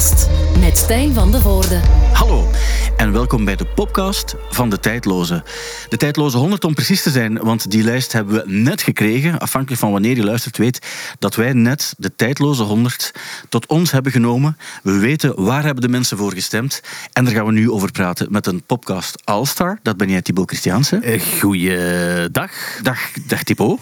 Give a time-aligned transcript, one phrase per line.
[0.00, 0.29] Podcast
[0.70, 1.80] met Stijn van de Voorde.
[2.12, 2.50] Hallo
[3.00, 5.42] en welkom bij de podcast van de Tijdloze.
[5.88, 9.38] De Tijdloze 100 om precies te zijn, want die lijst hebben we net gekregen.
[9.38, 10.86] Afhankelijk van wanneer je luistert, weet
[11.18, 13.14] dat wij net de Tijdloze 100
[13.48, 14.56] tot ons hebben genomen.
[14.82, 16.80] We weten waar hebben de mensen voor gestemd.
[17.12, 19.78] En daar gaan we nu over praten met een podcast Allstar.
[19.82, 21.00] Dat ben jij, Thibaut Christiaanse.
[21.02, 22.52] Uh, goeiedag.
[22.82, 23.80] Dag, dag Thibaut.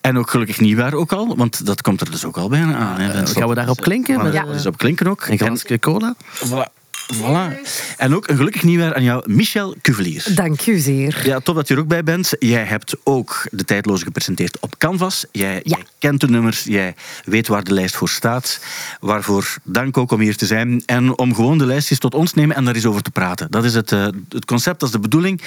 [0.00, 3.00] En ook gelukkig nieuwjaar ook al, want dat komt er dus ook al bijna aan.
[3.00, 3.22] Hè.
[3.22, 4.32] Uh, gaan we daarop klinken?
[4.32, 4.44] Ja.
[4.44, 5.26] Dus op klinken ook.
[5.26, 6.14] Een glaasje cola?
[6.24, 6.78] Voilà.
[7.14, 7.52] Voilà.
[7.96, 10.26] En ook een gelukkig nieuwjaar aan jou, Michel Cuvelier.
[10.34, 11.20] Dank u zeer.
[11.24, 12.32] Ja, tof dat je er ook bij bent.
[12.38, 15.24] Jij hebt ook de tijdloze gepresenteerd op Canvas.
[15.32, 15.60] Jij, ja.
[15.62, 18.60] jij, kent de nummers, jij weet waar de lijst voor staat.
[19.00, 20.82] Waarvoor dank ook om hier te zijn.
[20.86, 23.50] En om gewoon de lijstjes tot ons te nemen en daar eens over te praten.
[23.50, 25.42] Dat is het, uh, het concept, dat is de bedoeling.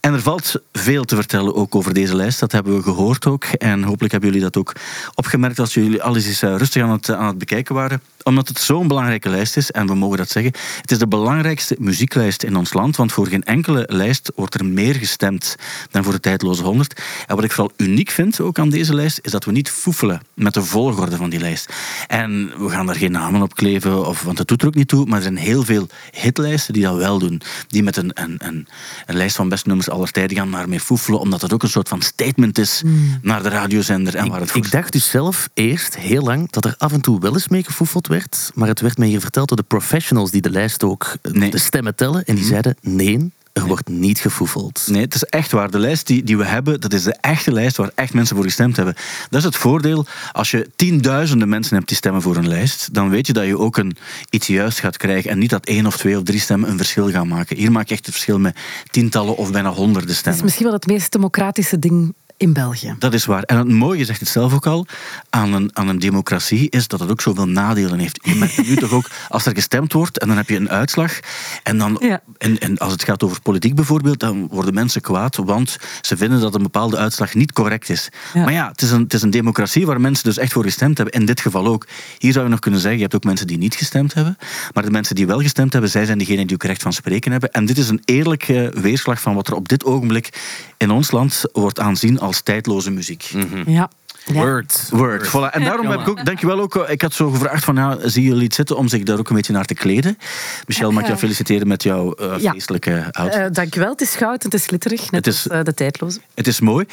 [0.00, 2.40] En er valt veel te vertellen ook over deze lijst.
[2.40, 3.44] Dat hebben we gehoord ook.
[3.44, 4.72] En hopelijk hebben jullie dat ook
[5.14, 8.00] opgemerkt als jullie alles eens uh, rustig aan het, aan het bekijken waren.
[8.24, 10.52] Omdat het zo'n belangrijke lijst is, en we mogen dat zeggen.
[10.80, 14.64] Het is de belangrijkste muzieklijst in ons land, want voor geen enkele lijst wordt er
[14.64, 15.56] meer gestemd
[15.90, 17.02] dan voor de tijdloze 100.
[17.26, 20.20] En wat ik vooral uniek vind ook aan deze lijst, is dat we niet foefelen
[20.34, 21.72] met de volgorde van die lijst.
[22.06, 24.88] En we gaan daar geen namen op kleven, of, want dat doet er ook niet
[24.88, 27.40] toe, maar er zijn heel veel hitlijsten die dat wel doen.
[27.68, 28.68] Die met een, een, een,
[29.06, 31.68] een lijst van beste nummers aller tijden gaan maar mee foefelen, omdat het ook een
[31.68, 33.18] soort van statement is mm.
[33.22, 36.64] naar de radiozender en waar het voor Ik dacht dus zelf eerst heel lang dat
[36.64, 38.13] er af en toe wel eens mee gefoefeld werd,
[38.54, 41.50] maar het werd mij hier verteld door de professionals die de lijst ook nee.
[41.50, 42.24] de stemmen tellen.
[42.24, 44.86] En die zeiden, nee, er wordt niet gefoefeld.
[44.90, 45.70] Nee, het is echt waar.
[45.70, 48.44] De lijst die, die we hebben, dat is de echte lijst waar echt mensen voor
[48.44, 48.94] gestemd hebben.
[49.30, 50.06] Dat is het voordeel.
[50.32, 53.58] Als je tienduizenden mensen hebt die stemmen voor een lijst, dan weet je dat je
[53.58, 53.96] ook een,
[54.30, 55.30] iets juist gaat krijgen.
[55.30, 57.56] En niet dat één of twee of drie stemmen een verschil gaan maken.
[57.56, 58.56] Hier maak je echt het verschil met
[58.90, 60.24] tientallen of bijna honderden stemmen.
[60.24, 62.94] Het is misschien wel het meest democratische ding in België.
[62.98, 63.42] Dat is waar.
[63.42, 64.86] En het mooie, je zegt het zelf ook al,
[65.30, 68.18] aan een, aan een democratie is dat het ook zoveel nadelen heeft.
[68.22, 71.20] Je merkt nu toch ook, als er gestemd wordt en dan heb je een uitslag,
[71.62, 72.20] en, dan, ja.
[72.38, 76.40] en, en als het gaat over politiek bijvoorbeeld, dan worden mensen kwaad, want ze vinden
[76.40, 78.08] dat een bepaalde uitslag niet correct is.
[78.34, 78.44] Ja.
[78.44, 80.96] Maar ja, het is, een, het is een democratie waar mensen dus echt voor gestemd
[80.96, 81.20] hebben.
[81.20, 81.86] In dit geval ook.
[82.18, 84.38] Hier zou je nog kunnen zeggen, je hebt ook mensen die niet gestemd hebben,
[84.72, 87.32] maar de mensen die wel gestemd hebben, zij zijn degenen die ook recht van spreken
[87.32, 87.50] hebben.
[87.52, 90.42] En dit is een eerlijke weerslag van wat er op dit ogenblik
[90.76, 93.30] in ons land wordt aanzien als tijdloze muziek.
[93.34, 93.62] Mm -hmm.
[93.74, 93.90] Ja.
[94.26, 94.32] Ja.
[94.32, 94.88] Word.
[94.90, 95.28] Word.
[95.28, 95.50] Voilà.
[95.50, 98.44] En daarom heb ik ook, dankjewel ook, ik had zo gevraagd van, ja, zien jullie
[98.44, 100.18] het zitten om zich daar ook een beetje naar te kleden?
[100.66, 102.52] Michel, mag ik jou feliciteren met jouw uh, ja.
[102.52, 103.40] feestelijke outfit?
[103.40, 105.74] Uh, dankjewel, het is goud en het is glitterig, net het is, als uh, de
[105.74, 106.20] tijdloze.
[106.34, 106.86] Het is mooi.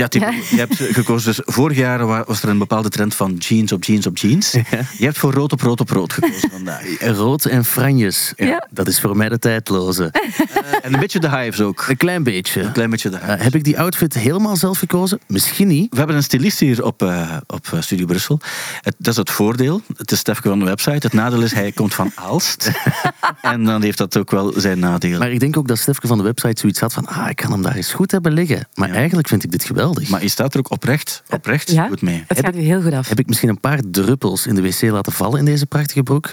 [0.00, 3.72] Ja, Tim, je hebt gekozen, dus vorig jaar was er een bepaalde trend van jeans
[3.72, 4.52] op jeans op jeans.
[4.52, 4.62] Ja.
[4.98, 6.82] Je hebt voor rood op rood op rood gekozen vandaag.
[7.22, 8.68] rood en franjes, ja.
[8.70, 10.12] dat is voor mij de tijdloze.
[10.82, 11.84] en een beetje de hives ook.
[11.88, 12.62] Een klein beetje.
[12.62, 13.42] Een klein beetje de hives.
[13.42, 15.20] heb ik die outfit helemaal zelf gekozen?
[15.26, 15.90] Misschien niet.
[15.90, 17.12] We hebben een stylist hier op
[17.46, 18.40] op Studio Brussel.
[18.80, 19.82] Het, dat is het voordeel.
[19.96, 21.06] Het is Stefke van de website.
[21.06, 22.70] Het nadeel is, hij komt van Aalst.
[23.42, 25.18] en dan heeft dat ook wel zijn nadeel.
[25.18, 27.52] Maar ik denk ook dat Stefke van de website zoiets had van ah, ik kan
[27.52, 28.68] hem daar eens goed hebben liggen.
[28.74, 28.94] Maar ja.
[28.94, 29.89] eigenlijk vind ik dit geweldig.
[30.08, 32.24] Maar je staat er ook oprecht, oprecht ja, goed mee.
[32.26, 33.08] Het gaat u heel goed af.
[33.08, 36.32] Heb ik misschien een paar druppels in de wc laten vallen in deze prachtige broek?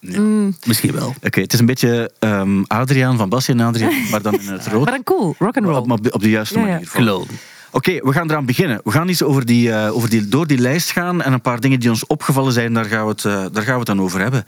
[0.00, 0.20] Ja.
[0.20, 0.56] Mm.
[0.66, 1.06] Misschien wel.
[1.08, 4.48] Oké, okay, het is een beetje um, Adriaan van Basje en Adriaan, maar dan in
[4.48, 4.84] het rood.
[4.84, 5.76] Maar dan cool, rock and roll.
[5.76, 6.90] Op, op, op de juiste ja, manier.
[6.94, 7.10] Ja.
[7.10, 7.26] Oké,
[7.70, 8.80] okay, we gaan eraan beginnen.
[8.84, 11.60] We gaan eens over die, uh, over die, door die lijst gaan en een paar
[11.60, 14.00] dingen die ons opgevallen zijn, daar gaan we het, uh, daar gaan we het dan
[14.00, 14.44] over hebben.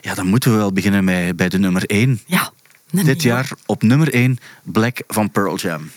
[0.00, 2.20] Ja, dan moeten we wel beginnen bij, bij de nummer 1.
[2.26, 2.50] Ja.
[2.90, 5.90] Nee, Dit jaar op nummer 1 Black van Pearl Jam.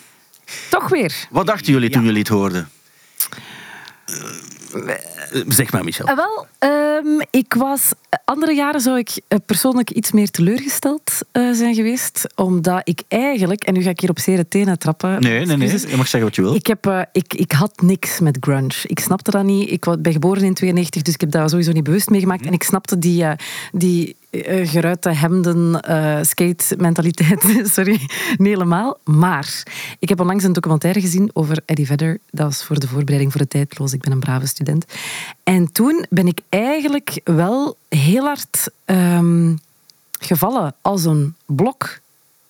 [0.69, 1.28] Toch weer.
[1.29, 2.06] Wat dachten jullie toen Ja.
[2.07, 2.69] jullie het hoorden?
[5.47, 6.09] Zeg maar, Michel.
[6.09, 7.91] Uh, wel, um, ik was...
[8.26, 12.28] Andere jaren zou ik uh, persoonlijk iets meer teleurgesteld uh, zijn geweest.
[12.36, 13.64] Omdat ik eigenlijk...
[13.64, 15.22] En nu ga ik hier op zere tenen trappen.
[15.22, 15.70] Nee, nee, nee.
[15.70, 16.56] Je mag zeggen wat je wil.
[16.56, 18.76] Ik, heb, uh, ik, ik had niks met grunge.
[18.84, 19.72] Ik snapte dat niet.
[19.72, 22.46] Ik ben geboren in 92, dus ik heb daar sowieso niet bewust mee gemaakt.
[22.46, 23.26] En ik snapte die,
[23.72, 27.42] die geruite hemden, uh, skate mentaliteit,
[27.76, 28.00] sorry,
[28.38, 28.97] niet helemaal.
[29.03, 29.64] Maar
[30.00, 32.18] ik heb onlangs een documentaire gezien over Eddie Vedder.
[32.32, 33.94] Dat was voor de voorbereiding voor de tijdloos.
[33.94, 34.85] Ik ben een brave student.
[35.44, 39.59] En toen ben ik eigenlijk wel heel hard um,
[40.20, 42.00] gevallen als een blok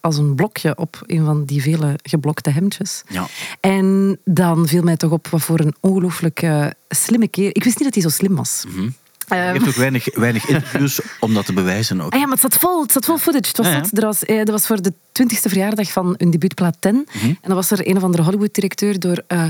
[0.06, 3.04] als een blokje op een van die vele geblokte hemdjes.
[3.08, 3.28] Ja.
[3.60, 7.50] En dan viel mij toch op wat voor een ongelooflijk uh, slimme keer.
[7.56, 8.64] Ik wist niet dat hij zo slim was.
[8.68, 8.96] Mm -hmm.
[9.28, 12.02] Je hebt ook weinig, weinig interviews om dat te bewijzen.
[12.02, 12.14] Ook.
[12.14, 13.48] Ah ja, maar het zat vol, het zat vol footage.
[13.48, 13.82] Het was, Ja, ja.
[13.82, 17.08] dat, er was, eh, dat was voor de twintigste verjaardag van hun debuutplaat 10.
[17.14, 17.26] Mhm.
[17.26, 19.46] En dan was er een of andere Hollywood-directeur door eh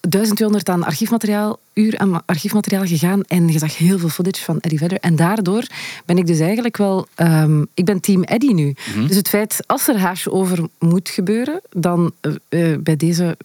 [0.00, 3.22] 1200 aan archiefmateriaal, uur aan archiefmateriaal gegaan.
[3.22, 4.98] En je zag heel veel footage van Eddie Vedder.
[4.98, 5.66] En daardoor
[6.04, 7.06] ben ik dus eigenlijk wel...
[7.14, 8.74] ehm, ik ben team Eddie nu.
[8.94, 9.06] Mhm.
[9.06, 13.36] Dus het feit, als er hash over moet gebeuren, dan eh, eh, bij deze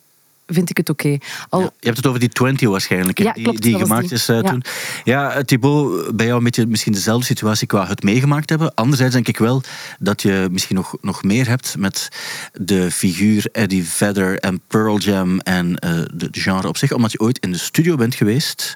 [0.53, 1.17] vind ik het oké.
[1.49, 1.61] Al...
[1.61, 4.17] Je hebt het over die 20 waarschijnlijk, Ja, die, klopt, gemaakt die.
[4.17, 4.49] is eh, Ja.
[4.49, 4.63] toen.
[5.03, 8.73] Ja, Thibaut, bij jou een beetje misschien dezelfde situatie qua het meegemaakt hebben.
[8.75, 9.61] Anderzijds denk ik wel
[9.99, 12.09] dat je misschien nog, nog meer hebt met
[12.53, 17.11] de figuur Eddie Vedder en Pearl Jam en eh, de, de genre op zich, omdat
[17.11, 18.75] je ooit in de studio bent geweest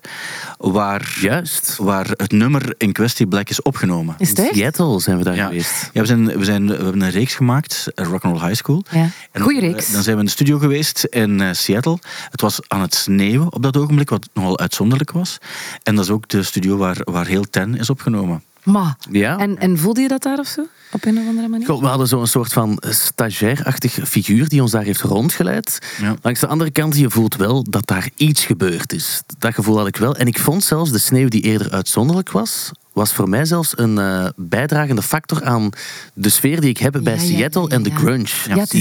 [0.58, 1.76] waar, Juist.
[1.78, 4.16] waar het nummer in kwestie Black is opgenomen.
[4.18, 4.56] Is het In echt?
[4.56, 5.46] Seattle zijn we daar Ja.
[5.48, 5.90] geweest.
[5.94, 8.84] Ja, we, zijn, we, zijn, we hebben een reeks gemaakt, eh, Rock'n'Roll High School.
[8.92, 9.10] Ja.
[9.32, 9.92] En Goeie dan- reeks.
[9.92, 12.00] Dan zijn we in de studio geweest in eh, Seattle.
[12.30, 15.38] Het was aan het sneeuwen op dat ogenblik, wat nogal uitzonderlijk was.
[15.84, 18.44] En dat is ook de studio waar, waar heel Ten is opgenomen.
[18.72, 18.96] Maar.
[19.12, 19.38] Ja.
[19.38, 20.66] En, en voelde je dat daar of zo?
[20.92, 21.66] Op een of andere manier?
[21.68, 25.80] Goh, we hadden zo'n soort van stagiair-achtig figuur die ons daar heeft rondgeleid.
[26.02, 26.16] Ja.
[26.22, 29.22] Langs de andere kant, je voelt wel dat daar iets gebeurd is.
[29.38, 30.16] Dat gevoel had ik wel.
[30.16, 33.98] En ik vond zelfs de sneeuw die eerder uitzonderlijk was, was voor mij zelfs een
[33.98, 35.70] eh, bijdragende factor aan
[36.14, 38.72] de sfeer die ik heb bij Ja, Seattle ja, en de grunge Ja, dat.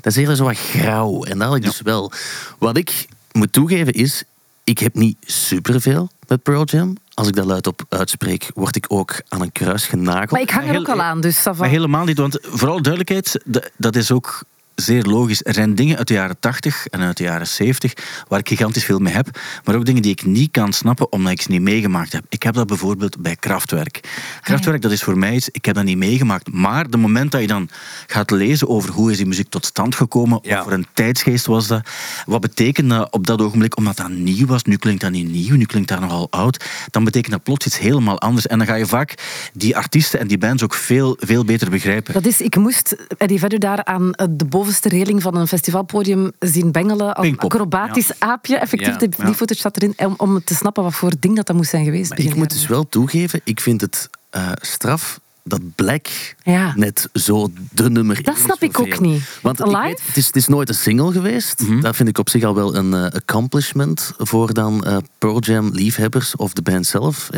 [0.00, 1.24] Dat is eerder zo wat grauw.
[1.24, 1.68] En dat had ik Ja.
[1.68, 2.12] dus wel.
[2.58, 4.22] Wat ik moet toegeven is,
[4.64, 6.96] ik heb niet superveel met Pearl Jam.
[7.20, 10.30] Als ik dat luidop uitspreek, word ik ook aan een kruis genageld.
[10.30, 11.44] Maar ik hang er ook al aan, dus.
[11.56, 14.42] Maar helemaal niet, want vooral duidelijkheid, de- dat is ook
[14.74, 15.44] zeer logisch.
[15.44, 17.92] Er zijn dingen uit de jaren 80 en uit de jaren 70
[18.28, 21.32] waar ik gigantisch veel mee heb, maar ook dingen die ik niet kan snappen omdat
[21.32, 22.24] ik ze niet meegemaakt heb.
[22.28, 24.00] Ik heb dat bijvoorbeeld bij Kraftwerk.
[24.40, 26.52] Kraftwerk, dat is voor mij iets, ik heb dat niet meegemaakt.
[26.52, 27.68] Maar de moment dat je dan
[28.06, 30.54] gaat lezen over hoe is die muziek tot stand gekomen, Ja.
[30.54, 31.88] wat voor een tijdsgeest was dat,
[32.26, 35.56] wat betekent dat op dat ogenblik, omdat dat nieuw was, nu klinkt dat niet nieuw,
[35.56, 38.46] nu klinkt dat nogal oud, dan betekent dat plots iets helemaal anders.
[38.46, 39.14] En dan ga je vaak
[39.52, 42.12] die artiesten en die bands ook veel, veel beter begrijpen.
[42.14, 46.72] Dat is, ik moest Eddie verder daar aan de bovenste reling van een festivalpodium zien
[46.72, 47.14] bengelen.
[47.14, 48.56] Als Pinkpop, acrobatisch aapje.
[48.56, 49.24] Effectief, Ja, die, ja.
[49.24, 49.94] die footage staat erin.
[49.96, 52.08] Om, om te snappen wat voor ding dat, dat moest zijn geweest.
[52.10, 56.06] Maar ik moet dus wel toegeven, ik vind het eh, straf dat Black
[56.42, 56.72] Ja.
[56.76, 59.22] net zo de nummer Dat snap ik ook niet.
[59.42, 59.82] Want ik Alive?
[59.82, 61.60] weet, het, is, het is nooit een single geweest.
[61.60, 61.80] Mhm.
[61.80, 65.70] Dat vind ik op zich al wel een eh, accomplishment voor dan eh, Pearl Jam
[65.72, 67.30] liefhebbers of de band zelf,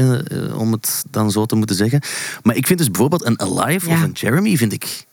[0.56, 2.00] om het dan zo te moeten zeggen.
[2.42, 3.94] Maar ik vind dus bijvoorbeeld een Alive Ja.
[3.94, 5.06] of een Jeremy, vind ik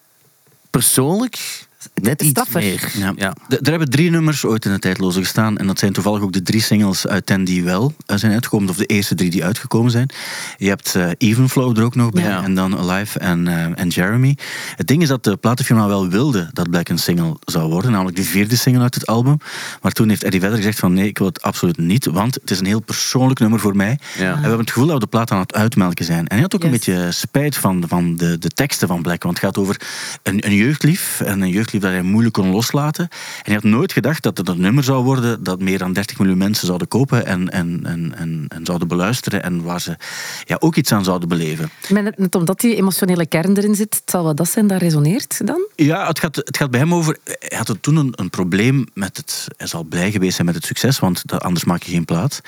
[0.69, 1.67] persoonlijk
[2.01, 2.61] net iets Straffer.
[2.61, 3.13] meer.
[3.15, 3.33] Ja.
[3.47, 5.57] Er hebben drie nummers ooit in de tijdloze gestaan.
[5.57, 8.69] En dat zijn toevallig ook de drie singles uit Ten die wel eh, zijn uitgekomen.
[8.69, 10.09] Of de eerste drie die uitgekomen zijn.
[10.57, 12.23] Je hebt eh Evenflow er ook nog bij.
[12.23, 12.43] Ja.
[12.43, 14.37] En dan Alive en, eh, en Jeremy.
[14.75, 17.91] Het ding is dat de platenfirma wel wilde dat Black een single zou worden.
[17.91, 19.37] Namelijk de vierde single uit het album.
[19.81, 22.05] Maar toen heeft Eddie Vedder gezegd van nee, ik wil het absoluut niet.
[22.05, 23.99] Want het is een heel persoonlijk nummer voor mij.
[24.17, 24.23] Ja.
[24.23, 26.27] En we hebben het gevoel dat we de plaat aan het uitmelken zijn.
[26.27, 29.23] En hij had ook een beetje spijt van, van de, de teksten van Black.
[29.23, 29.81] Want het gaat over
[30.23, 31.21] een, een jeugdlief.
[31.21, 33.07] En een dat hij moeilijk kon loslaten.
[33.09, 36.19] En hij had nooit gedacht dat het een nummer zou worden dat meer dan 30
[36.19, 39.43] miljoen mensen zouden kopen en, en, en, en, en zouden beluisteren.
[39.43, 39.97] En waar ze
[40.45, 41.69] ja, ook iets aan zouden beleven.
[41.89, 45.47] Maar net, omdat die emotionele kern erin zit, het zal wel dat zijn dat resoneert
[45.47, 45.67] dan?
[45.75, 47.17] Ja, het gaat, het gaat bij hem over.
[47.23, 49.47] Hij had toen een, een probleem met het.
[49.57, 52.41] Hij zal blij geweest zijn met het succes, want dat, anders maak je geen plaat.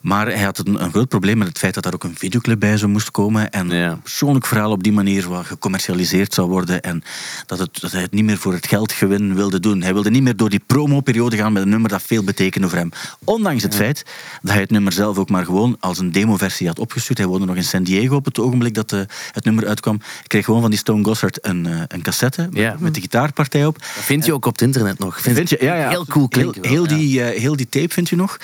[0.00, 2.60] Maar hij had een, een groot probleem met het feit dat daar ook een videoclip
[2.60, 3.50] bij zou moest komen.
[3.50, 3.90] En Ja.
[3.90, 6.80] een persoonlijk verhaal op die manier wat gecommercialiseerd zou worden.
[6.82, 7.02] En
[7.46, 9.82] dat, het, dat hij het niet meer voor het geldgewin wilde doen.
[9.82, 12.78] Hij wilde niet meer door die promoperiode gaan met een nummer dat veel betekende voor
[12.78, 12.90] hem.
[13.24, 14.04] Ondanks het feit
[14.42, 17.18] dat hij het nummer zelf ook maar gewoon als een demoversie had opgestuurd.
[17.18, 19.00] Hij woonde nog in San Diego op het ogenblik dat eh,
[19.32, 19.98] het nummer uitkwam.
[20.00, 22.76] Hij kreeg gewoon van die Stone Gossard een, eh, een cassette Ja.
[22.78, 23.78] met de gitaarpartij op.
[23.78, 25.20] Dat vind je ook op het internet nog.
[25.20, 25.58] Vind, Vind je?
[25.60, 25.88] Ja, ja.
[25.88, 26.62] Heel cool klinken.
[26.62, 28.36] Heel, heel, die, eh, heel die tape vind je nog.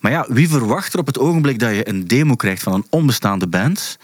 [0.00, 3.46] Maar ja, wie verwacht op het ogenblik dat je een demo krijgt van een onbestaande
[3.46, 3.98] band,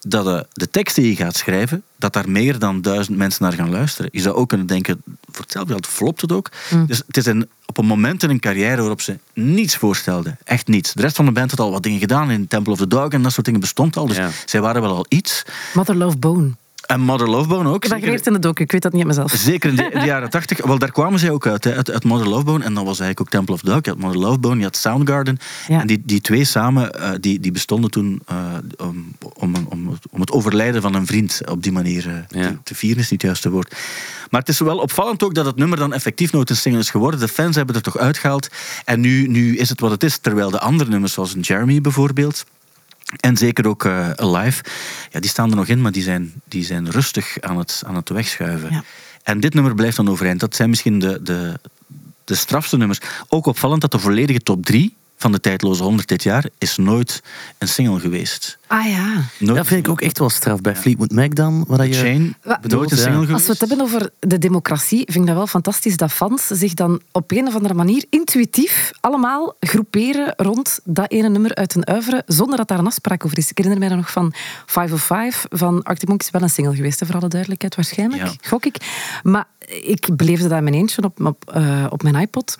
[0.00, 3.52] dat eh, de tekst die je gaat schrijven, dat daar meer dan duizend mensen naar
[3.52, 4.10] gaan luisteren.
[4.12, 6.50] Je zou ook kunnen denken, voor hetzelfde geld flopt het ook.
[6.86, 10.38] Dus het is een, op een moment in een carrière waarop ze niets voorstelden.
[10.44, 10.92] Echt niets.
[10.92, 13.08] De rest van de band had al wat dingen gedaan in Temple of the Dog
[13.08, 14.06] en dat soort dingen bestond al.
[14.06, 14.30] Dus Ja.
[14.44, 15.42] zij waren wel al iets.
[15.74, 16.50] Mother Love Bone.
[16.86, 17.84] En Mother Love Bone ook.
[17.84, 19.32] Ik geleerd in de docu, ik weet dat niet uit mezelf.
[19.32, 20.64] Zeker in de, in de jaren 80.
[20.66, 22.64] Wel, daar kwamen zij ook uit, hè, uit, uit Mother Love Bone.
[22.64, 23.78] En dan was eigenlijk ook Temple of Dog.
[23.84, 25.38] Je had Mother Love Bone, je had Soundgarden.
[25.68, 25.80] Ja.
[25.80, 28.36] En die, die twee samen, eh, die, die bestonden toen eh,
[28.76, 32.48] om, om, om, het- om het overlijden van een vriend op die manier eh, Ja.
[32.48, 33.74] te, te vieren, is niet het juiste woord.
[34.30, 36.90] Maar het is wel opvallend ook dat het nummer dan effectief nooit een single is
[36.90, 37.20] geworden.
[37.20, 38.48] De fans hebben er toch uitgehaald.
[38.84, 40.18] En nu, nu is het wat het is.
[40.18, 42.44] Terwijl de andere nummers, zoals een Jeremy bijvoorbeeld...
[43.20, 44.64] En zeker ook eh, Alive.
[45.10, 47.94] Ja, die staan er nog in, maar die zijn, die zijn rustig aan het, aan
[47.94, 48.72] het wegschuiven.
[48.72, 48.84] Ja.
[49.22, 50.40] En dit nummer blijft dan overeind.
[50.40, 51.60] Dat zijn misschien de, de,
[52.24, 53.00] de strafste nummers.
[53.28, 57.22] Ook opvallend dat de volledige top 3 van de tijdloze 100 dit jaar is nooit
[57.58, 58.58] een single geweest.
[58.66, 59.22] Ah ja.
[59.38, 61.64] Nooit Dat vind ik ook echt wel straf bij Fleetwood Mac dan.
[61.68, 62.32] Waar dat je
[62.62, 63.02] nooit een Ja.
[63.02, 63.32] single geweest.
[63.32, 66.74] Als we het hebben over de democratie, vind ik dat wel fantastisch dat fans zich
[66.74, 71.86] dan op een of andere manier intuïtief allemaal groeperen rond dat ene nummer uit een
[71.86, 73.50] uivere, zonder dat daar een afspraak over is.
[73.50, 74.32] Ik herinner mij dan nog van
[74.66, 78.32] 505 van Arctic Monkeys, wel een single geweest, hè, voor alle duidelijkheid, waarschijnlijk, Ja.
[78.48, 78.76] gok ik.
[79.22, 82.58] Maar ik beleefde dat in mijn eentje op, op, eh, op mijn iPod.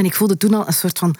[0.00, 1.14] En ik voelde toen al een soort van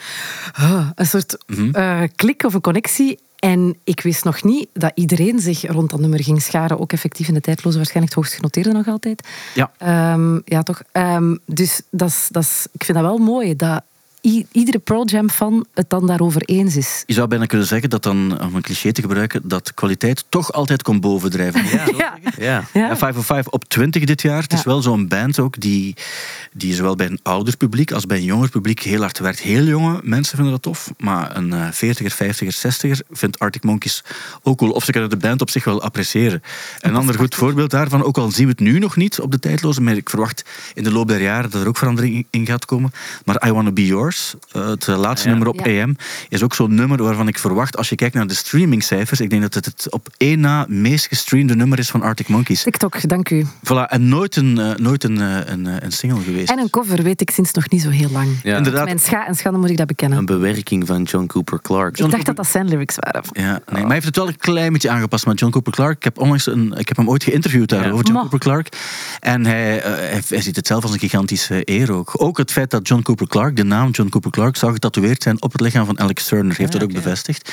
[0.95, 1.37] een soort
[1.73, 3.19] eh, klik of een connectie.
[3.39, 6.81] En ik wist nog niet dat iedereen zich rond dat nummer ging scharen.
[6.81, 9.29] Ook effectief in de tijdloze, waarschijnlijk het hoogst genoteerde nog altijd.
[9.55, 9.71] Ja.
[9.79, 10.83] Ehm, ja, toch.
[10.93, 13.83] Ehm, dus dat is, dat is, ik vind dat wel mooi dat
[14.53, 17.03] iedere Pearl Jam fan het dan daarover eens is.
[17.07, 20.53] Je zou bijna kunnen zeggen dat dan, om een cliché te gebruiken, dat kwaliteit toch
[20.53, 21.65] altijd komt bovendrijven.
[21.65, 21.87] Ja.
[21.97, 22.19] Ja.
[22.39, 22.65] Ja.
[22.73, 24.43] Ja, 505 op 20 dit jaar.
[24.43, 25.97] Het is wel zo'n band ook die,
[26.53, 29.41] die zowel bij een ouder publiek als bij een jonger publiek heel hard werkt.
[29.41, 34.05] Heel jonge mensen vinden dat tof, maar een eh 40er, 50er, 60er vindt Arctic Monkeys
[34.43, 34.71] ook cool.
[34.71, 36.43] Of ze kunnen de band op zich wel appreciëren.
[36.81, 39.39] Een ander goed voorbeeld daarvan, ook al zien we het nu nog niet op de
[39.39, 42.65] tijdloze, maar ik verwacht in de loop der jaren dat er ook verandering in gaat
[42.65, 42.93] komen.
[43.25, 44.10] Maar I Wanna Be Yours,
[44.53, 45.35] eh, het eh, laatste Ja.
[45.35, 45.83] nummer op Ja.
[45.83, 45.97] AM,
[46.29, 49.43] is ook zo'n nummer waarvan ik verwacht, als je kijkt naar de streamingcijfers, ik denk
[49.43, 52.63] dat het het op één na meest gestreamde nummer is van Arctic Monkeys.
[52.63, 53.47] TikTok, dank u.
[53.65, 55.17] Voilà, en nooit een, eh, nooit een,
[55.53, 56.51] een, een single geweest.
[56.51, 58.29] En een cover weet ik sinds nog niet zo heel lang.
[58.43, 58.57] Ja.
[58.57, 58.85] Inderdaad.
[58.85, 60.19] Mijn scha en schande moet ik dat bekennen.
[60.19, 61.97] Een bewerking van John Cooper Clarke.
[61.99, 63.23] John ik dacht dat Cooper- dat zijn lyrics waren.
[63.33, 65.97] Ja, nee, maar hij heeft het wel een klein beetje aangepast met John Cooper Clarke.
[65.97, 68.21] Ik heb, onlangs een, ik heb hem ooit geïnterviewd daarover, John Ma.
[68.21, 68.71] Cooper Clarke.
[69.21, 72.13] En hij, hij, hij ziet het zelf als een gigantische eer ook.
[72.23, 75.43] Ook het feit dat John Cooper Clarke, de naam John Cooper Clarke, zou getatoeëerd zijn
[75.43, 76.57] op het lichaam van Alex Turner.
[76.57, 77.53] Heeft dat ook bevestigd.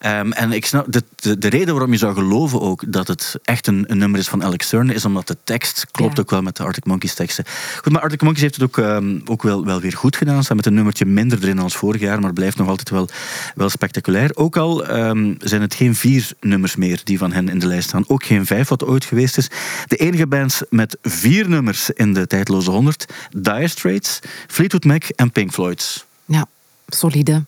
[0.00, 3.38] Ehm, en ik snap, de, de, de reden waarom je zou geloven ook dat het
[3.42, 6.42] echt een, een nummer is van Alex Turner, is omdat de tekst klopt ook wel
[6.42, 7.44] met de Arctic Monkeys teksten.
[7.82, 10.36] Goed, maar Arctic Monkeys heeft het ook, ehm, ook wel, wel weer goed gedaan.
[10.36, 13.08] Ze staan met een nummertje minder erin dan vorig jaar, maar blijft nog altijd wel,
[13.54, 14.30] wel spectaculair.
[14.34, 17.88] Ook al ehm, zijn het geen vier nummers meer die van hen in de lijst
[17.88, 18.04] staan.
[18.06, 19.50] Ook geen vijf, wat ooit geweest is.
[19.86, 23.06] De enige bands met vier nummers in de tijdloze 100.
[23.30, 25.85] Dire Straits, Fleetwood Mac en Pink Floyd.
[26.26, 26.46] Ja,
[26.88, 27.44] solide.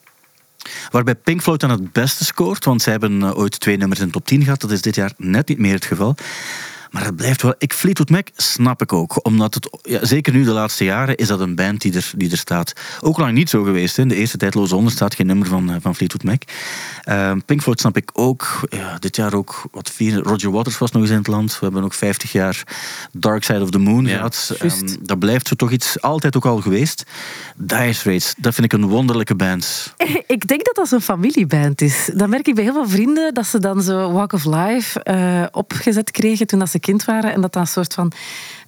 [0.91, 4.07] Waarbij Pink Floyd dan het beste scoort, want zij hebben eh, ooit twee nummers in
[4.07, 4.61] de top 10 gehad.
[4.61, 6.15] Dat is dit jaar net niet meer het geval.
[6.91, 7.55] Maar het blijft wel...
[7.59, 9.27] Ik Fleetwood Mac snap ik ook.
[9.27, 9.79] Omdat het...
[9.83, 12.73] Ja, zeker nu de laatste jaren is dat een band die er, die er staat.
[13.01, 13.97] Ook lang niet zo geweest.
[13.97, 14.03] Hè.
[14.03, 16.43] In de eerste tijdloze onder staat geen nummer van, eh, van Fleetwood Mac.
[17.03, 18.67] Ehm, Pink Floyd snap ik ook.
[18.69, 20.15] Ja, dit jaar ook wat vier...
[20.23, 21.53] Roger Waters was nog eens in het land.
[21.53, 22.63] We hebben ook 50 jaar
[23.13, 24.55] Dark Side of the Moon Ja, gehad.
[24.59, 26.01] Ehm, dat blijft zo toch iets...
[26.01, 27.05] Altijd ook al geweest.
[27.57, 29.95] Dire Straits, dat vind ik een wonderlijke band.
[30.27, 32.11] Ik denk dat dat zo'n familieband is.
[32.15, 35.47] Dat merk ik bij heel veel vrienden, dat ze dan zo Walk of Life eh,
[35.51, 37.33] opgezet kregen toen dat ze kind waren.
[37.33, 38.13] En dat dat een soort van...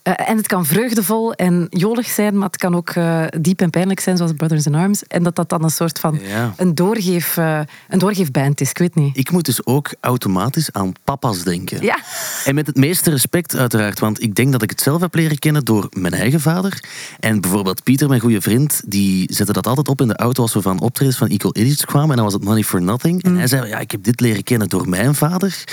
[0.02, 3.70] eh, en het kan vreugdevol en jolig zijn, maar het kan ook eh, diep en
[3.70, 5.02] pijnlijk zijn, zoals Brothers in Arms.
[5.02, 6.54] En dat dat dan een soort van Ja.
[6.56, 8.70] een, doorgeef, eh, een doorgeefband is.
[8.70, 9.16] Ik weet niet.
[9.16, 11.82] Ik moet dus ook automatisch aan papa's denken.
[11.82, 11.98] Ja.
[12.44, 15.38] En met het meeste respect uiteraard, want ik denk dat ik het zelf heb leren
[15.38, 16.82] kennen door mijn eigen vader.
[17.20, 20.54] En bijvoorbeeld Pieter, mijn goede vriend, die zette dat altijd op in de auto als
[20.54, 22.10] we van optredens van Equal Idiots kwamen.
[22.10, 23.22] En dan was het Money for Nothing.
[23.22, 25.64] En hij zei, ja, ik heb dit leren kennen door mijn vader.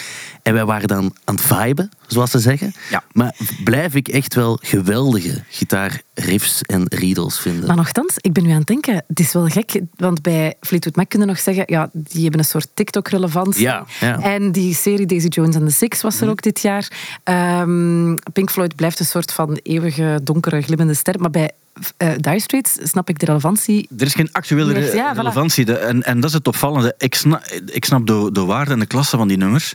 [0.41, 2.73] En wij waren dan aan het viben, zoals ze zeggen.
[2.89, 3.03] Ja.
[3.11, 7.67] Maar blijf ik echt wel geweldige gitaarriffs en riedels vinden.
[7.67, 10.95] Maar nogthans, ik ben nu aan het denken, het is wel gek, want bij Fleetwood
[10.95, 13.61] Mac kunnen nog zeggen, ja, die hebben een soort TikTok-relevantie.
[13.61, 14.21] Ja, ja.
[14.21, 16.91] En die serie Daisy Jones and the Six was er ook dit jaar.
[17.23, 21.19] Ehm, Pink Floyd blijft een soort van eeuwige, donkere, glimmende ster.
[21.19, 21.51] Maar bij
[21.97, 23.87] eh Dire Straits snap ik de relevantie.
[23.97, 25.17] Er is geen actuele re- ja, voilà.
[25.17, 25.65] relevantie.
[25.65, 26.95] De- en, en dat is het opvallende.
[26.97, 29.73] Ik snap, ik snap de, de waarde en de klasse van die nummers.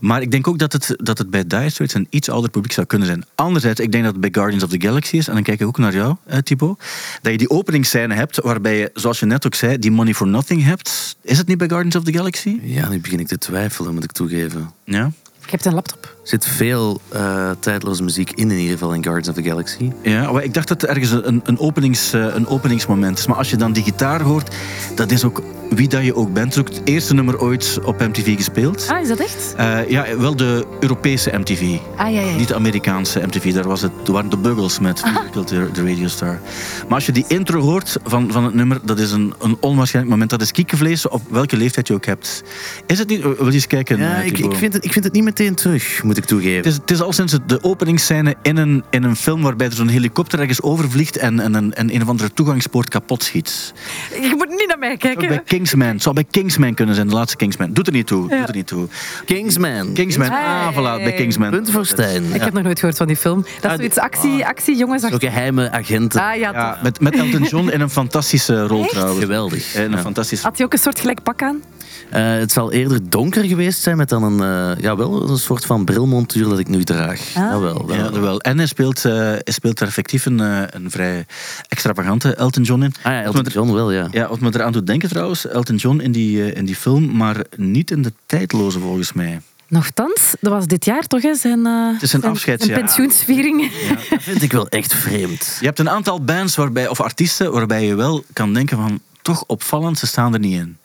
[0.00, 2.72] Maar ik denk ook dat het, dat het bij Dire Straits een iets ouder publiek
[2.72, 3.24] zou kunnen zijn.
[3.34, 5.28] Anderzijds, ik denk dat het bij Guardians of the Galaxy is.
[5.28, 6.78] En dan kijk ik ook naar jou, eh, Thibaut.
[7.22, 10.26] Dat je die openingsscène hebt waarbij je, zoals je net ook zei, die Money for
[10.26, 11.16] Nothing hebt.
[11.22, 12.58] Is het niet bij Guardians of the Galaxy?
[12.62, 14.70] Ja, nu begin ik te twijfelen, moet ik toegeven.
[14.84, 15.10] Ja.
[15.44, 16.16] Je hebt een laptop.
[16.22, 19.90] Er zit veel eh, tijdloze muziek in, in ieder geval in Guardians of the Galaxy.
[20.02, 23.26] Ja, maar ik dacht dat het ergens een, een, openings, eh, een openingsmoment is.
[23.26, 24.54] Maar als je dan die gitaar hoort,
[24.94, 25.42] dat is ook
[25.74, 26.54] wie dat je ook bent.
[26.54, 28.88] Het is ook het eerste nummer ooit op MTV gespeeld.
[28.90, 29.54] Ah, is dat echt?
[29.56, 31.76] Eh, ja, wel de Europese MTV.
[31.96, 32.36] Ah, ja, ja.
[32.36, 33.54] Niet de Amerikaanse MTV.
[33.54, 35.02] Daar was het, waren de Buggles met
[35.34, 36.40] de, de Radio Star.
[36.86, 40.14] Maar als je die intro hoort van, van het nummer, dat is een, een onwaarschijnlijk
[40.14, 40.30] moment.
[40.30, 42.42] Dat is kiekenvlees op welke leeftijd je ook hebt.
[42.86, 43.22] Is het niet?
[43.22, 43.98] Wil je eens kijken?
[43.98, 46.56] Ja, ik, ik, vind het, ik vind het niet meteen terug, moet ik toegeven.
[46.56, 49.72] Het is, het is al sinds de openingsscène in een, in een film waarbij er
[49.72, 53.72] zo'n helikopter ergens overvliegt en, en, en, en een of andere toegangspoort kapot schiet.
[54.10, 55.28] Je moet niet naar mij Het zou kijken.
[55.36, 55.88] bij Kingsman.
[55.88, 57.72] Het zou bij Kingsman kunnen zijn, de laatste Kingsman.
[57.72, 58.28] Doet er niet toe.
[58.28, 58.38] Ja.
[58.38, 58.88] Doet er niet toe.
[59.24, 59.92] Kingsman.
[59.92, 60.30] Kingsman.
[60.30, 60.44] Hey.
[60.44, 61.50] Ah, voilà, bij Kingsman.
[61.50, 62.34] Punten voor Stijn.
[62.34, 63.42] Ik heb nog nooit gehoord van die film.
[63.60, 65.04] Dat Ah, is zoiets actie, actie, jongens.
[65.10, 66.20] Geheime agenten.
[66.20, 68.90] Ah, ja, met, met Elton John in een fantastische rol Echt?
[68.90, 69.20] trouwens.
[69.20, 69.74] Geweldig.
[69.74, 69.98] In een Ja.
[69.98, 71.62] fantastische Had hij ook een soort gelijk pak aan?
[72.10, 74.40] Eh, het zal eerder donker geweest zijn met dan een,
[74.76, 77.20] eh, ja, wel een soort van brilmontuur dat ik nu draag.
[77.20, 77.34] Ah.
[77.34, 77.96] Jawel, wel.
[77.96, 78.40] Ja, wel.
[78.40, 81.26] En hij speelt, eh, hij speelt er effectief een, eh, een vrij
[81.68, 82.94] extravagante Elton John in.
[83.02, 84.08] Ah ja, Wat Elton me er- John wel, ja.
[84.10, 87.16] Ja, wat me eraan doet denken trouwens, Elton John in die, eh, in die film,
[87.16, 89.40] maar niet in de tijdloze volgens mij.
[89.68, 91.34] Nochtans, dat was dit jaar toch, hè?
[91.34, 92.68] Zijn, eh, is een zijn, afscheidsjaar.
[92.74, 93.70] zijn pensioensviering.
[94.10, 95.56] Dat vind ik wel echt vreemd.
[95.60, 99.44] Je hebt een aantal bands waarbij, of artiesten waarbij je wel kan denken van toch
[99.46, 100.76] opvallend, ze staan er niet in.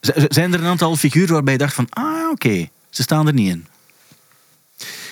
[0.00, 3.32] Z- Zijn er een aantal figuren waarbij je dacht van ah oké, ze staan er
[3.32, 3.66] niet in.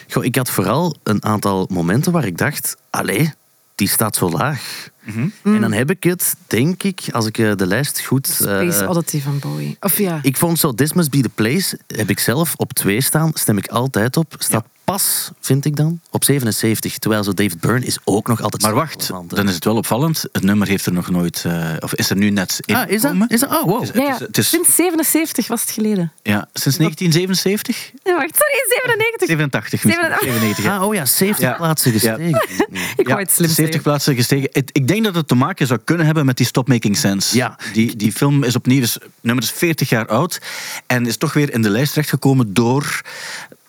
[0.09, 3.33] Goh, ik had vooral een aantal momenten waar ik dacht, allee,
[3.75, 4.89] die staat zo laag.
[5.05, 5.29] Mhm.
[5.43, 8.27] En dan heb ik het, denk ik, als ik eh, de lijst goed...
[8.27, 9.77] Space eh, Oddity van Bowie.
[9.81, 10.19] Of ja.
[10.23, 13.59] ik vond zo This Must Be The Place, heb ik zelf op twee staan, stem
[13.59, 14.35] ik altijd op.
[14.39, 16.99] Staat pas, vind ik dan, op 77.
[16.99, 20.25] Terwijl zo David Byrne is ook nog altijd Maar wacht, dan is het wel opvallend.
[20.33, 23.01] Het nummer heeft er nog nooit, eh, of is er nu net in Ah, is
[23.03, 23.13] dat?
[23.29, 23.51] Is dat?
[23.51, 23.81] Oh, wow.
[23.81, 24.13] Het is- ja, ja.
[24.13, 26.13] het is- het is- Sinds 77 was het geleden.
[26.23, 27.91] Ja, sinds 1977?
[28.05, 29.27] Ja, wacht, sorry, 97.
[29.29, 29.91] 87 misschien.
[29.91, 30.21] 97.
[30.41, 30.77] 97, ja.
[30.77, 31.53] Ah, oh ja, 70 Ja.
[31.57, 32.27] plaatsen gestegen.
[33.03, 33.83] Ik wou het slim 70 zeggen.
[33.83, 34.49] plaatsen gestegen.
[34.53, 37.37] Het- Ik denk dat het te maken zou kunnen hebben met die Stop Making Sense.
[37.37, 37.59] Ja.
[37.73, 40.41] Die, die film is opnieuw, is, nummer is 40 jaar oud
[40.87, 43.01] en is toch weer in de lijst terechtgekomen door,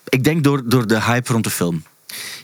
[0.08, 1.82] ik denk door, door de hype rond de film.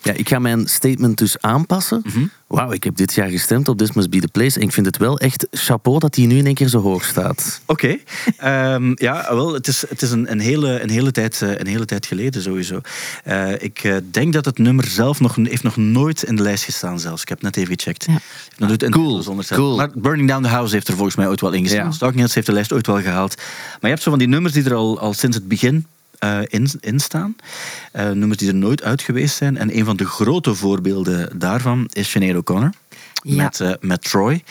[0.03, 2.03] Ja, ik ga mijn statement dus aanpassen.
[2.05, 2.27] Mhm.
[2.47, 4.59] Wauw, ik heb dit jaar gestemd op This Must Be The Place.
[4.59, 7.05] En ik vind het wel echt chapeau dat die nu in één keer zo hoog
[7.05, 7.61] staat.
[7.67, 7.97] Oké.
[8.37, 11.67] Ehm, ja, wel, het is, het is een, een, hele, een, hele tijd, eh, een
[11.67, 12.81] hele tijd geleden sowieso.
[13.25, 16.65] Eh, ik eh, denk dat het nummer zelf nog, heeft nog nooit in de lijst
[16.65, 17.23] gestaan zelfs.
[17.23, 18.05] Ik heb net even gecheckt.
[18.07, 18.19] Ja.
[18.57, 19.77] Dat doet Cool, zonder cool.
[19.77, 21.85] Maar Burning Down the House heeft er volgens mij ooit wel in gestaan.
[21.85, 21.91] Ja.
[21.91, 23.37] Stalking Heads heeft de lijst ooit wel gehaald.
[23.37, 25.87] Maar je hebt zo van die nummers die er al, al sinds het begin
[26.19, 27.37] eh, in, in staan.
[27.93, 29.57] Nummers die er nooit uit geweest zijn.
[29.57, 32.71] En een van de grote voorbeelden daarvan is Sinead O'Connor.
[33.25, 33.43] Ja.
[33.43, 34.43] Met, eh, met Troy.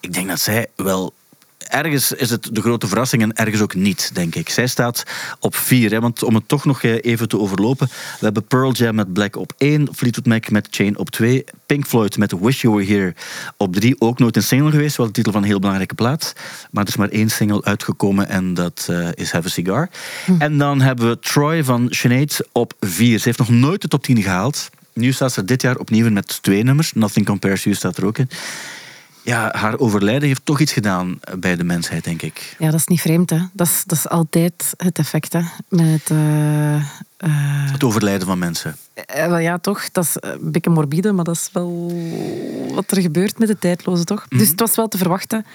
[0.00, 1.14] Ik denk dat zij wel
[1.68, 4.48] ergens is het de grote verrassing en ergens ook niet, denk ik.
[4.48, 5.02] Zij staat
[5.40, 7.88] op vier, hè, want om het toch nog eh, even te overlopen.
[7.88, 11.86] We hebben Pearl Jam met Black op één, Fleetwood Mac met Chain op twee, Pink
[11.86, 13.14] Floyd met Wish You Were Here
[13.56, 13.96] op drie.
[13.98, 16.32] Ook nooit een single geweest, wel de titel van een heel belangrijke plaat.
[16.70, 19.88] Maar er is maar één single uitgekomen en dat eh, is Have a Cigar.
[20.38, 23.18] En dan hebben we Troy van Sinead op vier.
[23.18, 24.70] Ze heeft nog nooit de top 10 gehaald.
[24.92, 26.92] Nu staat ze dit jaar opnieuw met twee nummers.
[26.92, 28.28] Nothing Compares You staat er ook in.
[29.24, 32.56] Ja, haar overlijden heeft toch iets gedaan bij de mensheid, denk ik.
[32.58, 33.38] Ja, dat is niet vreemd, hè.
[33.52, 35.40] Dat is, dat is altijd het effect, hè.
[35.68, 36.82] Met, eh, eh,
[37.72, 38.76] Het overlijden van mensen.
[38.94, 39.90] eh, wel ja, toch.
[39.92, 41.92] Dat is een beetje morbide, maar dat is wel
[42.74, 44.26] wat er gebeurt met de tijdloze, toch?
[44.28, 45.46] Dus het was wel te verwachten.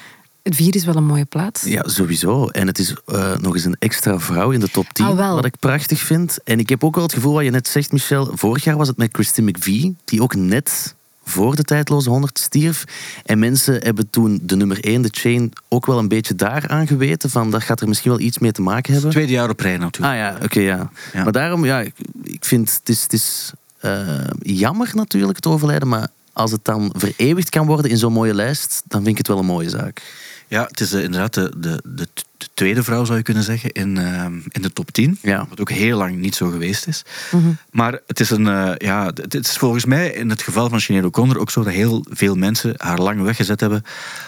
[0.44, 1.64] Het vier is wel een mooie plaats.
[1.64, 2.48] Ja, sowieso.
[2.48, 5.46] En het is eh, nog eens een extra vrouw in de top 10, Ah, wat
[5.46, 6.38] ik prachtig vind.
[6.44, 8.32] En ik heb ook wel het gevoel wat je net zegt, Michel.
[8.34, 10.96] Vorig jaar was het met Christine McVie, die ook net
[11.28, 12.84] voor de tijdloze 100 stierf.
[13.26, 16.88] En mensen hebben toen de nummer 1, de Chain, ook wel een beetje daar aan
[16.88, 17.30] geweten.
[17.30, 19.12] Van, dat gaat er misschien wel iets mee te maken hebben.
[19.12, 20.14] Tweede jaar op rij natuurlijk.
[20.14, 20.90] Ah ja, oké, ja.
[21.14, 21.24] Ja.
[21.24, 25.88] Maar daarom, ja, ik, ik vind het is, het is eh, jammer natuurlijk, het overlijden.
[25.88, 29.28] Maar als het dan vereeuwigd kan worden in zo'n mooie lijst, dan vind ik het
[29.28, 30.02] wel een mooie zaak.
[30.48, 32.08] Ja, het is eh, inderdaad de, de, de
[32.58, 35.18] tweede vrouw, zou je kunnen zeggen, in, eh, in de top 10.
[35.22, 35.46] Ja.
[35.50, 37.04] Wat ook heel lang niet zo geweest is.
[37.72, 41.06] Maar het is, een, eh, ja, het is volgens mij in het geval van Sinead
[41.06, 43.84] O'Connor ook zo dat heel veel mensen haar lang weggezet hebben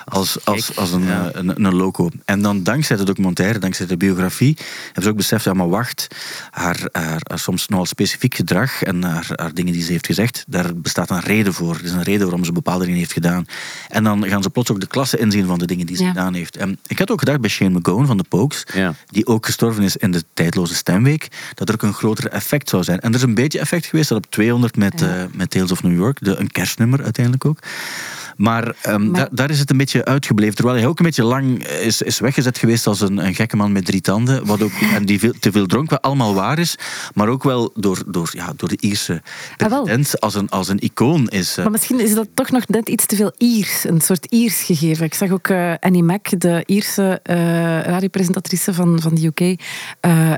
[0.06, 1.32] als, als, als een, ja.
[1.32, 2.10] eh, een, een loco.
[2.26, 6.08] En dan dankzij de documentaire, dankzij de biografie, hebben ze ook beseft, ja maar wacht,
[6.52, 10.44] haar, haar, haar soms nogal specifiek gedrag en haar, haar dingen die ze heeft gezegd,
[10.48, 11.76] daar bestaat een reden voor.
[11.76, 13.46] Er is een reden waarom ze bepaalde dingen heeft gedaan.
[13.90, 16.10] En dan gaan ze plots ook de klasse inzien van de dingen die ze Ja.
[16.10, 16.58] gedaan heeft.
[16.58, 18.94] En ik had ook gedacht bij Shane McGowan van de Pokes, Ja.
[19.06, 22.84] die ook gestorven is in de tijdloze stemweek, dat er ook een groter effect zou
[22.84, 23.00] zijn.
[23.00, 25.84] En er is een beetje effect geweest dat op 200 met, eh, met Tales of
[25.84, 27.60] New York, de, een kerstnummer uiteindelijk ook.
[28.40, 30.56] Maar, ehm, Maar- da- daar is het een beetje uitgebleven.
[30.56, 33.72] Terwijl hij ook een beetje lang is, is weggezet geweest als een, een gekke man
[33.72, 34.46] met drie tanden.
[34.46, 36.76] Wat ook, en die veel, te veel dronk, wat allemaal waar is.
[37.14, 39.22] Maar ook wel door, door, ja, door de Ierse
[39.58, 41.52] Ah, president als, een, als een icoon is.
[41.58, 41.64] eh.
[41.64, 43.84] Maar misschien is dat toch nog net iets te veel Iers.
[43.84, 45.06] Een soort Iers gegeven.
[45.06, 47.38] Ik zag ook eh, Annie Mac, de Ierse eh
[47.82, 49.60] radiopresentatrice van, van de UK,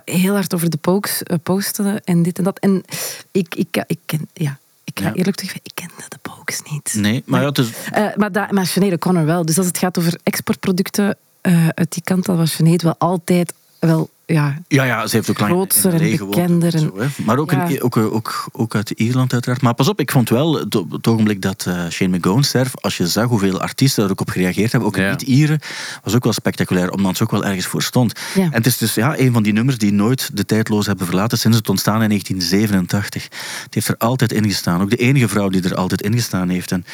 [0.05, 2.59] heel hard over de Pokes posten en dit en dat.
[2.59, 2.83] En
[3.31, 4.59] ik, ik, ik ken, ja,
[4.93, 5.13] ik ga Ja.
[5.13, 6.93] eerlijk ik kende de Pokes niet.
[6.97, 9.45] Nee, maar ja, het is, Eh, maar, da, maar Sinead O'Connor wel.
[9.45, 13.53] Dus als het gaat over exportproducten eh, uit die kant, dan was Sinead wel altijd
[13.79, 14.09] wel...
[14.31, 16.99] Ja, Ja, ja, ze heeft ook lang Grootser in en LA gewoond bekender en zo,
[16.99, 17.07] hè.
[17.25, 17.67] Maar ook, Ja.
[17.67, 19.61] in, ook, eh, ook, ook uit Ierland uiteraard.
[19.61, 22.71] Maar pas op, ik vond wel, het, op het ogenblik dat eh, Shane McGowan sterf,
[22.75, 25.09] als je zag hoeveel artiesten er ook op gereageerd hebben, ook Ja.
[25.09, 25.59] niet-Ieren,
[26.03, 28.19] was ook wel spectaculair, omdat ze ook wel ergens voor stond.
[28.35, 28.41] Ja.
[28.43, 31.37] En het is dus ja, een van die nummers die nooit de tijdloos hebben verlaten
[31.37, 33.23] sinds het ontstaan in 1987.
[33.63, 34.81] Het heeft er altijd in gestaan.
[34.81, 36.71] Ook de enige vrouw die er altijd in gestaan heeft.
[36.71, 36.85] En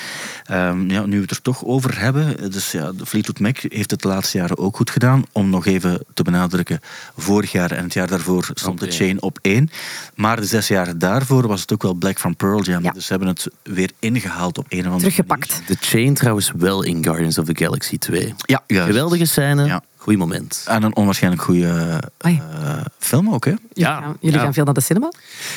[0.45, 3.91] ehm, ja, nu we het er toch over hebben, dus ja, de Fleetwood Mac heeft
[3.91, 5.23] het de laatste jaren ook goed gedaan.
[5.31, 6.79] Om nog even te benadrukken,
[7.27, 8.91] vorig jaar en het jaar daarvoor stond de.
[8.91, 9.69] Chain op één.
[10.15, 12.83] Maar de zes jaar daarvoor was het ook wel Black van Pearl Jam.
[12.83, 12.91] Ja.
[12.91, 15.61] Dus ze hebben het weer ingehaald op een of andere teruggepakt.
[15.67, 18.19] De Chain trouwens wel in Guardians of the Galaxy 2.
[18.19, 18.35] manier.
[18.37, 18.87] Ja, juist.
[18.87, 19.81] Geweldige scène, Ja.
[20.07, 20.63] Goeie moment.
[20.67, 22.41] En een onwaarschijnlijk goede Ai.
[22.99, 23.51] film ook, hè?
[23.51, 24.43] Jullie, Ja, gaan, jullie ja.
[24.43, 25.11] gaan veel naar de cinema?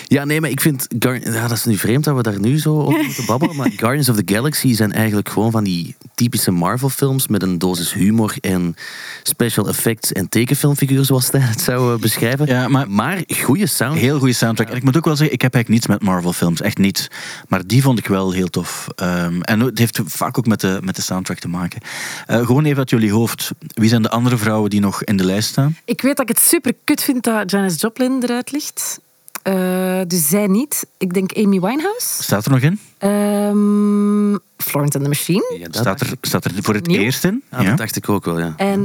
[0.06, 0.86] Ja, nee, maar ik vind...
[0.98, 3.56] Ja, dat is nu vreemd dat we daar nu zo over moeten babbelen.
[3.56, 7.92] Maar Guardians of the Galaxy zijn eigenlijk gewoon van die typische Marvel-films met een dosis
[7.92, 8.74] humor en
[9.22, 12.46] special effects en tekenfilmfiguur, zoals Stijn het zou eh, beschrijven.
[12.46, 13.98] Ja, maar- maar goede sound.
[13.98, 14.68] Heel goede soundtrack.
[14.68, 16.60] En ik moet ook wel zeggen, ik heb eigenlijk niets met Marvel-films.
[16.60, 17.08] Echt niets.
[17.48, 18.86] Maar die vond ik wel heel tof.
[18.94, 21.80] Ehm, en het heeft vaak ook met de, met de soundtrack te maken.
[22.26, 23.50] Eh, gewoon even uit jullie hoofd.
[23.66, 25.76] Wie zijn de andere vrouwen die nog in de lijst staan?
[25.84, 29.00] Ik weet dat ik het super kut vind dat Janis Joplin eruit ligt.
[29.42, 30.86] Eh, dus zij niet.
[30.98, 32.22] Ik denk Amy Winehouse.
[32.22, 32.80] Staat er nog in?
[32.98, 35.56] Ehm, Florence and the Machine.
[35.58, 37.00] Ja, dat Staat er, staat er voor het Nieuw?
[37.00, 37.42] eerst in?
[37.50, 37.68] ah, Ja.
[37.68, 38.54] dat dacht ik ook wel, ja.
[38.56, 38.80] En...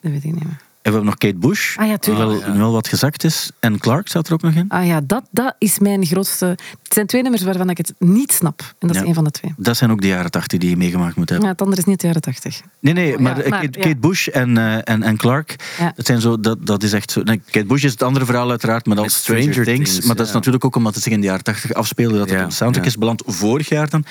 [0.00, 0.60] Dat weet ik niet meer.
[0.82, 1.76] En we hebben nog Kate Bush.
[1.76, 3.50] Ah ja, die wel, wel wat gezakt is.
[3.60, 4.64] En Clark staat er ook nog in.
[4.68, 6.46] Ah ja, dat, dat is mijn grootste...
[6.46, 8.60] Het zijn twee nummers waarvan ik het niet snap.
[8.78, 9.54] En dat is een van de twee.
[9.56, 11.46] Dat zijn ook de jaren tachtig die je meegemaakt moet hebben.
[11.46, 12.60] Ja, het andere is niet de jaren tachtig.
[12.80, 13.84] Nee, nee, maar, Ja, eh, maar, Kate, ja.
[13.84, 15.92] Kate Bush en, eh, en, en Clark, Ja.
[15.96, 17.22] dat, zijn zo, dat, dat is echt zo...
[17.22, 19.90] nee, Kate Bush is het andere verhaal uiteraard, maar is Stranger, Stranger Things.
[19.90, 22.30] Things, maar dat is natuurlijk ook omdat het zich in de jaren tachtig afspeelde, dat
[22.30, 22.90] het op de soundtrack ja.
[22.90, 24.04] is beland vorig jaar dan.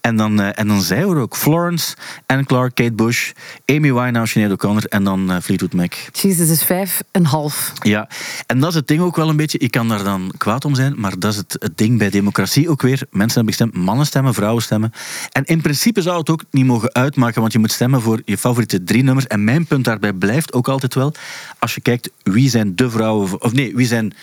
[0.00, 1.36] En dan, eh, en dan zij er ook.
[1.36, 3.32] Florence en Clark, Kate Bush,
[3.66, 5.94] Amy Winehouse, Sinead O'Connor en dan Fleetwood Mac.
[6.12, 7.72] Jezus, is vijf en half.
[7.82, 8.08] Ja,
[8.46, 9.58] en dat is het ding ook wel een beetje.
[9.58, 12.70] Ik kan daar dan kwaad om zijn, maar dat is het, het ding bij democratie
[12.70, 13.06] ook weer.
[13.10, 14.92] Mensen hebben gestemd, mannen stemmen, vrouwen stemmen.
[15.32, 18.38] En in principe zou het ook niet mogen uitmaken, want je moet stemmen voor je
[18.38, 19.26] favoriete drie nummers.
[19.26, 21.14] En mijn punt daarbij blijft ook altijd wel,
[21.58, 24.14] als je kijkt wie zijn de vrouwen, of nee, wie zijn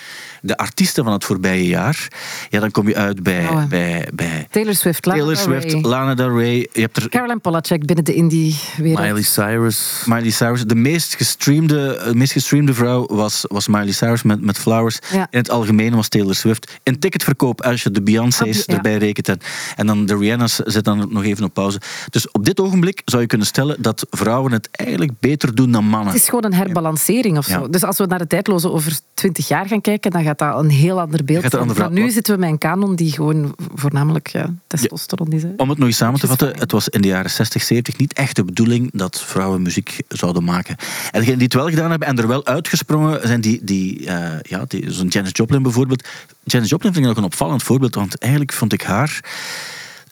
[0.45, 2.07] de artiesten van het voorbije jaar,
[2.49, 3.69] ja, dan kom je uit bij, Vrouwen.
[3.69, 6.67] bij, bij Taylor Swift, Lana Taylor Del Swift, Rey, Lana Del Rey.
[6.71, 9.05] Je hebt er Caroline Polachek binnen de indie-wereld.
[9.05, 10.03] Miley Cyrus.
[10.05, 10.63] Miley Cyrus.
[10.63, 14.99] De meest gestreamde, de meest gestreamde vrouw was, was Miley Cyrus met, met Flowers.
[15.11, 15.27] Ja.
[15.29, 16.71] In het algemeen was Taylor Swift.
[16.83, 18.75] In ticketverkoop, als je de Beyoncé's ja.
[18.75, 19.29] erbij rekent.
[19.29, 19.39] En,
[19.75, 21.81] en dan de Rihanna's zit dan nog even op pauze.
[22.09, 25.85] Dus op dit ogenblik zou je kunnen stellen dat vrouwen het eigenlijk beter doen dan
[25.85, 26.13] mannen.
[26.13, 27.61] Het is gewoon een herbalancering of zo.
[27.61, 27.67] Ja.
[27.67, 30.69] Dus als we naar de tijdloze over twintig jaar gaan kijken, dan gaat dat een
[30.69, 31.69] heel ander beeld Gaat zijn.
[31.69, 35.43] verhaal- nu zitten we met een kanon die gewoon voornamelijk ja, testosteron is.
[35.43, 35.49] hè.
[35.57, 38.13] Om het nog eens samen te vatten, het was in de jaren 60, 70 niet
[38.13, 40.75] echt de bedoeling dat vrouwen muziek zouden maken.
[41.11, 44.39] En degenen die het wel gedaan hebben en er wel uitgesprongen zijn, die, die, eh,
[44.41, 46.07] ja, die, zo'n Janis Joplin bijvoorbeeld.
[46.43, 49.19] Janis Joplin vind ik ook een opvallend voorbeeld, want eigenlijk vond ik haar.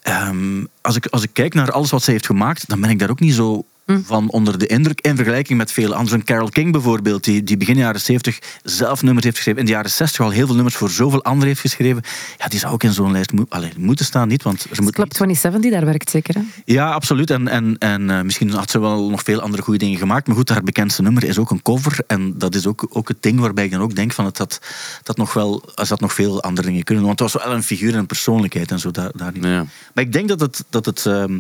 [0.02, 3.00] ehm, als, ik, als ik kijk naar alles wat ze heeft gemaakt, dan ben ik
[3.00, 5.02] daar ook niet zo van onder de indruk.
[5.02, 6.20] In vergelijking met veel anderen.
[6.20, 9.60] Een Carole King bijvoorbeeld, die, die begin jaren 70 zelf nummers heeft geschreven.
[9.60, 12.04] In de jaren 60 al heel veel nummers voor zoveel anderen heeft geschreven.
[12.38, 14.44] Ja, die zou ook in zo'n lijst mo allee, moeten staan, niet?
[14.44, 16.36] Want er moet Club 27 die daar werkt zeker.
[16.36, 16.42] Hè?
[16.66, 17.30] ja, absoluut.
[17.30, 20.28] En, en, en eh, misschien had ze wel nog veel andere goede dingen gemaakt.
[20.28, 21.98] Maar goed, haar bekendste nummer is ook een cover.
[22.08, 24.60] En dat is ook, ook het ding waarbij ik dan ook denk van het had,
[25.04, 27.04] dat nog wel, als dat nog veel andere dingen kunnen.
[27.04, 27.16] doen.
[27.16, 28.92] Want het was wel een figuur en een persoonlijkheid en zo.
[28.92, 29.44] Daar, daar niet.
[29.44, 29.66] Ja.
[29.94, 30.64] Maar ik denk dat het.
[30.70, 31.40] Dat het ehm,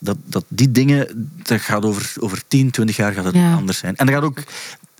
[0.00, 3.54] dat, dat die dingen, dat gaat over, over 10, 20 jaar gaat het Ja.
[3.54, 3.96] anders zijn.
[3.96, 4.38] En dat gaat ook,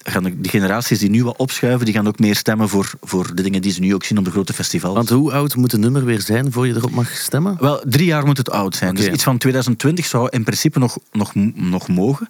[0.03, 3.43] gaan de generaties die nu wat opschuiven, die gaan ook meer stemmen voor, voor de
[3.43, 4.95] dingen die ze nu ook zien op de grote festivals.
[4.95, 7.57] Want hoe oud moet een nummer weer zijn voor je erop mag stemmen?
[7.61, 8.95] Wel, drie jaar moet het oud zijn.
[8.95, 12.29] Dus iets van 2020 zou in principe nog, nog, nog mogen.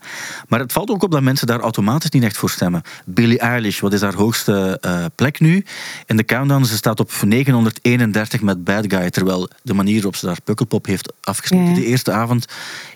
[0.48, 2.82] Maar het valt ook op dat mensen daar automatisch niet echt voor stemmen.
[3.04, 5.64] Billie Eilish, wat is haar hoogste eh, plek nu?
[6.06, 9.10] In de countdown, ze staat op 931 met Bad Guy.
[9.10, 12.46] Terwijl de manier waarop ze daar Pukkelpop heeft afgesloten de eerste avond...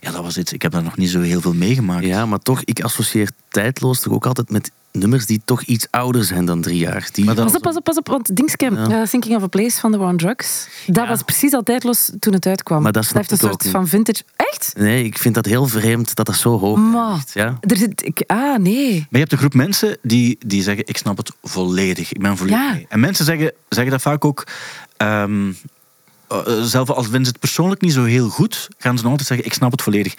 [0.01, 0.53] Ja, dat was iets.
[0.53, 2.05] Ik heb daar nog niet zo heel veel meegemaakt.
[2.05, 4.66] Ja, maar toch, ik associeer tijdloos toch ook altijd met
[4.99, 7.09] nummers die toch iets ouder zijn dan drie jaar.
[7.13, 8.09] Die Maar dan- Pas op, pas op, pas op.
[8.09, 8.89] Want Dingske, Ja.
[9.01, 11.09] eh, Thinking of a Place van The War on Drugs, dat Ja.
[11.09, 12.83] was precies al tijdloos toen het uitkwam.
[12.83, 13.73] Maar dat heeft een soort niet.
[13.73, 14.23] van vintage...
[14.37, 14.73] Echt?
[14.77, 17.33] Nee, ik vind dat heel vreemd dat dat zo hoog Maar, is.
[17.33, 17.57] Ja?
[17.61, 18.05] er zit...
[18.07, 18.91] Ik, ah, nee.
[18.93, 22.13] Maar je hebt een groep mensen die, die zeggen, ik snap het volledig.
[22.13, 22.73] Ik ben volledig Ja.
[22.73, 22.87] mee.
[22.89, 24.45] En mensen zeggen, zeggen dat vaak ook...
[24.97, 25.53] ehm,
[26.29, 29.29] eh, zelf als vinden ze het persoonlijk niet zo heel goed, gaan ze nog altijd
[29.29, 30.15] zeggen, ik snap het volledig.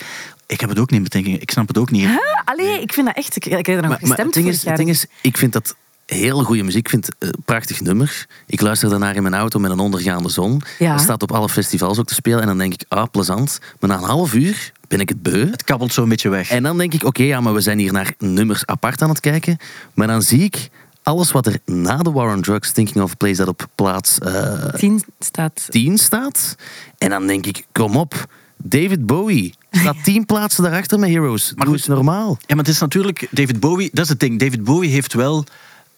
[0.46, 1.41] Ik heb het ook niet in betekening.
[1.41, 2.06] Ik snap het ook niet.
[2.06, 2.17] Huh?
[2.46, 3.36] Allee, ik vind dat echt...
[3.36, 5.38] Ik, ik heb er nog Maar, maar gestemd het, ding is, het ding is, ik
[5.38, 6.80] vind dat heel goede muziek.
[6.80, 8.28] Ik vind het een prachtig nummer.
[8.46, 10.62] Ik luister daarnaar in mijn auto met een ondergaande zon.
[10.80, 10.91] Ja.
[10.91, 12.41] Dat staat op alle festivals ook te spelen.
[12.41, 13.60] En dan denk ik, ah, plezant.
[13.80, 15.50] Maar na een half uur ben ik het beu.
[15.50, 16.50] Het kabbelt zo een beetje weg.
[16.50, 19.20] En dan denk ik, oké, ja, maar we zijn hier naar nummers apart aan het
[19.20, 19.58] kijken.
[19.93, 20.70] Maar dan zie ik
[21.08, 24.74] alles wat er na de War on Drugs, Thinking of Place, dat op plaats eh,
[24.74, 25.67] Tien staat...
[25.70, 26.56] 10 staat.
[26.98, 28.26] En dan denk ik, kom op,
[28.58, 31.54] David Bowie staat 10 plaatsen daarachter met Heroes.
[31.56, 32.38] Maar Doe eens normaal.
[32.39, 33.28] Ja, maar het is natuurlijk...
[33.32, 34.39] David Bowie, dat is het ding.
[34.39, 35.46] David Bowie heeft wel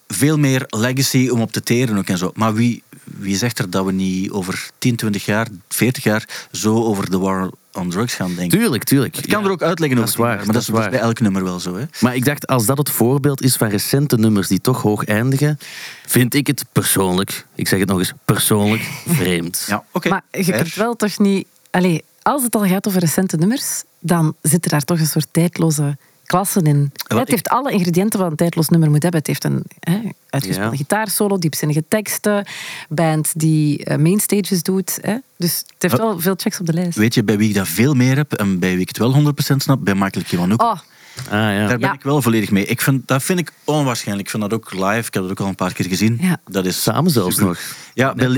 [0.08, 2.30] veel meer legacy om op te teren ook en zo.
[2.34, 6.84] Maar wie, wie zegt er dat we niet over 10, 20 jaar, 40 jaar zo
[6.84, 8.58] over de war on drugs gaan denken?
[8.58, 9.16] Tuurlijk, tuurlijk.
[9.16, 9.46] Ik kan Ja.
[9.46, 11.08] er ook uitleggen Dat over is 10 waar, maar dat, dat is is bij waar.
[11.08, 11.76] elk nummer wel zo.
[11.76, 11.84] Hè?
[12.00, 15.58] Maar ik dacht, als dat het voorbeeld is van recente nummers die toch hoog eindigen,
[16.06, 19.64] vind ik het persoonlijk, ik zeg het nog eens, persoonlijk vreemd.
[19.66, 20.08] Ja, oké.
[20.08, 21.46] Maar je kunt wel toch niet...
[21.70, 25.26] Allee, als het al gaat over recente nummers, dan zit er daar toch een soort
[25.30, 25.96] tijdloze
[26.30, 26.92] klasse in.
[27.06, 29.20] Het heeft alle ingrediënten wat een tijdloos nummer moet hebben.
[29.20, 30.76] Het heeft een hè, uitgespeelde Ja.
[30.76, 32.46] gitaarsolo, diepzinnige teksten,
[32.88, 34.98] band die eh, mainstages doet.
[35.00, 35.16] Hè.
[35.36, 36.96] Dus het heeft Wel- wel veel checks op de lijst.
[36.98, 39.12] Weet je bij wie ik dat veel meer heb en bij wie ik het wel
[39.12, 39.84] 100% snap?
[39.84, 40.70] Bij Michael Kiwanuka.
[40.70, 40.78] Oh,
[41.24, 41.66] Ah, ja.
[41.66, 41.92] Daar ben Ja.
[41.92, 42.64] ik wel volledig mee.
[42.66, 44.26] Ik vind, dat vind ik onwaarschijnlijk.
[44.26, 45.06] Ik vind dat ook live.
[45.06, 46.18] Ik heb dat ook al een paar keer gezien.
[46.20, 46.40] Ja.
[46.50, 47.58] Dat is Samen zelfs nog.
[47.94, 48.28] Ja, bij,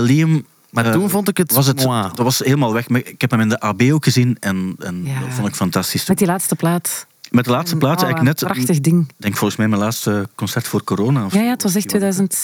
[0.00, 0.44] Liam...
[0.70, 2.88] Maar eh, toen vond ik het Was het, dat was helemaal weg.
[2.88, 5.20] Ik heb hem in de AB ook gezien en, en Ja.
[5.20, 6.06] dat vond ik fantastisch.
[6.06, 7.06] met die laatste plaat.
[7.30, 8.50] Met de laatste plaats, Oh, eigenlijk net...
[8.52, 9.08] Prachtig ding.
[9.08, 11.24] Ik denk volgens mij mijn laatste concert voor corona.
[11.24, 12.36] Of Ja, ja, het was echt 2000.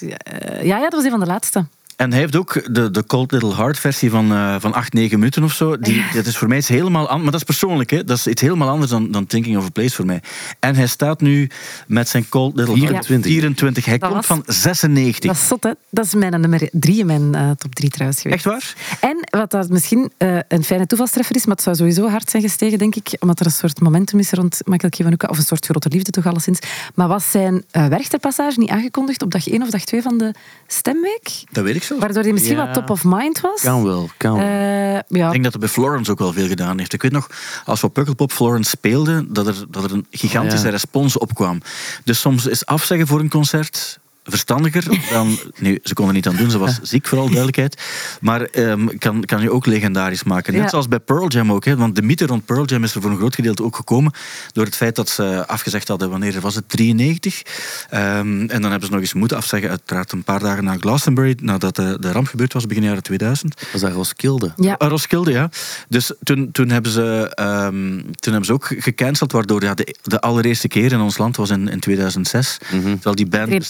[0.00, 1.66] eh, ja, ja, dat was een van de laatste.
[1.98, 5.18] En hij heeft ook de, de Cold Little Heart versie van, eh, van 8, 9
[5.18, 5.78] minuten of zo.
[5.78, 7.22] Die, Dat is voor mij iets helemaal anders.
[7.22, 8.04] Maar dat is persoonlijk, hè.
[8.04, 10.22] Dat is iets helemaal anders dan, dan Thinking of a Place voor mij.
[10.60, 11.50] En hij staat nu
[11.86, 13.30] met zijn Cold Little Heart 24.
[13.30, 13.84] 24.
[13.84, 15.30] Hij Dat komt was- van 96.
[15.30, 15.70] Dat is zot, hè?
[15.90, 18.46] Dat is mijn nummer drie in mijn eh, top drie trouwens geweest.
[18.46, 18.74] Echt waar?
[19.10, 22.42] En wat dat misschien eh, een fijne toevalstreffer is, maar het zou sowieso hard zijn
[22.42, 25.64] gestegen, denk ik, omdat er een soort momentum is rond Michael Kiwanuka, of een soort
[25.64, 26.58] grote liefde toch alleszins.
[26.94, 30.34] Maar was zijn Werchterpassage niet aangekondigd op dag 1 of dag 2 van de
[30.66, 31.30] stemweek?
[31.52, 31.86] Dat weet ik.
[31.98, 32.64] Waardoor hij misschien Ja.
[32.64, 33.60] wat top of mind was?
[33.62, 34.42] Kan wel, kan wel.
[34.42, 35.30] Eh, Ik ja.
[35.30, 36.92] denk dat hij bij Florence ook wel veel gedaan heeft.
[36.92, 37.28] Ik weet nog,
[37.64, 40.70] als we op Pukkelpop Florence speelden, dat er, dat er een gigantische Ja.
[40.72, 41.60] respons opkwam.
[42.04, 43.98] Dus soms is afzeggen voor een concert
[44.28, 45.38] verstandiger dan...
[45.58, 47.82] Nu, ze kon er niet aan doen, ze was ziek, vooral duidelijkheid.
[48.20, 50.52] Maar ehm, kan, kan je ook legendarisch maken.
[50.52, 50.68] Net Ja.
[50.68, 51.64] zoals bij Pearl Jam ook.
[51.64, 54.12] Hè, want de mythe rond Pearl Jam is er voor een groot gedeelte ook gekomen
[54.52, 56.68] door het feit dat ze afgezegd hadden, wanneer was het?
[56.68, 57.42] 93.
[57.90, 61.36] Ehm, en dan hebben ze nog eens moeten afzeggen, uiteraard een paar dagen na Glastonbury,
[61.42, 63.62] nadat de, de ramp gebeurd was, begin jaren 2000.
[63.72, 64.52] was dat Roskilde?
[64.56, 64.74] ja.
[64.78, 65.50] Roskilde, ja.
[65.88, 70.20] Dus toen, toen, hebben ze, ehm, toen hebben ze ook gecanceld, waardoor ja, de, de
[70.20, 72.58] allereerste keer in ons land was in, in 2006.
[72.68, 73.42] Terwijl die band...
[73.42, 73.62] Iedereen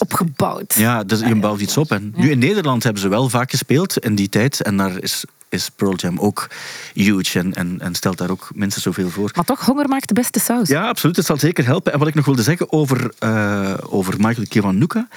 [0.74, 1.90] Ja, dus je bouwt iets op.
[1.90, 4.62] En nu in Nederland hebben ze wel vaak gespeeld in die tijd.
[4.62, 6.46] En daar is, is Pearl Jam ook
[6.94, 9.30] huge en, en, en stelt daar ook minstens zoveel voor.
[9.34, 10.68] Maar toch, honger maakt de beste saus.
[10.68, 11.16] Ja, absoluut.
[11.16, 11.92] Het zal zeker helpen.
[11.92, 15.08] En wat ik nog wilde zeggen over, eh, over Michael Kiwanuka,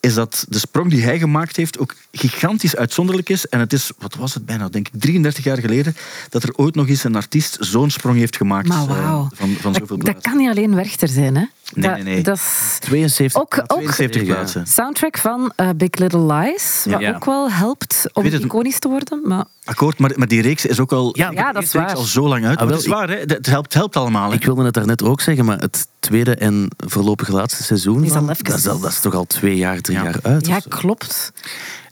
[0.00, 3.46] is dat de sprong die hij gemaakt heeft ook gigantisch uitzonderlijk is.
[3.46, 5.96] En het is, wat was het bijna, denk ik, 33 jaar geleden,
[6.28, 8.68] dat er ooit nog eens een artiest zo'n sprong heeft gemaakt.
[8.68, 11.44] Maar eh, van, van zoveel dat, kan niet alleen Werchter zijn, hè?
[11.74, 12.22] Nee, nee, nee.
[12.22, 13.40] Dat is 72.
[13.40, 14.34] ook, ook 72 Ja.
[14.34, 14.66] plaatsen.
[14.66, 17.14] soundtrack van eh, Big Little Lies, wat Ja.
[17.14, 19.20] ook wel helpt om iconisch te worden.
[19.24, 19.44] Maar
[19.78, 21.94] Akkoord, maar, maar die reeks is ook al, Ja, Ja, dat is waar.
[21.94, 22.52] al zo lang uit.
[22.52, 23.16] Ah, Maar wel, het is waar, hè?
[23.16, 24.28] Het helpt, het helpt allemaal.
[24.30, 24.34] Hè?
[24.36, 28.30] Ik wilde het daarnet ook zeggen, maar het tweede en voorlopig laatste seizoen, Is al
[28.30, 30.04] even- dat, is al- dat is toch al twee jaar, drie Ja.
[30.04, 30.46] jaar uit?
[30.46, 31.32] ja, klopt.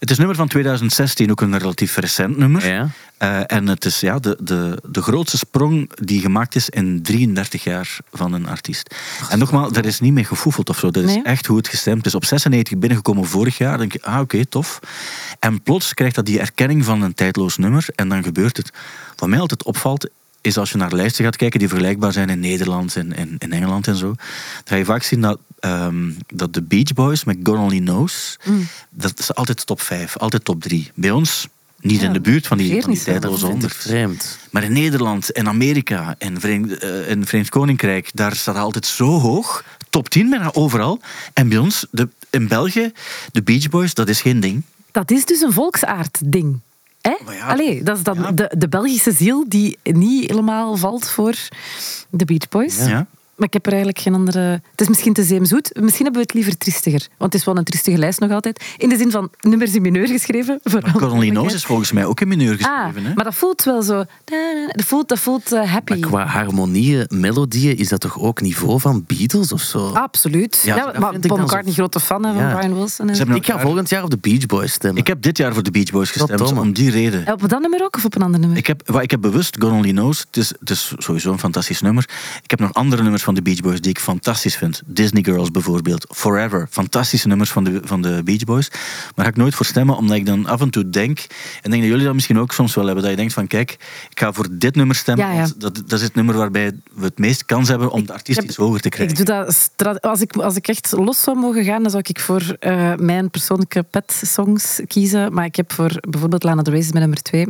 [0.07, 2.67] Het is nummer van 2016, ook een relatief recent nummer.
[2.69, 2.89] Ja.
[3.19, 7.65] Eh, en het is ja, de, de, de grootste sprong die gemaakt is in 33
[7.65, 8.95] jaar van een artiest.
[9.29, 10.91] En nogmaals, daar is niet mee gefoefeld of zo.
[10.91, 12.15] Dat is echt hoe het gestemd is.
[12.15, 13.79] Op 96 binnengekomen vorig jaar.
[13.79, 14.81] Dan denk je, ah oké, tof.
[15.39, 17.87] En plots krijgt dat die erkenning van een tijdloos nummer.
[17.95, 18.73] En dan gebeurt het.
[19.17, 20.09] Wat mij altijd opvalt,
[20.47, 23.53] is als je naar lijsten gaat kijken die vergelijkbaar zijn in Nederland en in, in
[23.53, 24.07] Engeland en zo.
[24.07, 24.17] Dan
[24.65, 28.67] ga je vaak zien dat, ehm, dat de Beach Boys met God Only Knows, Mm.
[28.91, 30.91] dat is altijd top 5, altijd top 3.
[30.95, 31.49] Bij ons
[31.81, 33.05] niet Ja, in de buurt van die, van die niet zo.
[33.05, 33.75] tijdloze Dat vind ik 100.
[33.83, 34.39] vreemd.
[34.51, 39.65] Maar in Nederland, in Amerika, Verenigd, eh, in Verenigd Koninkrijk, daar staat altijd zo hoog.
[39.91, 41.01] Top 10 bijna overal.
[41.33, 42.93] En bij ons, de, in België,
[43.33, 44.63] de Beach Boys, dat is geen ding.
[44.91, 46.61] Dat is dus een volksaard-ding.
[47.01, 47.15] Hè?
[47.25, 48.33] Maar ja, Allee, dat is dan ja.
[48.33, 51.35] de, de Belgische ziel die niet helemaal valt voor
[52.11, 52.77] de Beach Boys.
[52.87, 53.07] Ja.
[53.37, 54.41] Maar ik heb er eigenlijk geen andere...
[54.71, 55.71] Het is misschien te zeemzoet.
[55.81, 57.01] Misschien hebben we het liever triestiger.
[57.19, 58.65] Want het is wel een triestige lijst nog altijd.
[58.77, 60.61] In de zin van nummers in mineur geschreven.
[60.63, 61.53] Knows duidelijkheid.
[61.53, 63.05] is volgens mij ook in mineur Ah, geschreven.
[63.09, 63.15] hè?
[63.15, 64.05] maar dat voelt wel zo...
[64.75, 65.99] Dat voelt, dat voelt eh, happy.
[66.01, 69.89] Maar qua harmonieën, melodieën, is dat toch ook niveau van Beatles of zo?
[69.89, 70.63] Absoluut.
[70.65, 72.35] Ja, Ja, maar Paul zo- McCartney, grote fan van.
[72.57, 73.09] Brian Wilson.
[73.09, 75.01] En Ze hebben ik ga volgend jaar op de Beach Boys stemmen.
[75.01, 77.33] Ik heb dit jaar voor de Beach Boys gestemd, om die reden.
[77.33, 78.59] Op dat nummer ook of op een ander nummer?
[78.59, 80.21] Ik heb, ik heb bewust God Only Knows.
[80.27, 82.09] Het is, het is sowieso een fantastisch nummer.
[82.43, 84.83] Ik heb nog andere nummers van de Beach Boys die ik fantastisch vind.
[84.87, 86.67] Disney Girls bijvoorbeeld, Forever.
[86.71, 88.71] Fantastische nummers van de, van de Beach Boys.
[89.15, 91.19] Maar ga ik nooit voor stemmen, omdat ik dan af en toe denk...
[91.63, 93.03] En denk dat jullie dat misschien ook soms wel hebben.
[93.03, 93.71] Dat je denkt van, kijk,
[94.11, 95.55] ik ga voor dit nummer stemmen.
[95.59, 98.81] Dat, is het nummer waarbij we het meest kans hebben om de artiest iets hoger
[98.81, 99.19] te krijgen.
[99.19, 99.45] Ik doe
[99.77, 102.95] dat als, ik, als ik echt los zou mogen gaan, dan zou ik voor eh,
[102.95, 105.33] mijn persoonlijke pet-songs kiezen.
[105.33, 107.47] Maar ik heb voor bijvoorbeeld Lana Del Rey met nummer 2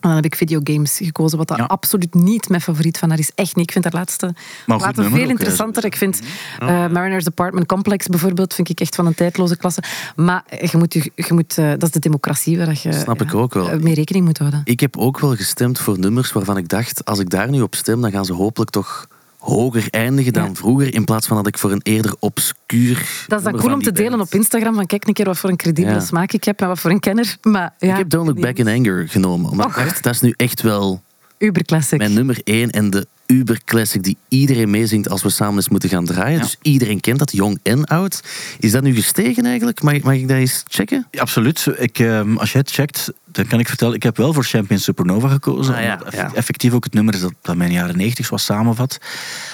[0.00, 1.64] dan heb ik videogames gekozen, wat dat Ja.
[1.64, 3.30] absoluut niet mijn favoriet van haar is.
[3.34, 3.64] Echt niet.
[3.66, 4.34] Ik vind haar laatste
[4.66, 5.84] Maar nummer veel hè, interessanter.
[5.84, 6.20] Ik vind
[6.58, 9.82] eh, Mariner's Apartment Complex bijvoorbeeld vind ik echt van een tijdloze klasse.
[10.16, 13.34] Maar je moet, je, je moet, eh, dat is de democratie waar je Snap ik
[13.34, 13.70] ook wel.
[13.70, 14.60] eh, mee rekening moet houden.
[14.64, 17.74] Ik heb ook wel gestemd voor nummers waarvan ik dacht, als ik daar nu op
[17.74, 19.06] stem, dan gaan ze hopelijk toch
[19.38, 20.54] hoger eindigen dan Ja.
[20.54, 23.82] vroeger, in plaats van dat ik voor een eerder obscuur Dat is dan cool om
[23.82, 24.74] te delen op Instagram.
[24.74, 26.00] Van kijk een keer wat voor een credibele Ja.
[26.00, 27.36] smaak ik heb en wat voor een kenner.
[27.42, 29.74] Maar, ja, Ik heb Don't Look Back in Anger genomen, Och.
[29.74, 31.02] dacht, dat is nu echt wel
[31.38, 31.98] Uberclassic.
[31.98, 36.04] mijn nummer één en de uber-classic die iedereen meezingt als we samen eens moeten gaan
[36.04, 36.36] draaien.
[36.36, 36.42] Ja.
[36.42, 38.22] Dus iedereen kent dat, jong en oud.
[38.58, 39.82] Is dat nu gestegen eigenlijk?
[39.82, 41.06] Mag, mag ik dat eens checken?
[41.10, 41.66] Ja, absoluut.
[41.76, 44.80] Ik, ehm, als jij het checkt, dan kan ik vertellen, ik heb wel voor Champion
[44.80, 45.74] Supernova gekozen.
[45.74, 46.30] Ah, ja, omdat eff- ja.
[46.34, 48.98] effectief ook het nummer is dat, dat mijn jaren 90 was samenvat.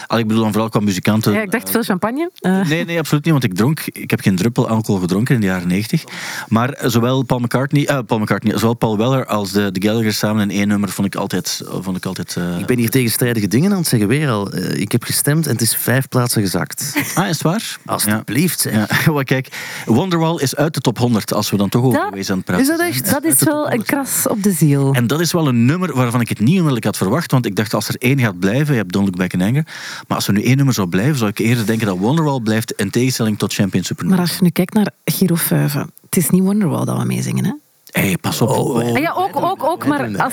[0.06, 1.32] Al, ik bedoel dan vooral qua muzikanten.
[1.32, 2.30] Ja, ik dacht veel champagne.
[2.38, 3.80] Eh, Nee, nee, absoluut niet, want ik dronk.
[3.92, 6.04] Ik heb geen druppel alcohol gedronken in de jaren 90.
[6.48, 10.12] Maar eh, zowel Paul McCartney, eh, Paul McCartney, zowel Paul Weller als de, de Gallagher
[10.12, 11.62] samen in één nummer vond ik altijd.
[11.80, 14.50] Vond ik altijd eh, Ik ben hier tegenstrijdige dingen aan het zeggen weer al.
[14.52, 16.92] Eh, ik heb gestemd en het is vijf plaatsen gezakt.
[17.14, 17.76] Ah, is het waar?
[17.84, 19.04] Alsjeblieft, zeg.
[19.06, 19.22] Ja.
[19.34, 19.48] Kijk,
[19.86, 22.44] Wonderwall is uit de top 100 als we dan toch over Dat- geweest aan het
[22.46, 23.10] praten Is dat echt?
[23.10, 24.92] dat is wel een kras op de ziel.
[24.92, 27.30] En dat is wel een nummer waarvan ik het niet onmiddellijk had verwacht.
[27.30, 29.66] Want ik dacht, als er één gaat blijven, je hebt Don't Look Back in Anger.
[30.08, 32.72] Maar als er nu één nummer zou blijven, zou ik eerder denken dat Wonderwall blijft
[32.72, 34.16] in tegenstelling tot Champion Supernova.
[34.16, 37.44] Maar als je nu kijkt naar Giro 5, het is niet Wonderwall dat we meezingen,
[37.44, 37.52] hè?
[37.94, 38.48] Hey, pas op.
[38.48, 40.32] Oh, wow, Ah, ja, ook, ook, ook, maar als...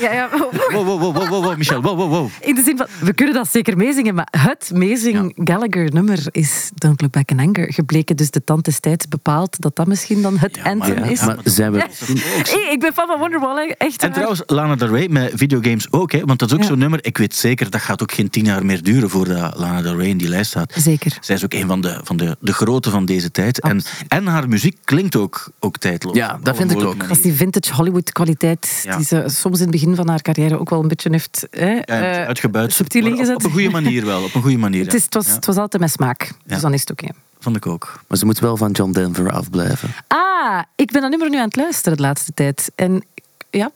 [0.00, 0.28] Ja, ja,
[0.72, 2.28] wow, wow, wow, wow, wow, Michel, wow, wow, wow.
[2.40, 7.00] in de zin van, we kunnen dat zeker meezingen, maar het meezing Gallagher-nummer is Don't
[7.00, 8.16] Look Back in Anger gebleken.
[8.16, 11.24] Dus de tand destijds bepaalt dat dat misschien dan het Ja, maar- anthem ja, is.
[11.24, 11.78] Maar zijn we...
[11.78, 14.10] Hey, ik ben fan van Wonderwall, echt En waar.
[14.10, 16.12] trouwens, Lana Del Rey met videogames ook.
[16.12, 16.66] Hè, want dat is ook Ja.
[16.66, 16.98] zo'n nummer.
[17.04, 20.08] Ik weet zeker, dat gaat ook geen tien jaar meer duren voordat Lana Del Rey
[20.08, 20.72] in die lijst staat.
[20.76, 21.16] Zeker.
[21.20, 23.60] Zij is ook een van de, van de, de grote van deze tijd.
[23.60, 24.08] En, Absoluut.
[24.08, 26.16] en haar muziek klinkt ook, ook tijdloos.
[26.16, 27.01] Ja, dat vind ik ook.
[27.02, 28.96] Mogelijke Dat is die vintage Hollywood-kwaliteit Ja.
[28.96, 31.70] die ze soms in het begin van haar carrière ook wel een beetje heeft hè,
[31.72, 32.72] Ja, eh, uitgebuit.
[32.72, 33.34] subtiel ingezet.
[33.34, 34.22] Op, een goede manier wel.
[34.22, 34.84] Op een goede manier.
[34.90, 36.32] Het, is, het, was, Ja, het was altijd met smaak, Ja.
[36.44, 37.06] dus dan is het oké.
[37.40, 38.00] vond ik ook.
[38.06, 39.94] Maar ze moet wel van John Denver afblijven.
[40.06, 42.72] Ah, ik ben dat nummer nu aan het luisteren de laatste tijd.
[42.74, 43.04] En
[43.50, 43.70] ja,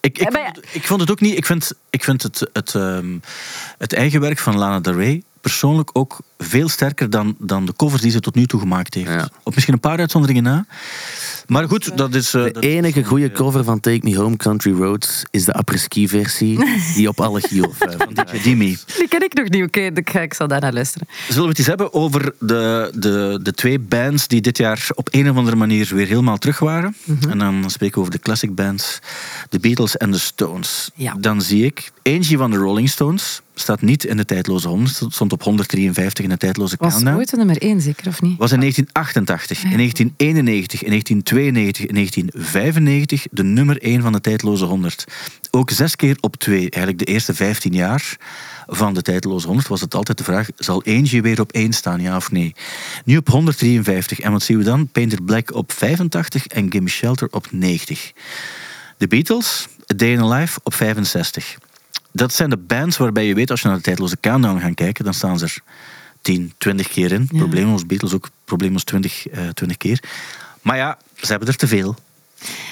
[0.00, 1.36] Ik, ik, vond, het, ik vond het ook niet.
[1.36, 3.18] Ik vind, ik vind het, het, ehm,
[3.78, 8.02] het eigen werk van Lana Del Rey persoonlijk ook veel sterker dan, dan de covers
[8.02, 9.08] die ze tot nu toe gemaakt heeft.
[9.10, 9.28] Ja.
[9.42, 10.66] Op misschien een paar uitzonderingen na.
[11.46, 12.34] Maar goed, dat is.
[12.34, 15.52] eh, De dat is- enige goede cover van Take Me Home Country Roads is de
[15.52, 16.58] apres-ski versie
[16.96, 17.72] die op alle Gio
[18.12, 18.76] DJ Dimi.
[18.98, 19.64] die ken ik nog niet.
[19.64, 21.08] Oké, ik, ga- ik zal daar naar luisteren.
[21.28, 25.08] Zullen we het eens hebben over de, de, de twee bands die dit jaar op
[25.10, 26.96] een of andere manier weer helemaal terug waren?
[27.28, 28.98] En dan spreken we over de classic bands,
[29.48, 30.90] de Beatles en de Stones.
[30.94, 31.14] Ja.
[31.18, 35.32] Dan zie ik Angie van de Rolling Stones, staat niet in de tijdloze 100, stond
[35.32, 37.16] op 153 in de tijdloze Was countdown.
[37.16, 38.38] ooit een nummer één, zeker of niet?
[38.38, 44.64] Was in 1988, in 1991, in 1992, in 1995 de nummer 1 van de tijdloze
[44.64, 45.04] 100.
[45.50, 48.16] Ook zes keer op twee, eigenlijk de eerste 15 jaar
[48.66, 52.00] van de tijdloze 100 was het altijd de vraag, zal Angie weer op 1 staan,
[52.00, 52.54] ja of nee?
[53.04, 54.20] Nu op 153.
[54.20, 54.88] En wat zien we dan?
[54.88, 58.12] Painted Black op 85 en Gimme Shelter op 90.
[58.96, 61.56] De Beatles, A Day in a Life op 65.
[62.12, 65.04] Dat zijn de bands waarbij je weet, als je naar de tijdloze countdown gaat kijken,
[65.04, 65.62] dan staan ze er
[66.20, 67.28] 10, 20 keer in.
[67.32, 67.38] Ja.
[67.38, 70.02] Probleemloos, Beatles ook probleemloos 20, eh 20 keer.
[70.62, 71.94] Maar ja, ze hebben er te veel.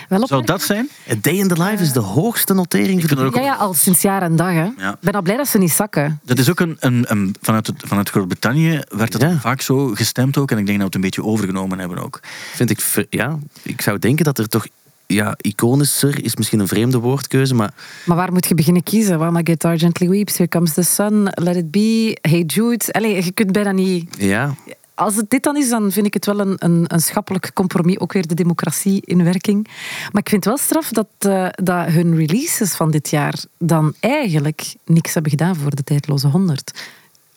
[0.08, 0.88] Wel Zou dat zijn?
[1.10, 3.74] A Day in the Life is de hoogste notering voor vind ook- Ja, ja, al
[3.74, 4.52] sinds jaar en dag.
[4.52, 4.66] Ja.
[4.92, 6.20] Ik ben al blij dat ze niet zakken.
[6.24, 9.38] Dat is ook een, een, een vanuit, het, vanuit Groot-Brittannië werd het Ja.
[9.40, 10.50] vaak zo gestemd ook.
[10.50, 12.20] En ik denk dat we het een beetje overgenomen hebben ook.
[12.54, 13.06] Vind ik...
[13.10, 14.66] Ja, ik zou denken dat er toch...
[15.14, 19.18] Ja, iconischer is misschien een vreemde woordkeuze, maar Maar waar moet je beginnen kiezen?
[19.18, 22.92] While My Guitar Gently Weeps, Here Comes the Sun, Let It Be, Hey Jude.
[22.92, 24.16] Allee, je kunt bijna niet...
[24.18, 24.54] ja,
[24.94, 27.98] Als het dit dan is, dan vind ik het wel een, een, een schappelijk compromis.
[27.98, 29.66] Ook weer de democratie in werking.
[30.12, 34.74] Maar ik vind wel straf dat, eh, dat hun releases van dit jaar dan eigenlijk
[34.84, 36.72] niks hebben gedaan voor de tijdloze 100.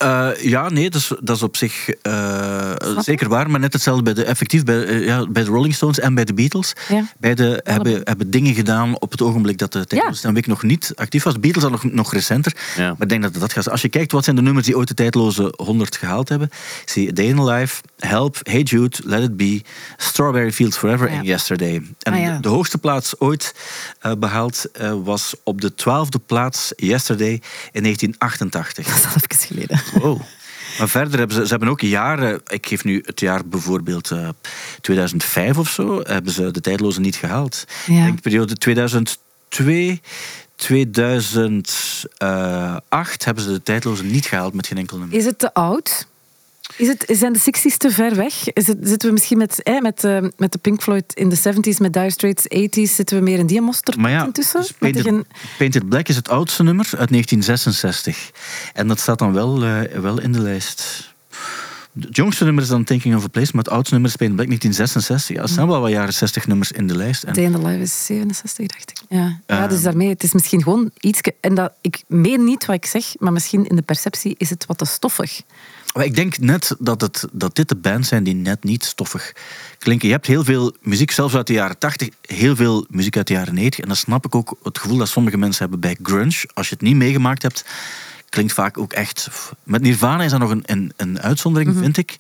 [0.02, 3.50] Eh, ja, nee, dat is, dat is op zich eh, zeker waar.
[3.50, 6.26] Maar net hetzelfde bij de, effectief bij, eh, ja, bij de Rolling Stones en bij
[6.26, 6.74] de Beatles.
[6.90, 7.04] Ja.
[7.20, 10.92] Beide hebben, hebben dingen gedaan op het ogenblik dat de tijdloze een week nog niet
[10.96, 11.40] actief was.
[11.40, 12.56] Beatles al nog, nog recenter.
[12.76, 12.88] Ja.
[12.88, 13.70] Maar ik denk dat dat gaat.
[13.70, 16.50] Als je kijkt wat zijn de nummers die ooit de tijdloze 100 gehaald hebben.
[16.86, 19.62] Zie je Day in the Life, Help, Hey Jude, Let It Be,
[19.98, 21.18] Strawberry Fields Forever ja.
[21.18, 21.82] en Yesterday.
[22.00, 22.36] En Ah, ja.
[22.36, 23.56] de, de hoogste plaats ooit
[24.00, 28.86] eh, behaald eh, was op de twaalfde plaats Yesterday in 1988.
[28.86, 29.82] Dat is al even geleden.
[29.92, 30.22] Wow.
[30.78, 34.30] Maar verder hebben ze, ze hebben ook jaren, ik geef nu het jaar bijvoorbeeld eh
[34.82, 37.66] 2005 of zo, hebben ze de tijdloze niet gehaald.
[37.86, 37.98] Ja.
[37.98, 40.02] Ik denk de periode 2002,
[40.56, 45.18] 2008 hebben ze de tijdloze niet gehaald met geen enkel nummer.
[45.18, 46.08] Is het te oud?
[46.82, 48.54] Is het, zijn de 60s te ver weg?
[48.54, 51.36] Is het, zitten we misschien met, eh, met, eh, met de Pink Floyd in de
[51.36, 54.60] 70s, met Dire Straits 80s, zitten we meer in die moster Maar ja, intussen?
[54.62, 54.74] dus
[55.58, 58.32] Painted, Black is het oudste nummer uit 1966.
[58.74, 61.10] En dat staat dan wel, eh, wel in de lijst.
[62.00, 64.38] Het jongste nummer is dan Thinking of a Place, maar het oudste nummer is Painted
[64.40, 65.36] Black 1966.
[65.36, 67.24] Ja, er staan wel wat jaren 60 nummers in de lijst.
[67.24, 68.98] En Day in the Life is 67, dacht ik.
[69.10, 69.84] Ja, ja dus Ehm.
[69.84, 71.22] daarmee, het is misschien gewoon iets...
[71.40, 74.66] En dat, ik meen niet wat ik zeg, maar misschien in de perceptie is het
[74.66, 75.42] wat te stoffig.
[75.94, 79.34] Maar ik denk net dat, het, dat dit de bands zijn die net niet stoffig
[79.78, 80.08] klinken.
[80.08, 83.34] Je hebt heel veel muziek, zelfs uit de jaren 80, heel veel muziek uit de
[83.34, 83.80] jaren 90.
[83.80, 86.50] En dan snap ik ook het gevoel dat sommige mensen hebben bij grunge.
[86.54, 87.66] Als je het niet meegemaakt hebt,
[88.32, 89.30] klinkt vaak ook echt...
[89.64, 92.16] Met Nirvana is dat nog een, een, een uitzondering, vind ik.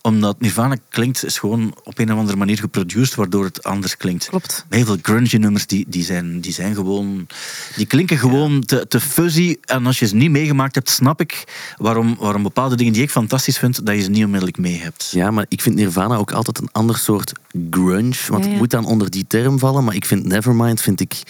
[0.00, 4.28] Omdat Nirvana klinkt, is gewoon op een of andere manier geproduced, waardoor het anders klinkt.
[4.28, 4.64] Klopt.
[4.68, 7.26] Heel veel grunge nummers, die, die, zijn, die zijn gewoon...
[7.76, 9.56] Die klinken gewoon te, te fuzzy.
[9.64, 11.44] En als je ze niet meegemaakt hebt, snap ik
[11.76, 15.10] waarom, waarom bepaalde dingen die ik fantastisch vind, dat je ze niet onmiddellijk mee hebt.
[15.10, 17.32] Ja, maar ik vind Nirvana ook altijd een ander soort
[17.70, 18.14] grunge.
[18.28, 18.48] Want Ja, ja.
[18.48, 19.84] het moet dan onder die term vallen.
[19.84, 21.22] Maar ik vind Nevermind vind ik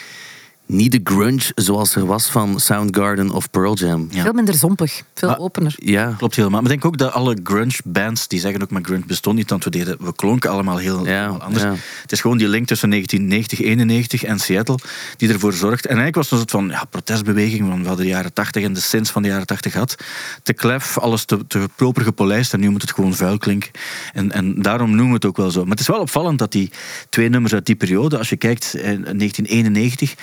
[0.66, 4.08] niet de grunge zoals er was van Soundgarden of Pearl Jam.
[4.10, 4.22] Ja.
[4.22, 5.74] Veel minder zompig, veel Maar- opener.
[5.76, 6.62] Ja, Klopt helemaal.
[6.62, 9.50] Maar ik denk ook dat alle grunge bands die zeggen ook maar grunge bestond niet,
[9.50, 11.62] want we, deden, we klonken allemaal heel Ja, allemaal anders.
[11.62, 11.74] ja.
[12.02, 14.78] Het is gewoon die link tussen 1990, 91 en Seattle
[15.16, 15.84] die ervoor zorgt.
[15.86, 18.62] En eigenlijk was het een soort van ja, protestbeweging van we hadden de jaren 80
[18.64, 19.94] en de sins van de jaren 80 gehad.
[20.42, 23.70] Te klef, alles te, te proper gepolijst en nu moet het gewoon vuil klinken.
[24.12, 25.60] En, en daarom noemen we het ook wel zo.
[25.62, 26.70] Maar het is wel opvallend dat die
[27.08, 30.14] twee nummers uit die periode, als je kijkt in 1991,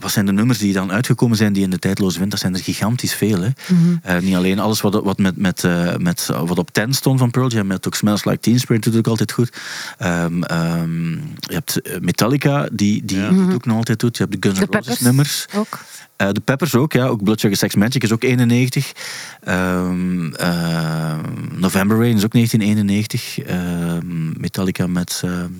[0.00, 2.30] wat zijn de nummers die dan uitgekomen zijn die in de tijdloze wind?
[2.30, 3.40] Dat zijn er gigantisch veel.
[3.40, 3.48] Hè?
[4.02, 7.30] Eh, niet alleen alles wat, wat, met, met, eh, met, wat op 10 stond van
[7.30, 9.52] Pearl Jam, met ook Smells Like Teen Spirit doet ook altijd goed.
[9.98, 14.16] Ehm, ehm, je hebt eh, Metallica, die, die het ook nog altijd doet.
[14.16, 15.46] Je hebt de Guns N' Roses nummers.
[15.54, 15.78] ook.
[16.22, 17.06] Eh, de Peppers ook, ja.
[17.06, 18.92] Ook Blood Sugar Sex Magic is ook 91.
[19.40, 21.20] Ehm, ehm,
[21.54, 23.38] November Rain is ook 1991.
[23.38, 25.50] Ehm, Metallica met ehm,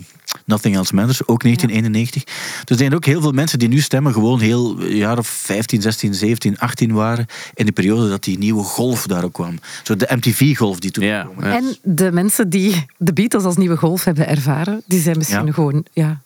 [0.45, 2.23] Nothing Else Matters, ook 1991.
[2.23, 5.81] Dus er zijn ook heel veel mensen die nu stemmen gewoon heel jaar of 15,
[5.81, 7.25] 16, 17, 18 waren.
[7.53, 9.59] In de periode dat die nieuwe golf daar ook kwam.
[9.83, 11.45] Zo de MTV-golf die toen Ja, kwam.
[11.49, 11.55] ja.
[11.57, 15.51] En de mensen die de Beatles als nieuwe golf hebben ervaren, die zijn misschien Ja.
[15.53, 16.21] gewoon ja,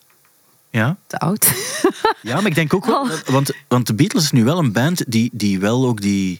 [0.70, 0.98] Ja?
[1.08, 1.54] te oud.
[2.22, 5.04] Ja, maar ik denk ook wel, want, want de Beatles is nu wel een band
[5.08, 6.40] die, die wel ook die...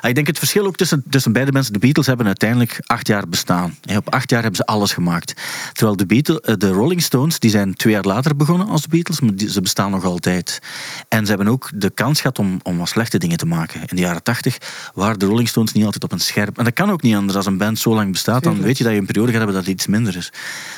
[0.00, 3.06] Ah, Ik denk het verschil ook tussen, tussen beide mensen, de Beatles hebben uiteindelijk acht
[3.06, 3.78] jaar bestaan.
[3.96, 5.34] Op acht jaar hebben ze alles gemaakt.
[5.72, 8.88] Terwijl de, Beatles, eh, de Rolling Stones, die zijn twee jaar later begonnen als de
[8.88, 10.58] Beatles, maar die, ze bestaan nog altijd.
[11.08, 13.80] En ze hebben ook de kans gehad om, om wat slechte dingen te maken.
[13.80, 14.58] In de jaren tachtig
[14.94, 16.58] waren de Rolling Stones niet altijd op een scherp.
[16.58, 17.36] En dat kan ook niet anders.
[17.36, 19.56] Als een band zo lang bestaat, dan weet je dat je een periode gaat hebben
[19.56, 20.32] dat het iets minder is.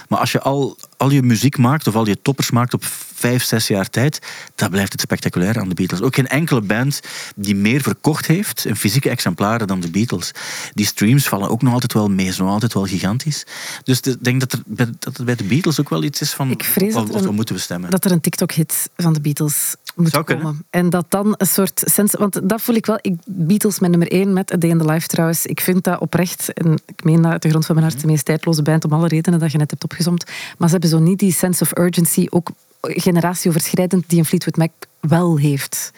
[0.09, 2.84] Maar als je al, al je muziek maakt, of al je toppers maakt op
[3.14, 4.18] vijf, zes jaar tijd,
[4.55, 6.01] dan blijft het spectaculair aan de Beatles.
[6.01, 7.01] Ook geen enkele band
[7.36, 10.30] die meer verkocht heeft in fysieke exemplaren dan de Beatles.
[10.74, 13.44] Die streams vallen ook nog altijd wel mee, nog altijd wel gigantisch.
[13.84, 16.30] Dus ik denk dat, er, bij- dat het bij de Beatles ook wel iets is
[16.32, 17.90] van Ik vrees wat, dat wat we een- moeten we stemmen.
[17.90, 20.43] dat er een TikTok-hit van de Beatles moet Zou komen.
[20.43, 20.64] kunnen.
[20.70, 22.14] En dat dan een soort sens...
[22.14, 22.99] Want dat voel ik wel.
[23.01, 25.47] Ik, Beatles met nummer één, met A Day in the Life trouwens.
[25.47, 28.07] Ik vind dat oprecht, en ik meen dat uit de grond van mijn hart, de
[28.07, 30.24] meest tijdloze band om alle redenen dat je net hebt opgezomd.
[30.59, 34.70] Maar ze hebben zo niet die sense of urgency, ook generatieoverschrijdend, die een Fleetwood Mac
[35.01, 35.93] wel heeft.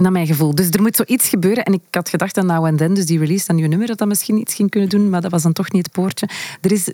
[0.00, 0.54] Naar mijn gevoel.
[0.54, 1.64] Dus er moet zoiets gebeuren.
[1.64, 3.98] En ik had gedacht aan Now and Then, dus die release, een nieuw nummer, dat
[3.98, 5.10] dat misschien iets ging kunnen doen.
[5.10, 6.28] Maar dat was dan toch niet het poortje.
[6.60, 6.88] Er, is,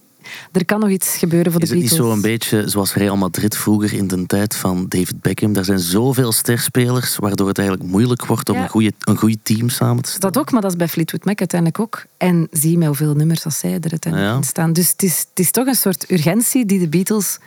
[0.53, 2.11] er kan nog iets gebeuren voor Is de het niet Beatles.
[2.11, 5.53] zo een beetje zoals Real Madrid vroeger in de tijd van David Beckham?
[5.53, 8.63] Daar zijn zoveel sterspelers, waardoor het eigenlijk moeilijk wordt om Ja.
[8.63, 10.33] een, goede, een goed team samen te stellen.
[10.33, 12.05] Dat ook, maar dat is bij Fleetwood Mac uiteindelijk ook.
[12.17, 14.37] En zie met hoeveel nummers als zij er uiteindelijk Ja.
[14.39, 14.73] in staan.
[14.73, 17.39] Dus het is, het is toch een soort urgentie die de Beatles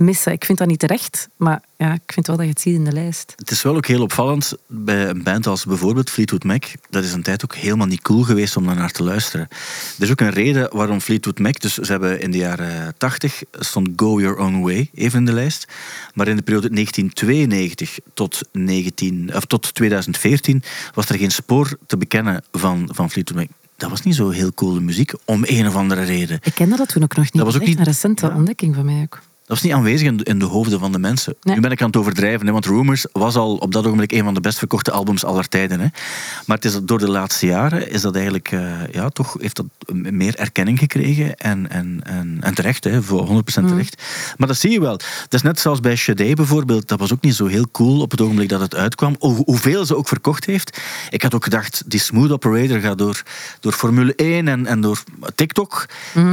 [0.00, 0.32] missen.
[0.32, 2.84] Ik vind dat niet terecht, maar ja, ik vind wel dat je het ziet in
[2.84, 3.32] de lijst.
[3.36, 6.64] Het is wel ook heel opvallend bij een band als bijvoorbeeld Fleetwood Mac.
[6.90, 9.48] Dat is een tijd ook helemaal niet cool geweest om daarnaar te luisteren.
[9.98, 13.42] Er is ook een reden waarom Fleetwood Mac, dus ze hebben in de jaren 80
[13.52, 15.66] stond Go Your Own Way even in de lijst.
[16.14, 20.62] Maar in de periode 1992 tot, 19, of tot 2014
[20.94, 23.48] was er geen spoor te bekennen van, van Fleetwood Mac.
[23.76, 26.38] Dat was niet zo heel coole muziek, om een of andere reden.
[26.42, 27.32] Ik kende dat toen ook nog niet.
[27.34, 28.34] Dat was ook niet- een recente Ja.
[28.34, 29.20] ontdekking van mij ook.
[29.50, 31.34] Dat was niet aanwezig in de, in de hoofden van de mensen.
[31.42, 31.54] Nee.
[31.54, 34.24] Nu ben ik aan het overdrijven, hè, want Rumors was al op dat ogenblik een
[34.24, 35.80] van de best verkochte albums aller tijden.
[35.80, 35.86] Hè.
[36.46, 39.66] Maar het is, door de laatste jaren is dat eigenlijk, eh, ja, toch heeft dat
[39.92, 41.36] meer erkenning gekregen.
[41.36, 44.02] En, en, en, en terecht, hè, voor 100% terecht.
[44.36, 44.96] Maar dat zie je wel.
[44.96, 46.88] Dat is net zoals bij Shade bijvoorbeeld.
[46.88, 49.16] Dat was ook niet zo heel cool op het ogenblik dat het uitkwam.
[49.18, 50.80] Hoe- hoeveel ze ook verkocht heeft.
[51.10, 53.22] Ik had ook gedacht, die Smooth Operator gaat door,
[53.60, 55.02] door Formule 1 en, en door
[55.34, 55.86] TikTok.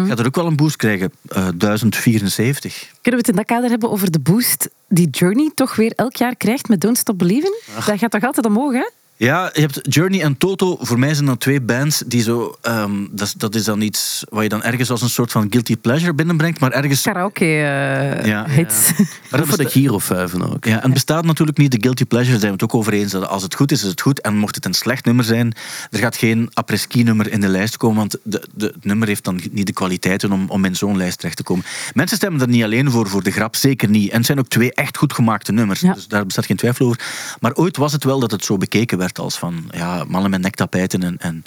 [0.07, 1.11] Gaat er ook wel een boost krijgen.
[1.28, 2.95] Eh 1074.
[3.08, 6.16] Kunnen we het in dat kader hebben over de boost die Journey toch weer elk
[6.16, 7.62] jaar krijgt met Don't Stop Believing?
[7.76, 8.89] Dat gaat toch altijd omhoog, hè?
[9.20, 10.78] Ja, je hebt Journey en Toto.
[10.80, 12.55] Voor mij zijn dat twee bands die zo...
[12.61, 15.47] ehm, dat, is- dat is dan iets wat je dan ergens als een soort van
[15.49, 16.59] guilty pleasure binnenbrengt.
[16.59, 17.01] Maar ergens...
[17.01, 18.45] Karaoke eh, Ja.
[18.49, 18.91] hits.
[18.97, 20.65] Maar Maar dat voor de besta- Giro-vuiven ook.
[20.65, 21.72] ja, en het bestaat natuurlijk niet.
[21.72, 23.11] De guilty pleasure daar zijn we het ook over eens.
[23.11, 24.22] Dat als het goed is, is het goed.
[24.22, 25.53] En mocht het een slecht nummer zijn,
[25.91, 27.97] er gaat geen après-ski nummer in de lijst komen.
[27.97, 31.18] Want de, de, het nummer heeft dan niet de kwaliteiten om, om in zo'n lijst
[31.18, 31.65] terecht te komen.
[31.93, 33.55] Mensen stemmen er niet alleen voor, voor de grap.
[33.55, 34.09] Zeker niet.
[34.11, 35.80] En het zijn ook twee echt goed gemaakte nummers.
[35.80, 35.93] Ja.
[35.93, 36.99] Dus daar bestaat geen twijfel over.
[37.39, 39.70] Maar ooit was het wel dat het zo bekeken werd als van...
[39.72, 41.43] Ja, mannen met nektapijten en, en,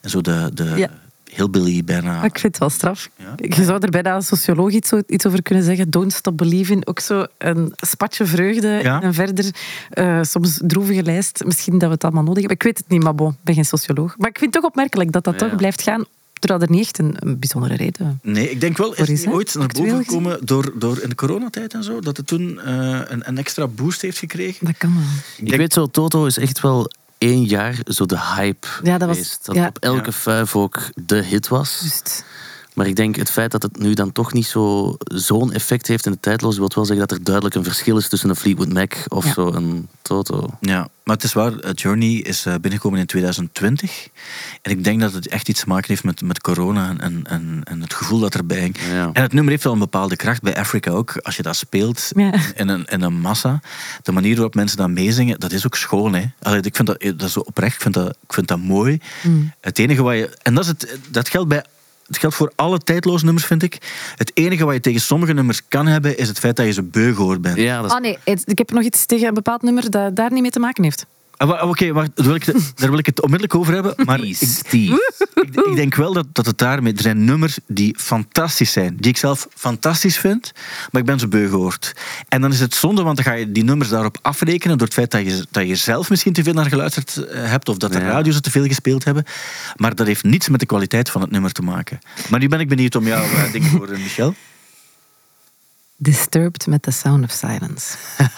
[0.00, 0.50] en zo de...
[0.54, 0.90] de Ja.
[1.30, 2.12] hillbilly bijna.
[2.16, 3.08] Maar ik vind het wel straf.
[3.16, 3.34] Ja.
[3.36, 5.90] Je zou er bijna als socioloog iets, iets over kunnen zeggen.
[5.90, 6.86] Don't stop believing.
[6.86, 9.02] Ook zo een spatje vreugde Ja.
[9.02, 9.54] en verder
[9.90, 11.44] eh, soms droevige lijst.
[11.44, 12.56] Misschien dat we het allemaal nodig hebben.
[12.56, 14.14] Ik weet het niet, maar bon, ik ben geen socioloog.
[14.18, 16.04] Maar ik vind het toch opmerkelijk dat dat toch blijft gaan,
[16.38, 19.54] terwijl er niet echt een, een bijzondere reden Nee, ik denk wel, is is, ooit
[19.54, 20.04] naar boven gezien?
[20.04, 23.66] gekomen door, door in de coronatijd en zo, dat het toen eh, een, een extra
[23.66, 24.66] boost heeft gekregen?
[24.66, 25.02] Dat kan wel.
[25.36, 29.08] Ik denk- weet zo, Toto is echt wel één jaar zo de hype Ja, dat
[29.08, 29.44] was- geweest.
[29.46, 29.66] Dat ja.
[29.66, 30.12] op elke Ja.
[30.12, 31.78] vijf ook de hit was.
[31.80, 32.24] Juist.
[32.78, 36.06] Maar ik denk het feit dat het nu dan toch niet zo, zo'n effect heeft
[36.06, 38.72] in de tijdloos, wil wel zeggen dat er duidelijk een verschil is tussen een Fleetwood
[38.72, 39.32] Mac of Ja.
[39.32, 40.46] zo een Toto.
[40.60, 44.08] Ja, maar het is waar, eh, Journey is eh, binnengekomen in 2020.
[44.62, 47.60] En ik denk dat het echt iets te maken heeft met, met corona en, en,
[47.64, 48.76] en het gevoel dat erbij hing.
[48.90, 49.10] Ja.
[49.12, 51.16] En het nummer heeft wel een bepaalde kracht bij Africa ook.
[51.16, 52.32] Als je dat speelt Ja.
[52.54, 53.60] in, een, in een massa,
[54.02, 56.14] de manier waarop mensen dat meezingen, dat is ook schoon.
[56.14, 56.24] Hè?
[56.42, 58.98] Allee, ik vind dat, dat is zo oprecht, ik vind dat, ik vind dat mooi.
[59.22, 59.52] Mm.
[59.60, 60.36] Het enige wat je...
[60.42, 61.64] En dat, is het, dat geldt bij...
[62.08, 63.78] Het geldt voor alle tijdloze nummers, vind ik.
[64.16, 66.82] Het enige wat je tegen sommige nummers kan hebben, is het feit dat je ze
[66.82, 67.56] beu gehoord bent.
[67.56, 70.32] Ja, dat is Ah nee, ik heb nog iets tegen een bepaald nummer dat daar
[70.32, 71.06] niet mee te maken heeft.
[71.38, 73.94] Ah, Oké, wacht, daar wil ik het- daar wil ik het onmiddellijk over hebben.
[74.04, 75.14] Maar ik, Steve.
[75.34, 76.92] ik, ik denk wel dat, dat het daarmee...
[76.92, 78.96] Er zijn nummers die fantastisch zijn.
[78.96, 80.52] Die ik zelf fantastisch vind,
[80.90, 81.92] maar ik ben ze beu gehoord.
[82.28, 84.96] En dan is het zonde, want dan ga je die nummers daarop afrekenen door het
[84.96, 87.92] feit dat je, dat je zelf misschien te veel naar geluisterd eh, hebt of dat
[87.92, 88.04] de Ja.
[88.08, 89.24] radio's het te veel gespeeld hebben.
[89.76, 91.98] Maar dat heeft niets met de kwaliteit van het nummer te maken.
[92.30, 94.34] Maar nu ben ik benieuwd om jouw eh, ding te horen, Michel.
[95.96, 97.96] Disturbed met The Sound of Silence.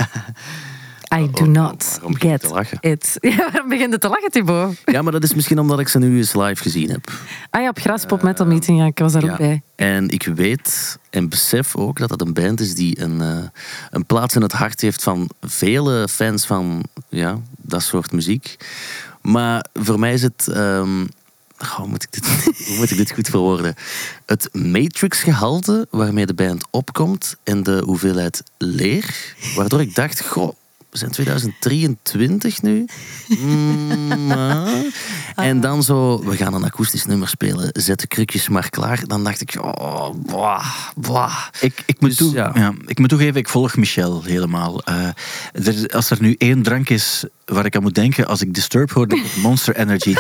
[1.15, 2.79] I do oh, not waarom get te lachen?
[2.81, 3.17] it.
[3.21, 4.77] Ja, waarom begin je te lachen, Thibaut?
[4.85, 7.13] Ja, maar dat is misschien omdat ik ze nu eens live gezien heb.
[7.51, 9.63] Ah ja, op Graspop Metal Meeting, ja, ik was daar ook bij.
[9.77, 13.39] En ik weet en besef ook dat het een band is die een, eh,
[13.91, 18.57] een plaats in het hart heeft van vele fans van ja, dat soort muziek.
[19.23, 20.49] Maar voor mij is het.
[20.49, 21.03] ehm,
[21.59, 22.27] oh, hoe, moet ik dit,
[22.67, 23.75] hoe moet ik dit goed verwoorden?
[24.27, 29.35] Het Matrix-gehalte waarmee de band opkomt en de hoeveelheid leer.
[29.57, 30.55] Waardoor ik dacht: goh,
[30.91, 32.85] we zijn 2023 nu.
[33.27, 34.69] Mm, ah.
[35.37, 37.71] En dan zo, we gaan een akoestisch nummer spelen.
[37.73, 39.07] Zet de krukjes maar klaar.
[39.07, 41.37] Dan dacht ik, oh, blah, blah.
[41.61, 42.51] Ik, ik, moet Dus, toe, ja.
[42.55, 42.73] ja.
[42.87, 44.83] ik moet toegeven, ik volg Michel helemaal.
[44.83, 45.09] Eh,
[45.53, 48.91] er, als er nu één drank is waar ik aan moet denken als ik Disturb
[48.91, 50.15] hoor, dan Monster Energy.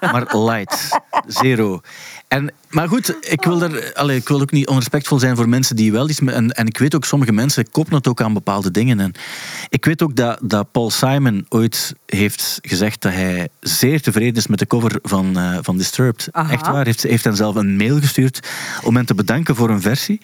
[0.12, 0.88] maar light.
[1.26, 1.80] Zero.
[2.32, 5.76] En, maar goed, ik wil, er, allee, ik wil ook niet onrespectvol zijn voor mensen
[5.76, 6.18] die wel iets...
[6.18, 9.00] En, en ik weet ook, sommige mensen koppelen het ook aan bepaalde dingen.
[9.00, 9.12] En
[9.68, 14.46] ik weet ook dat, dat Paul Simon ooit heeft gezegd dat hij zeer tevreden is
[14.46, 16.28] met de cover van, eh, van Disturbed.
[16.30, 16.52] Aha.
[16.52, 16.84] Echt waar.
[16.84, 18.48] Heeft, heeft hen zelf een mail gestuurd
[18.82, 20.20] om hen te bedanken voor een versie.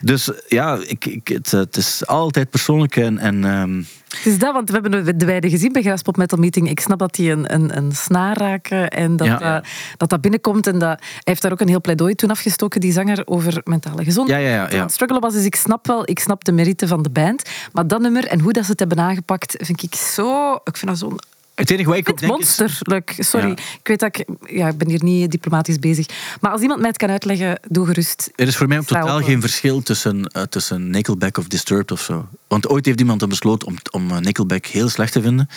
[0.00, 2.96] Dus ja, ik, ik, het, het is altijd persoonlijk.
[2.96, 3.76] En, en ehm,
[4.08, 6.70] Het is dat, want we hebben de beide gezien bij Graspop Metal Meeting.
[6.70, 9.38] Ik snap dat die een, een, een snaar raken en dat, Ja.
[9.38, 10.66] dat, dat dat binnenkomt.
[10.66, 14.04] En dat, hij heeft daar ook een heel pleidooi toen afgestoken, die zanger, over mentale
[14.04, 14.42] gezondheid.
[14.42, 17.10] Ja, ja, ja, struggelen was, dus ik snap wel, ik snap de merite van de
[17.10, 17.42] band.
[17.72, 20.54] Maar dat nummer en hoe dat ze het hebben aangepakt, vind ik zo...
[20.54, 21.18] Ik vind dat zo'n
[21.56, 22.58] het enige wat ik ook het denk is...
[22.58, 23.14] monsterlijk.
[23.18, 23.52] Sorry, Ja.
[23.52, 24.26] ik weet dat ik...
[24.50, 26.06] Ja, ik ben hier niet diplomatisch bezig.
[26.40, 28.30] Maar als iemand mij het kan uitleggen, doe gerust.
[28.34, 29.24] Er is voor mij ook Sta totaal op.
[29.24, 32.28] geen verschil tussen, eh, tussen Nickelback of Disturbed of zo.
[32.48, 35.48] Want ooit heeft iemand dan besloten om, om eh, Nickelback heel slecht te vinden.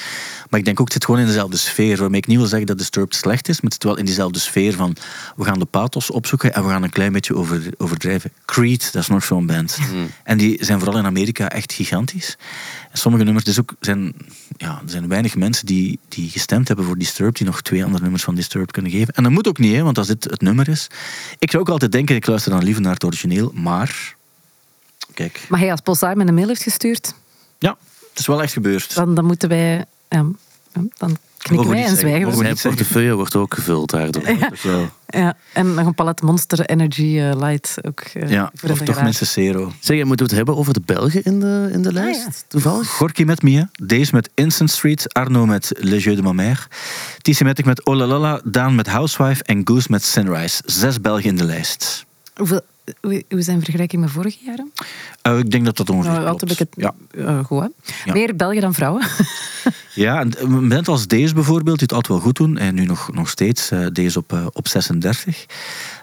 [0.50, 1.98] Maar ik denk ook, het zit gewoon in dezelfde sfeer.
[1.98, 4.40] Waarmee ik niet wil zeggen dat Disturbed slecht is, maar het zit wel in diezelfde
[4.40, 4.96] sfeer van
[5.36, 8.32] we gaan de pathos opzoeken en we gaan een klein beetje over, overdrijven.
[8.46, 9.78] Creed, dat is nog zo'n band.
[10.24, 12.38] En die zijn vooral in Amerika echt gigantisch.
[12.92, 14.14] En sommige nummers, dus ook zijn,
[14.58, 18.02] ja, er zijn weinig mensen die, die gestemd hebben voor Disturbed, die nog twee andere
[18.02, 19.14] nummers van Disturbed kunnen geven.
[19.14, 20.88] En dat moet ook niet, hè, want als dit het nummer is.
[21.40, 24.16] Ik zou ook altijd denken, ik luister dan liever naar het origineel, maar.
[25.14, 27.14] Kijk, Maar hij als Paul Simon een mail heeft gestuurd,
[27.60, 27.78] ja,
[28.10, 28.96] het is wel echt gebeurd.
[28.96, 29.86] dan, dan moeten wij...
[30.10, 30.26] Ja,
[30.74, 34.24] ja, dan knikken wij en zwijgen Zijn portefeuille wordt ook gevuld daardoor.
[34.50, 38.78] Dus wel, Ja, en nog een palet Monster Energy eh, Light ook eh, ja, of
[38.78, 39.72] de toch mensen Zero.
[39.80, 42.26] Zeg, moeten we het hebben over de Belgen in de, in de lijst?
[42.26, 42.32] ja.
[42.48, 42.88] Toevallig?
[42.88, 46.62] Gorky met Mia, Deze met Instant Street, Arno met Le Jeu de ma mère,
[47.44, 50.62] Matic met Oh La La La, Daan met Housewife en Goose met Sunrise.
[50.66, 52.06] Zes Belgen in de lijst.
[52.36, 52.62] Hoeveel,
[53.02, 54.72] hoe, zijn vergelijking met vorige jaren?
[55.22, 56.60] Eh, ik denk dat dat ongeveer Nou, altijd klopt.
[56.60, 57.26] heb ik het Ja.
[57.28, 57.68] eh, goed, hè?
[58.06, 58.14] Ja.
[58.14, 59.02] Meer Belgen dan vrouwen.
[59.94, 62.58] Ja, en een band als deze bijvoorbeeld, die het altijd wel goed doen.
[62.58, 65.46] En nu nog, nog steeds, eh, deze op, eh, op 36.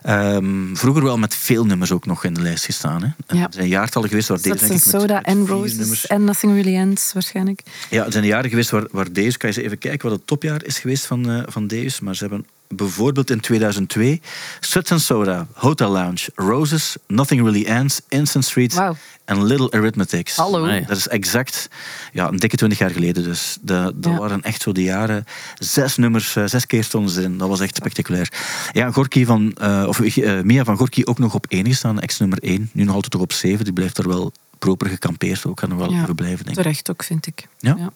[0.03, 3.03] Ehm, vroeger wel met veel nummers ook nog in de lijst gestaan.
[3.03, 3.37] Hè.
[3.37, 3.47] Ja.
[3.47, 6.77] Er zijn jaartallen geweest waar deze denk ik met, Soda en Roses en Nothing Really
[6.77, 7.63] Ends waarschijnlijk.
[7.91, 9.39] Ja, er zijn jaren geweest waar, waar deze...
[9.39, 12.01] Kan je eens even kijken wat het topjaar is geweest van, eh van Deus.
[12.01, 14.21] Maar ze hebben bijvoorbeeld in 2002
[14.61, 18.81] Suds and Soda, Hotel Lounge, Roses, Nothing Really Ends, Instant Street
[19.25, 20.37] en Little Arithmetics.
[20.37, 20.81] Hallo.
[20.87, 21.69] Dat is exact
[22.13, 23.23] ja, een dikke twintig jaar geleden.
[23.23, 24.19] Dus de, dat Ja.
[24.19, 25.25] waren echt zo de jaren.
[25.59, 27.39] Zes nummers, eh, zes keer stonden ze erin.
[27.39, 28.33] Dat was echt spectaculair.
[28.73, 32.19] Ja, Gorky van, eh, of eh, Mia van Gorky ook nog op één gestaan, ex
[32.19, 32.71] nummer één.
[32.73, 33.65] Nu nog altijd toch op zeven.
[33.65, 35.45] Die blijft er wel proper gekampeerd.
[35.47, 36.03] Ook kan er wel Ja.
[36.03, 36.63] even blijven, denk ik.
[36.63, 37.47] Terecht ook, vind ik.
[37.59, 37.75] Ja?
[37.79, 37.91] Ja,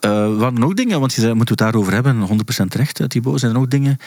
[0.00, 3.06] eh wat nog dingen, want je zei, moeten we het daarover hebben, 100% terecht, eh,
[3.06, 3.40] Thibaut.
[3.40, 3.98] Zijn er nog dingen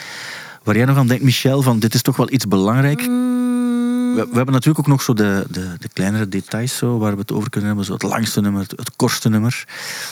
[0.63, 3.07] waar jij nog aan denkt, Michel, van dit is toch wel iets belangrijk?
[3.07, 3.40] Mm,
[4.15, 7.19] We, we hebben natuurlijk ook nog zo de, de, de kleinere details zo, waar we
[7.19, 7.85] het over kunnen hebben.
[7.85, 9.65] Zo het langste nummer, het, het kortste nummer.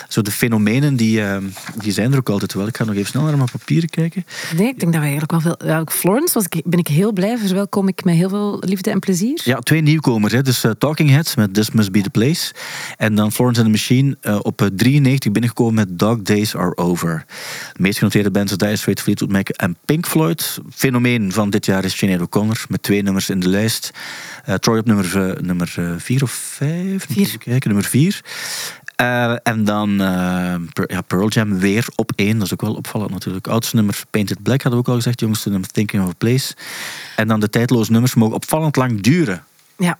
[0.07, 1.37] Zo de fenomenen, die, eh,
[1.75, 2.67] die zijn er ook altijd wel.
[2.67, 4.25] Ik ga nog even snel naar mijn papieren kijken.
[4.55, 5.67] Nee, ik denk dat we eigenlijk wel veel...
[5.67, 7.37] Ja, Florence was ik, ben ik heel blij.
[7.37, 9.41] Verwelkom ik met heel veel liefde en plezier.
[9.43, 10.33] Ja, twee nieuwkomers.
[10.33, 10.41] Hè.
[10.41, 12.53] Dus eh, Talking Heads met This Must Be The Place.
[12.97, 16.77] En dan Florence and the Machine eh, op eh, 93 binnengekomen met Dog Days Are
[16.77, 17.25] Over.
[17.73, 20.59] De meest genoteerde bands Dire Straits, Fleetwood Mac en Pink Floyd.
[20.73, 23.88] Fenomeen van dit jaar is Sinead O'Connor met twee nummers in de lijst.
[24.45, 27.05] Eh, Troy op nummer, eh, nummer eh, vier of vijf?
[27.09, 27.37] Vier.
[27.37, 28.21] Kijken, nummer vier.
[28.95, 32.37] Eh, en dan eh, Per- ja, Pearl Jam weer op één.
[32.37, 33.47] Dat is ook wel opvallend natuurlijk.
[33.47, 35.19] Oudste nummer Painted Black hadden we ook al gezegd.
[35.19, 36.53] Jongste nummer Thinking of a Place.
[37.15, 39.43] En dan de tijdloze nummers mogen opvallend lang duren.
[39.77, 39.97] Ja.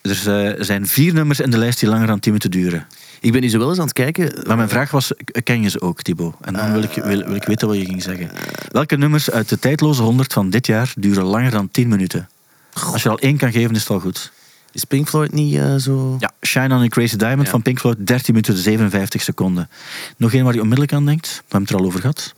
[0.00, 2.86] Er eh, zijn vier nummers in de lijst die langer dan 10 minuten duren.
[3.20, 4.46] Ik ben nu zo wel eens aan het kijken.
[4.46, 5.12] Maar mijn vraag was,
[5.44, 6.34] ken je ze ook, Thibaut?
[6.40, 8.30] En dan wil ik, wil, wil ik weten wat je ging zeggen.
[8.68, 12.28] Welke nummers uit de tijdloze 100 van dit jaar duren langer dan 10 minuten?
[12.72, 14.32] Als je er al één kan geven, is het al goed.
[14.72, 16.16] Is Pink Floyd niet eh, zo...
[16.18, 17.50] Ja, Shine on a Crazy Diamond Ja.
[17.50, 19.68] van Pink Floyd, 13 minuten 57 seconden.
[20.16, 21.26] Nog één waar je onmiddellijk aan denkt?
[21.28, 22.32] We hebben het er al over gehad.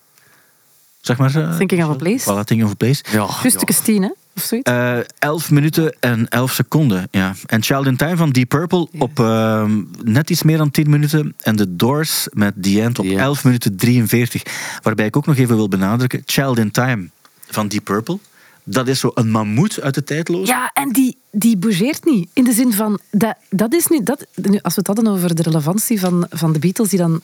[1.01, 1.35] Zeg maar.
[1.37, 2.21] eh, Thinking of a Place.
[2.23, 3.03] Voilà, Thinking of a Place.
[3.13, 4.09] Ja, Rustige hè?
[4.37, 4.71] Of zoiets.
[4.71, 7.09] Eh 11 minuten en 11 seconden.
[7.11, 7.35] Ja.
[7.47, 11.35] En Child in Time van Deep Purple op ehm, net iets meer dan 10 minuten.
[11.41, 13.21] En The Doors met The End op The End.
[13.21, 14.43] 11 minuten 43.
[14.83, 17.09] Waarbij ik ook nog even wil benadrukken: Child in Time
[17.49, 18.19] van Deep Purple.
[18.65, 20.53] Dat is zo een mammoet uit de tijdloze.
[20.53, 22.29] Ja, en die, die bougeert niet.
[22.33, 25.35] In de zin van, dat, dat is nu, dat, nu, als we het hadden over
[25.35, 27.23] de relevantie van, van de Beatles, die dan,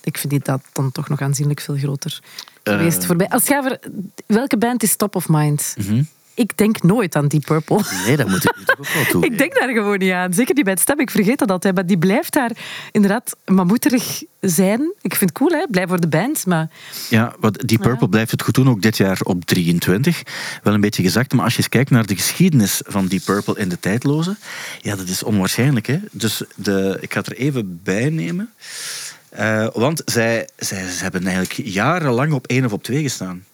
[0.00, 2.20] ik vind die dat dan toch nog aanzienlijk veel groter
[2.62, 3.28] geweest voorbij.
[3.28, 3.78] Als je over,
[4.26, 5.74] welke band is top of mind?
[5.78, 6.02] Mhm.
[6.34, 7.80] Ik denk nooit aan Deep Purple.
[8.06, 9.24] Nee, dat moet ik nu toch ook wel toe.
[9.30, 10.32] Ik denk daar gewoon niet aan.
[10.32, 11.74] Zeker die bij het stem, ik vergeet dat altijd.
[11.74, 12.50] Maar die blijft daar
[12.90, 14.94] inderdaad mammoeterig zijn.
[15.00, 15.66] Ik vind het cool, hè?
[15.70, 16.70] Blij voor de band, maar...
[17.08, 20.22] Ja, wat Deep Purple blijft het goed doen, ook dit jaar op 23.
[20.62, 23.58] Wel een beetje gezakt, maar als je eens kijkt naar de geschiedenis van Deep Purple
[23.58, 24.36] in de tijdloze,
[24.80, 25.86] ja, dat is onwaarschijnlijk.
[25.86, 25.98] Hè?
[26.10, 28.52] Dus de, ik ga het er even bij nemen.
[29.28, 33.44] Eh, want zij, zij, ze hebben eigenlijk jarenlang op één of op twee gestaan.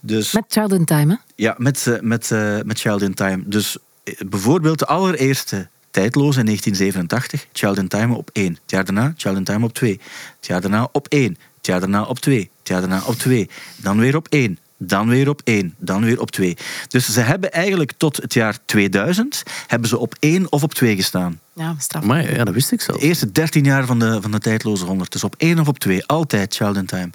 [0.00, 1.18] Dus, Met Child in Time, hè?
[1.34, 3.42] ja, met, eh, met, eh, met Child in Time.
[3.46, 8.52] Dus eh, bijvoorbeeld de allereerste tijdloze in 1987, Child in Time op 1.
[8.52, 10.00] Het jaar daarna Child in Time op 2.
[10.36, 11.36] Het jaar daarna op 1.
[11.56, 12.50] Het jaar daarna op 2.
[12.58, 13.50] Het jaar daarna op 2.
[13.76, 14.58] Dan weer op 1.
[14.78, 15.74] Dan weer op 1.
[15.78, 16.56] Dan weer op 2.
[16.88, 20.96] Dus ze hebben eigenlijk tot het jaar 2000 hebben ze op 1 of op 2
[20.96, 21.40] gestaan.
[21.54, 22.04] Ja, straf.
[22.04, 23.02] Maar ja, dat wist ik De zelf.
[23.02, 25.12] eerste 13 jaar van de, van de tijdloze 100.
[25.12, 26.06] Dus op 1 of op 2.
[26.06, 27.10] Altijd Child in Time.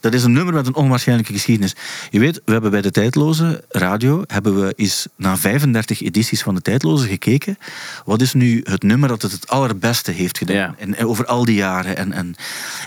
[0.00, 1.74] Dat is een nummer met een onwaarschijnlijke geschiedenis.
[2.10, 6.54] Je weet, we hebben bij de tijdloze radio hebben we eens na 35 edities van
[6.54, 7.58] de tijdloze gekeken.
[8.04, 10.56] Wat is nu het nummer dat het het allerbeste heeft gedaan?
[10.56, 10.74] Ja.
[10.78, 11.96] En, en over al die jaren.
[11.96, 12.34] En, en,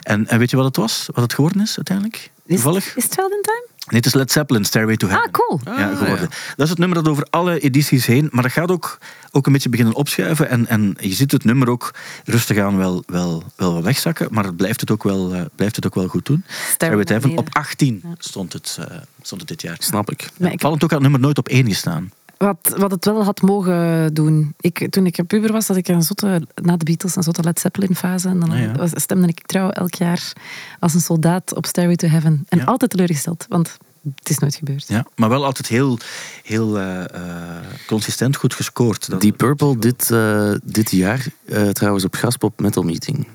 [0.01, 1.05] en, en weet je wat het was?
[1.13, 2.32] Wat het geworden is uiteindelijk?
[2.45, 2.95] Is, Toevallig?
[2.95, 3.67] is het Child in Time?
[3.89, 5.25] Nee, het is Led Zeppelin, Stairway to Heaven.
[5.25, 5.59] Ah, cool.
[5.63, 6.27] Ja, Ah, geworden.
[6.31, 6.35] ja.
[6.55, 8.97] Dat is het nummer dat over alle edities heen, maar dat gaat ook,
[9.31, 10.49] ook een beetje beginnen opschuiven.
[10.49, 11.93] En, en je ziet het nummer ook
[12.25, 15.75] rustig aan wel, wel, wel wat wegzakken, maar het blijft het ook wel, eh, blijft
[15.75, 16.43] het ook wel goed doen.
[16.71, 19.75] Stairway to Heaven, op 18 stond het, eh, stond het dit jaar.
[19.79, 20.29] Snap ik.
[20.37, 22.11] Maar ik- Vallend ook had het nummer nooit op één gestaan.
[22.39, 24.53] Wat, wat het wel had mogen doen.
[24.59, 27.43] Ik, toen ik een puber was, had ik een zotte, na de Beatles een zotte
[27.43, 28.27] Led Zeppelin fase.
[28.29, 28.71] En dan Ah, ja.
[28.71, 30.33] was, stemde ik trouw elk jaar
[30.79, 32.45] als een soldaat op Stairway to Heaven.
[32.49, 32.63] En Ja.
[32.63, 33.77] altijd teleurgesteld, want
[34.15, 34.87] het is nooit gebeurd.
[34.87, 35.97] Ja, maar wel altijd heel,
[36.43, 39.21] heel eh, eh, consistent goed gescoord.
[39.21, 43.27] Deep Purple dit, eh, dit jaar eh, trouwens op Gaspop Metal Meeting.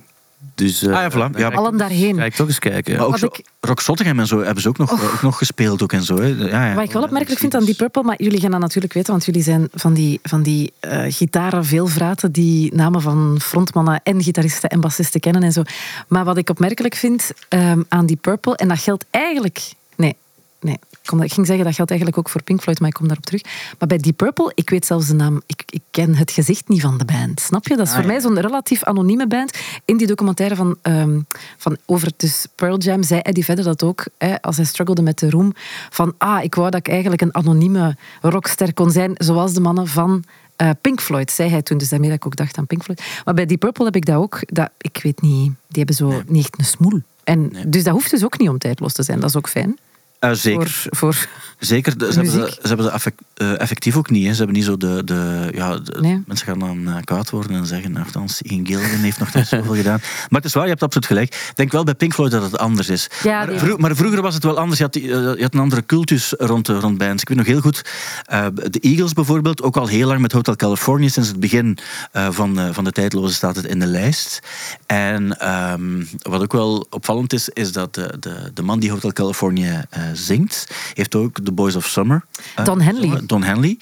[0.54, 1.36] Dus eh, Ah, ja, voilà.
[1.38, 1.48] Ja.
[1.48, 2.16] Allen daarheen.
[2.16, 2.96] Ga ik toch eens kijken.
[2.96, 5.38] Maar ook Wat zo, ik- Rock Zottegem en zo hebben ze ook nog, ook nog
[5.38, 5.82] gespeeld.
[5.82, 6.26] Ook en zo, hè.
[6.26, 6.74] Ja, ja.
[6.74, 9.24] Wat ik wel opmerkelijk vind aan Deep Purple, maar jullie gaan dat natuurlijk weten, want
[9.24, 14.68] jullie zijn van die, van die eh gitaren veelvraten die namen van frontmannen en gitaristen
[14.68, 15.62] en bassisten kennen en zo.
[16.08, 19.72] Maar wat ik opmerkelijk vind ehm, aan Deep Purple, en dat geldt eigenlijk...
[19.96, 20.16] Nee,
[20.64, 20.78] nee.
[21.02, 23.42] Ik, ging zeggen dat geldt eigenlijk ook voor Pink Floyd, maar ik kom daarop terug.
[23.78, 26.80] Maar bij Deep Purple, ik weet zelfs de naam, ik, ik ken het gezicht niet
[26.80, 27.40] van de band.
[27.40, 27.76] Snap je?
[27.76, 28.12] Dat is Ah, voor ja.
[28.12, 29.58] mij zo'n relatief anonieme band.
[29.84, 31.20] In die documentaire van, ehm,
[31.56, 35.18] van over dus Pearl Jam zei Eddie verder dat ook, hè, als hij struggelde met
[35.18, 35.52] de roem,
[35.90, 39.86] van ah, ik wou dat ik eigenlijk een anonieme rockster kon zijn, zoals de mannen
[39.86, 40.24] van
[40.56, 43.02] Eh, Pink Floyd, zei hij toen, dus daarmee dat ik ook dacht aan Pink Floyd.
[43.24, 46.22] Maar bij Deep Purple heb ik dat ook, dat, ik weet niet, die hebben zo
[46.26, 47.00] niet echt een smoel.
[47.24, 49.78] En, Dus dat hoeft dus ook niet om tijdloos te zijn, dat is ook fijn.
[50.24, 50.70] Uh, zeker.
[50.70, 51.26] Voor, voor
[51.58, 51.98] zeker.
[51.98, 54.26] De, ze, hebben ze, ze hebben ze effect, uh, effectief ook niet.
[54.26, 54.30] Hè.
[54.30, 55.02] Ze hebben niet zo de...
[55.04, 56.22] de, ja, de Nee.
[56.26, 57.96] Mensen gaan dan uh, kwaad worden en zeggen...
[57.96, 59.98] Althans, Ian Gilligan heeft nog niet zoveel gedaan.
[60.00, 61.34] Maar het is waar, je hebt absoluut gelijk.
[61.34, 63.08] Ik denk wel bij Pink Floyd dat het anders is.
[63.22, 64.78] Ja, maar, maar vroeger was het wel anders.
[64.78, 67.22] Je had, eh, je had een andere cultus rond, rond bands.
[67.22, 67.82] Ik weet nog heel goed...
[68.24, 71.08] eh, de Eagles bijvoorbeeld, ook al heel lang met Hotel California...
[71.08, 71.78] sinds het begin
[72.12, 74.40] eh, van, eh, van de tijdloze staat het in de lijst.
[74.86, 77.48] En ehm, wat ook wel opvallend is...
[77.48, 80.66] is dat de, de, de man die Hotel California eh, zingt...
[80.92, 82.24] heeft ook The Boys of Summer...
[82.54, 83.20] eh, Don Henley.
[83.26, 83.78] Don Henley.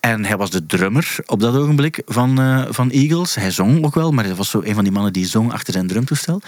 [0.00, 3.34] En hij was de drummer op dat ogenblik van, eh, van Eagles.
[3.34, 5.72] Hij zong ook wel, maar hij was zo een van die mannen die zong achter
[5.72, 6.40] zijn drumtoestel.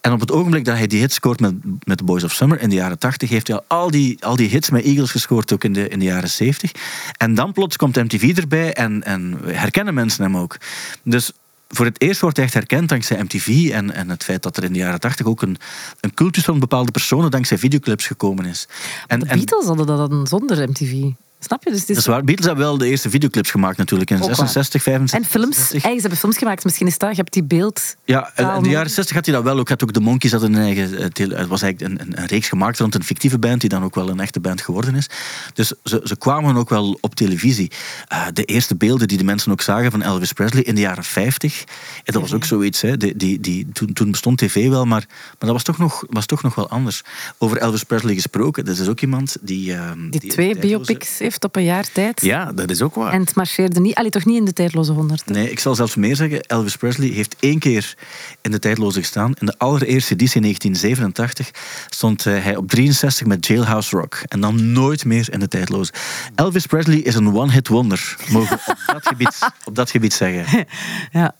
[0.00, 2.60] En op het ogenblik dat hij die hit scoort met, met The Boys of Summer
[2.60, 5.52] in de jaren 80, heeft hij al, al die, al die hits met Eagles gescoord,
[5.52, 6.72] ook in de, in de jaren 70.
[7.16, 10.56] En dan plots komt MTV erbij en, en herkennen mensen hem ook.
[11.02, 11.32] Dus
[11.68, 14.64] voor het eerst wordt hij echt herkend dankzij MTV en, en het feit dat er
[14.64, 15.56] in de jaren 80 ook een,
[16.00, 18.68] een cultus van bepaalde personen dankzij videoclips gekomen is.
[19.06, 21.10] En, de en- Beatles hadden dat dan zonder MTV.
[21.40, 21.70] Snap je?
[21.70, 22.24] Dus het is dat is waar.
[22.24, 24.34] Beatles hebben wel de eerste videoclips gemaakt natuurlijk in Ook waar.
[24.34, 25.18] 66, 65.
[25.34, 25.56] En films.
[25.56, 25.82] 66.
[25.82, 26.64] Hey, ze hebben films gemaakt.
[26.64, 27.10] Misschien is dat.
[27.10, 27.96] Je hebt die beeld.
[28.04, 28.90] Ja, in de jaren nodig.
[28.90, 29.68] 60 had hij dat wel ook.
[29.68, 30.98] Had ook de Monkeys hadden een eigen.
[30.98, 31.04] eh,
[31.38, 33.94] Het was eigenlijk een, een, een reeks gemaakt rond een fictieve band, die dan ook
[33.94, 35.08] wel een echte band geworden is.
[35.54, 37.70] Dus ze, ze kwamen ook wel op televisie.
[38.08, 41.04] Eh, de eerste beelden die de mensen ook zagen van Elvis Presley in de jaren
[41.04, 41.64] 50.
[42.04, 42.80] En dat was ook zoiets.
[42.80, 46.04] Hè, die, die, die, toen, toen bestond tv wel, maar, maar dat was toch, nog,
[46.08, 47.02] was toch nog wel anders.
[47.38, 49.74] Over Elvis Presley gesproken, dat is ook iemand die.
[49.74, 52.20] ehm, Die die twee biopics heeft op een jaar tijd.
[52.20, 53.12] Ja, dat is ook waar.
[53.12, 53.94] En het marcheerde niet.
[53.94, 55.26] Allee, toch niet in de tijdloze honderd.
[55.26, 56.40] Nee, ik zal zelfs meer zeggen.
[56.42, 57.94] Elvis Presley heeft één keer
[58.40, 59.32] in de tijdloze gestaan.
[59.38, 61.50] In de allereerste editie in 1987
[61.90, 64.22] stond eh, hij op 63 met Jailhouse Rock.
[64.28, 65.92] En dan nooit meer in de tijdloze.
[66.34, 68.16] Elvis Presley is een one-hit wonder.
[68.30, 70.66] Mogen we op dat gebied, op dat gebied zeggen.
[71.12, 71.34] Ja.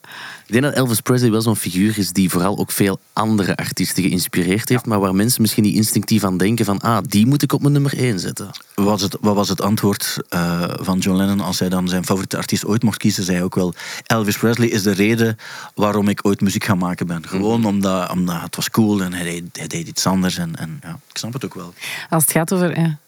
[0.48, 4.02] Ik denk dat Elvis Presley wel zo'n figuur is die vooral ook veel andere artiesten
[4.02, 7.52] geïnspireerd heeft, maar waar mensen misschien niet instinctief aan denken van ah, die moet ik
[7.52, 8.50] op mijn nummer 1 zetten.
[8.74, 12.04] Wat was het, wat was het antwoord eh, van John Lennon als hij dan zijn
[12.04, 13.24] favoriete artiest ooit mocht kiezen?
[13.24, 13.74] Zei hij ook wel:
[14.06, 15.36] Elvis Presley is de reden
[15.74, 17.28] waarom ik ooit muziek gaan maken ben.
[17.28, 20.38] Gewoon omdat, omdat het was cool en hij deed, hij deed iets anders.
[20.38, 21.74] En, en ja, ik snap het ook wel.
[22.10, 22.80] Als het gaat over...
[22.80, 22.98] Ja.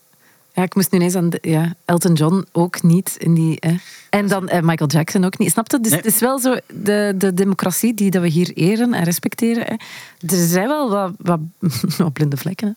[0.61, 1.30] Ja, ik moest nu ineens aan...
[1.30, 3.14] de- ja, Elton John ook niet.
[3.18, 3.74] In die, hè.
[4.11, 5.50] En dan eh, Michael Jackson ook niet.
[5.50, 5.80] Snap je?
[5.80, 6.00] Dus Nee.
[6.00, 9.64] het is wel zo de, de democratie die dat we hier eren en respecteren.
[9.66, 9.72] Hè.
[10.36, 11.40] Er zijn wel wat, wat,
[11.98, 12.66] wat blinde vlekken.
[12.68, 12.72] Hè.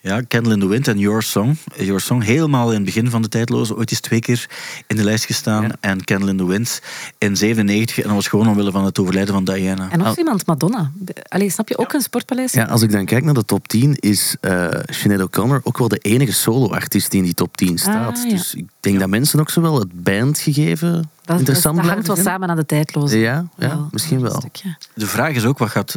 [0.00, 1.56] Ja, Candle in the Wind en Your Song.
[1.76, 3.76] Your Song helemaal in het begin van de tijdloze.
[3.76, 4.46] Ooit is twee keer
[4.86, 5.70] in de lijst gestaan.
[5.80, 6.82] En Candle in the Wind
[7.18, 7.96] in 97.
[7.96, 9.90] En dat was gewoon omwille van het overlijden van Diana.
[9.90, 10.90] En nog iemand, Madonna.
[11.28, 11.78] Allee, snap je?
[11.78, 12.52] Ook een sportpaleis.
[12.52, 15.88] Ja, als ik dan kijk naar de top 10, is eh Sinead O'Connor ook wel
[15.88, 18.16] de enige solo-artiest die in die top 10 staat.
[18.18, 18.30] Ah, ja.
[18.30, 22.06] Dus ik denk dat mensen ook zo wel het bandgegeven dat, dat, interessant dat hangt
[22.06, 23.18] wel samen aan de tijdloze.
[23.18, 24.34] Ja, ja, Wel, misschien wel.
[24.34, 24.76] stukje.
[24.94, 25.96] De vraag is ook, wat gaat...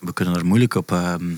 [0.00, 1.32] We kunnen er moeilijk op, ehm,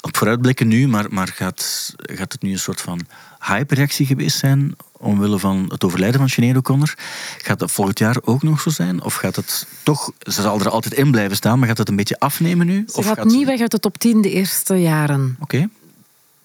[0.00, 3.00] op vooruitblikken nu, maar, maar gaat, gaat het nu een soort van
[3.40, 6.94] hype-reactie geweest zijn omwille van het overlijden van Sinead O'Connor?
[7.38, 9.02] Gaat dat volgend jaar ook nog zo zijn?
[9.02, 10.12] Of gaat het toch...
[10.18, 12.84] Ze zal er altijd in blijven staan, maar gaat het een beetje afnemen nu?
[12.88, 15.36] Ze of gaat gaat niet weg uit de top 10 de eerste jaren.
[15.40, 15.68] Oké,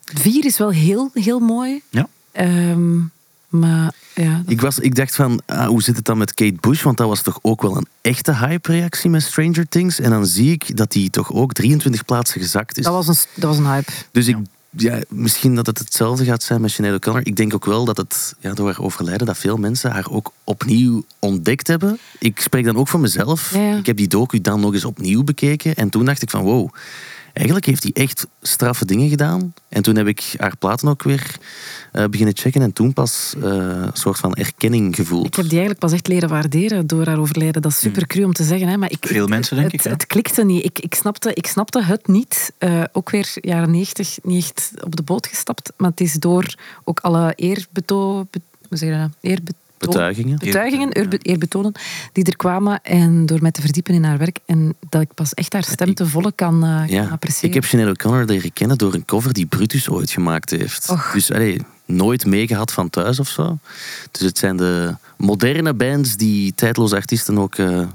[0.06, 1.82] Vier is wel heel, heel mooi.
[1.90, 2.08] ja.
[2.32, 3.00] Ehm,
[3.48, 6.56] maar ja, dat- Ik, was, ik dacht van, ah, hoe zit het dan met Kate
[6.60, 6.82] Bush?
[6.84, 10.00] Want dat was toch ook wel een echte hype-reactie met Stranger Things.
[10.00, 12.84] En dan zie ik dat die toch ook 23 plaatsen gezakt is.
[12.84, 13.92] dat, was een, dat was een hype.
[14.12, 14.38] Dus ik,
[14.70, 17.26] ja, misschien dat het hetzelfde gaat zijn met Sinead O'Connor.
[17.26, 20.32] Ik denk ook wel dat het ja, door haar overlijden dat veel mensen haar ook
[20.44, 21.98] opnieuw ontdekt hebben.
[22.20, 23.54] Ik spreek dan ook voor mezelf.
[23.54, 23.78] Ja, ja.
[23.78, 25.76] Ik heb die docu dan nog eens opnieuw bekeken.
[25.76, 26.70] En toen dacht ik van wow,
[27.34, 29.54] eigenlijk heeft hij echt straffe dingen gedaan.
[29.70, 31.38] En toen heb ik haar platen ook weer
[31.92, 32.62] eh, beginnen checken.
[32.62, 35.26] En toen pas eh, een soort van erkenning gevoeld.
[35.26, 37.62] Ik heb die eigenlijk pas echt leren waarderen door haar overlijden.
[37.62, 38.68] Dat is super cru om te zeggen.
[38.68, 39.92] Hè, maar ik, Veel ik- mensen, denk het, ik.
[39.92, 40.66] Het klikte niet.
[40.66, 42.52] Ik, ik, snapte, ik snapte het niet.
[42.58, 45.72] Eh, ook weer jaren 90 niet echt op de boot gestapt.
[45.78, 48.28] Maar het is door ook alle eerbeto...
[48.32, 49.10] be- hoe zeg je dat?
[49.22, 50.38] Eerbeto- Betuigingen.
[50.38, 51.72] betuigingen, eerbetonen,
[52.12, 52.82] die er kwamen.
[52.84, 54.40] En door mij te verdiepen in haar werk.
[54.46, 57.50] En dat ik pas echt haar stem te volle kan, eh, kan Ja, appreciëren.
[57.50, 60.90] ik heb Sinead O'Connor leren kennen door een cover die Brutus ooit gemaakt heeft.
[60.90, 61.12] Och.
[61.14, 63.58] Dus allee, nooit meegehad van thuis of zo.
[64.12, 67.88] Dus het zijn de moderne bands die tijdloze artiesten ook eh,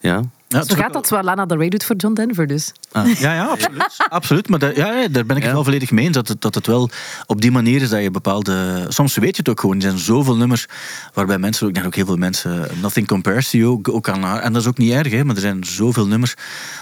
[0.00, 2.72] ja, Ja, Zo gaat dat, zoals Lana Del Rey doet voor John Denver dus.
[2.92, 3.86] Ja, ja, absoluut.
[4.08, 4.48] absoluut.
[4.48, 5.52] Maar daar, ja, ja, daar ben ik het Ja.
[5.52, 6.14] wel volledig mee eens.
[6.14, 6.90] Dat het, dat het wel
[7.26, 8.84] op die manier is dat je bepaalde...
[8.88, 9.76] Soms weet je het ook gewoon.
[9.76, 10.66] Er zijn zoveel nummers
[11.14, 12.68] waarbij mensen, ik denk ook heel veel mensen...
[12.80, 14.40] Nothing compares to you, ook, aan haar.
[14.40, 16.34] En dat is ook niet erg, hè, maar er zijn zoveel nummers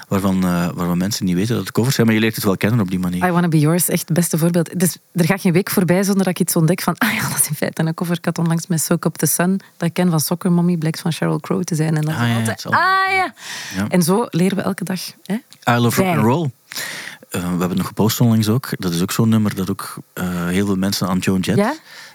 [0.08, 2.06] waarvan, eh, waarvan mensen niet weten dat het covers zijn.
[2.06, 3.26] Maar je leert het wel kennen op die manier.
[3.26, 4.78] I Wanna Be Yours, echt het beste voorbeeld.
[4.80, 6.94] Dus er gaat geen week voorbij zonder dat ik iets ontdek van...
[7.04, 8.16] Ah ja, dat is in feite een cover.
[8.16, 11.00] Ik had onlangs met Soak Up The Sun, dat ik ken van Soccer Mommy, blijkt
[11.00, 11.96] van Sheryl Crow te zijn.
[11.96, 12.66] En dat Ah, ja, altijd...
[12.66, 12.72] Ah
[13.10, 13.34] ja.
[13.76, 13.88] Ja.
[13.88, 15.00] En zo leren we elke dag.
[15.24, 15.34] Hè?
[15.74, 16.50] I Love Rock and Roll.
[17.30, 18.68] Eh, we hebben het nog gepost onlangs ook.
[18.78, 21.58] Dat is ook zo'n nummer dat ook eh, heel veel mensen aan Joan Jett...
[21.58, 21.74] Ja?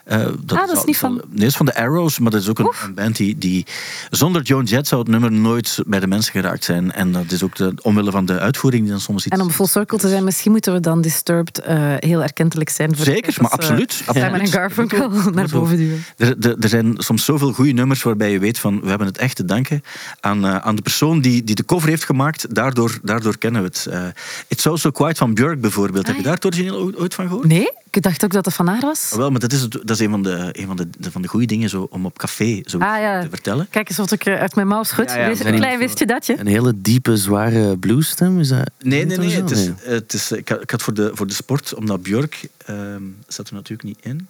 [0.10, 2.50] Eh, Ah, dat is niet van- Nee, dat is van de Arrows, maar dat is
[2.50, 3.66] ook een, een band die, die...
[4.10, 6.92] Zonder Joan Jett zou het nummer nooit bij de mensen geraakt zijn.
[6.92, 9.36] En dat is ook de, omwille van de uitvoering die dan soms iets...
[9.36, 12.96] En om full circle te zijn, misschien moeten we dan Disturbed eh, heel erkentelijk zijn.
[12.96, 16.04] Voor Zeker, maar dat ze absoluut, Simon en Garfunkel naar boven duwen.
[16.18, 19.18] Er, er, er zijn soms zoveel goede nummers waarbij je weet van we hebben het
[19.18, 19.84] echt te danken
[20.20, 22.56] aan, eh, aan de persoon die, die de cover heeft gemaakt.
[22.56, 23.86] Daardoor, daardoor kennen we het.
[23.86, 24.04] Eh
[24.48, 26.08] It's Also Quiet van Björk bijvoorbeeld.
[26.08, 27.48] Heb je daar het origineel ooit van gehoord?
[27.48, 29.10] Nee, ik dacht ook dat het van haar was.
[29.12, 31.12] Ah, Wel, maar dat is, het, dat is een van de, een van de, de-
[31.12, 33.22] van de goede dingen zo, om op café zo Ah, ja.
[33.22, 33.68] te vertellen.
[33.70, 35.12] Kijk eens wat ik eh, uit mijn mouw schud.
[35.12, 36.40] Ja, een klein hier wist je dat, je?
[36.40, 38.70] Een hele diepe, zware bluesstem, is dat?
[38.82, 39.32] Nee, nee, nee.
[39.32, 42.50] Het is, het is, ik, had, ik had voor de, voor de sport, omdat Björk
[42.66, 44.28] ehm zat er natuurlijk niet in.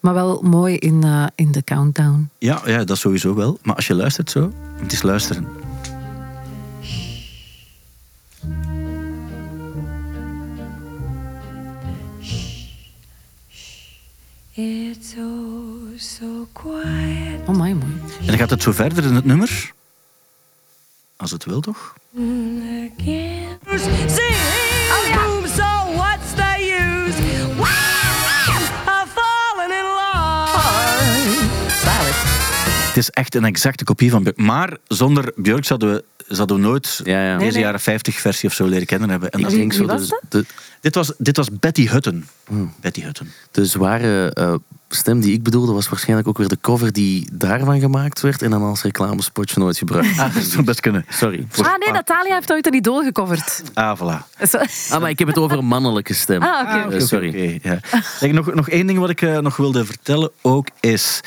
[0.00, 2.30] Maar wel mooi in, eh, in de countdown.
[2.38, 3.58] Ja, ja, dat sowieso wel.
[3.62, 4.52] Maar als je luistert zo,
[4.82, 5.46] het is luisteren.
[14.54, 17.92] It's oh so quiet Oh, my mooi.
[18.20, 19.72] En dan gaat het zo verder in het nummer.
[21.16, 21.94] Als het wil, toch?
[22.14, 23.58] again.
[32.92, 34.36] Het is echt een exacte kopie van Björk.
[34.38, 37.38] Maar zonder Björk zouden we, zouden we nooit Ja, ja.
[37.38, 37.62] deze nee.
[37.62, 39.30] jaren 50 versie of zo leren kennen hebben.
[39.30, 40.42] En Ik dat- Wie- denk wie zo was de, dat?
[40.46, 42.24] de, dit, was, dit was Betty Hutton.
[42.80, 43.28] Betty Hutton.
[43.50, 44.54] de zware eh,
[44.94, 48.50] stem die ik bedoelde, was waarschijnlijk ook weer de cover die daarvan gemaakt werd en
[48.50, 50.18] dan als reclamespotje nooit gebruikt.
[50.18, 51.04] Ah, dat zou best kunnen.
[51.08, 51.46] Sorry.
[51.56, 53.62] Ah nee, Natalia heeft ooit een idool gecoverd.
[53.74, 54.20] Ah, voilà.
[54.90, 56.42] Ah, maar ik heb het over een mannelijke stem.
[56.42, 56.78] Ah, oké.
[56.78, 57.28] Eh, Oké, sorry.
[57.28, 57.78] oké, ja.
[58.18, 61.20] Zeg, nog, nog één ding wat ik eh, nog wilde vertellen ook is...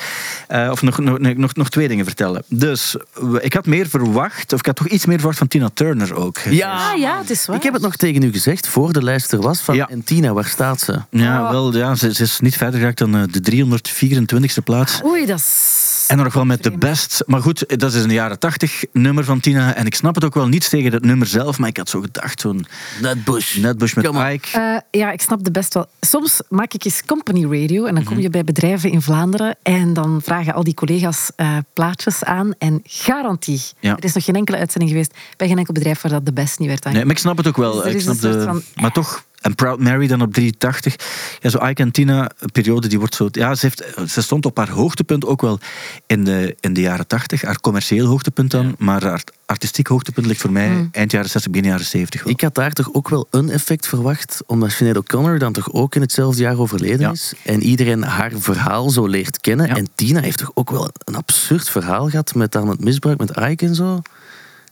[0.47, 2.43] eh, of nog, nog, nog, nog twee dingen vertellen.
[2.47, 2.95] Dus,
[3.39, 6.37] ik had meer verwacht, of ik had toch iets meer verwacht van Tina Turner ook.
[6.37, 7.55] Ja, Ah ja, het is waar.
[7.55, 9.89] ik heb het nog tegen u gezegd, voor de lijst er was, van Ja.
[9.89, 10.99] en Tina, waar staat ze?
[11.09, 11.49] Ja, Oh.
[11.51, 15.01] wel, ja ze, ze is niet verder geraakt dan eh, de 324ste plaats.
[15.05, 15.83] Oei, dat is...
[16.07, 17.23] En dan nog wel met de best.
[17.25, 19.75] Maar goed, dat is een jaren 80 nummer van Tina.
[19.75, 21.57] En ik snap het ook wel niets tegen het nummer zelf.
[21.59, 22.65] Maar ik had zo gedacht, zo'n
[23.01, 23.55] Nutbush.
[23.57, 24.31] Netbush met Come on.
[24.31, 24.47] Ike.
[24.59, 25.87] Eh, ja, ik snap de best wel.
[25.99, 28.13] Soms maak ik eens company radio en dan Mhm.
[28.13, 32.53] kom je bij bedrijven in Vlaanderen en dan vragen al die collega's eh, plaatjes aan
[32.57, 33.61] en garantie.
[33.79, 33.95] Ja.
[33.97, 36.59] Er is nog geen enkele uitzending geweest bij geen enkel bedrijf waar dat de best
[36.59, 37.07] niet werd Nee, aangeboden.
[37.07, 37.83] maar ik snap het ook wel.
[37.83, 40.95] Dus ik snap de, van- Maar toch, en Proud Mary dan op 380.
[41.39, 43.27] Ja, zo Ike en Tina, een periode die wordt zo...
[43.31, 45.59] Ja, ze, heeft, ze stond op haar hoogtepunt ook wel
[46.07, 47.41] in de, in de jaren 80.
[47.41, 48.75] Haar commercieel hoogtepunt dan.
[48.77, 50.89] Maar haar artistiek hoogtepunt ligt voor mij Hmm.
[50.91, 52.23] eind jaren 60, begin jaren 70.
[52.23, 52.33] wel.
[52.33, 55.95] Ik had daar toch ook wel een effect verwacht, omdat Sinead O'Connor dan toch ook
[55.95, 57.11] in hetzelfde jaar overleden Ja.
[57.11, 57.33] is.
[57.43, 59.67] En iedereen haar verhaal zo leert kennen.
[59.67, 59.75] Ja.
[59.75, 63.29] En Tina heeft toch ook wel een absurd verhaal gehad met dan het misbruik met
[63.49, 64.01] Ike en zo.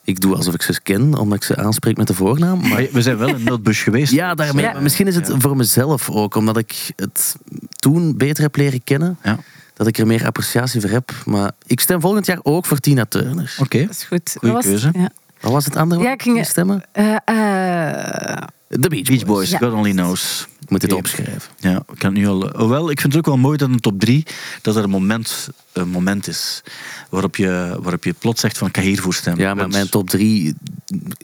[0.05, 2.59] Ik doe alsof ik ze ken, omdat ik ze aanspreek met de voornaam.
[2.59, 4.11] Maar Maar we zijn wel in Nutbush geweest.
[4.11, 4.65] ja, daarmee.
[4.65, 4.79] Ja.
[4.79, 7.35] Misschien is het voor mezelf ook, omdat ik het
[7.75, 9.17] toen beter heb leren kennen.
[9.23, 9.39] Ja.
[9.73, 11.11] Dat ik er meer appreciatie voor heb.
[11.25, 13.55] Maar ik stem volgend jaar ook voor Tina Turner.
[13.59, 13.79] Oké.
[13.81, 14.35] Dat is goed.
[14.39, 14.99] Goeie Dat was- keuze.
[14.99, 15.09] Ja.
[15.39, 16.01] Wat was het andere?
[16.03, 16.83] Ja, ik ging- je stemmen?
[16.91, 18.37] Eh, eh,
[18.67, 19.07] De Beach Boys.
[19.07, 19.53] Beach Boys.
[19.53, 20.47] God Only Knows.
[20.63, 21.51] Ik moet dit opschrijven.
[21.57, 22.49] Ja, ik kan het nu al.
[22.57, 24.25] Hoewel, ik vind het ook wel mooi dat de top 3
[24.61, 26.63] dat er een moment, een moment is
[27.09, 29.41] waarop je, waarop je plots zegt van ik ga hiervoor stemmen.
[29.43, 30.55] Ja, maar mijn top 3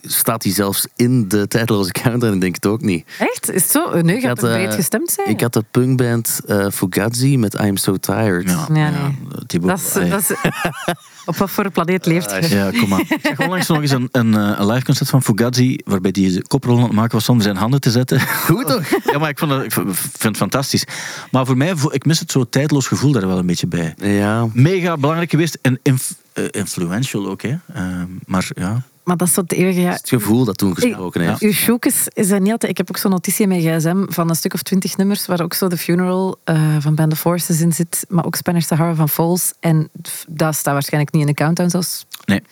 [0.02, 3.06] staat die zelfs in de tijdloze counter en ik denk het ook niet.
[3.18, 3.50] echt?
[3.50, 4.00] Is het zo?
[4.00, 5.28] Nee, je Ik had, er eh, breed gestemd zijn.
[5.28, 8.50] Ik had de punkband eh Fugazi met I'm So Tired.
[8.50, 9.18] Ja, Ja, ja, nee.
[9.46, 10.10] Thibaut, Dat is, allee.
[10.10, 10.36] dat is,
[11.30, 12.48] op wat voor een planeet leeft je?
[12.56, 13.00] Ja, kom maar.
[13.00, 16.30] Ik zag onlangs nog eens een, een, eh, een live concert van Fugazi, waarbij hij
[16.32, 18.20] de koprol aan het maken was zonder zijn handen te zetten.
[18.20, 18.82] Goed toch?
[19.12, 20.84] Ja, maar ik, vond dat, ik vind het fantastisch.
[21.30, 23.94] Maar voor mij, ik mis het zo tijdloos gevoel daar wel een beetje bij.
[23.96, 24.46] Ja.
[24.52, 27.54] Mega belangrijk geweest en inf- eh, influential ook, hè.
[27.74, 29.80] Ehm, maar ja, Maar dat is zo het eeuwige...
[29.80, 31.40] Ja, Het gevoel dat toen gesproken heeft.
[31.40, 32.70] Uw shoekes is dat niet altijd...
[32.70, 35.40] Ik heb ook zo'n notitie in mijn gsm van een stuk of twintig nummers waar
[35.42, 38.94] ook zo de Funeral eh, van Band of Forces in zit, maar ook Spanish Sahara
[38.94, 39.52] van Falls.
[39.60, 39.88] En
[40.28, 42.06] dat staat waarschijnlijk niet in de countdown zelfs.
[42.24, 42.42] nee.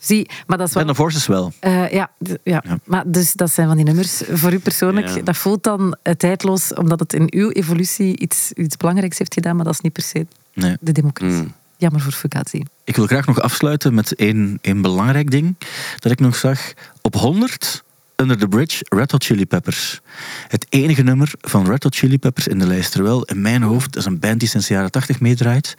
[0.00, 0.84] Zie, maar dat is wel...
[0.84, 1.52] Band of Forces wel.
[1.60, 2.10] Eh, ja,
[2.42, 2.62] ja.
[2.66, 2.78] Ja.
[2.84, 4.22] maar dus dat zijn van die nummers.
[4.30, 5.22] Voor u persoonlijk, Ja.
[5.22, 9.56] dat voelt dan eh, tijdloos, omdat het in uw evolutie iets, iets belangrijks heeft gedaan,
[9.56, 10.76] maar dat is niet per se Nee.
[10.80, 11.36] de democratie.
[11.36, 11.52] Mm.
[11.76, 12.62] Jammer voor Fugazi.
[12.86, 15.56] Ik wil graag nog afsluiten met één, één belangrijk ding
[15.98, 16.72] dat ik nog zag.
[17.00, 17.84] Op 100,
[18.16, 20.00] Under the Bridge, Red Hot Chili Peppers.
[20.48, 22.92] Het enige nummer van Red Hot Chili Peppers in de lijst.
[22.92, 25.74] Terwijl in mijn hoofd, dat is een band die sinds de jaren 80 meedraait.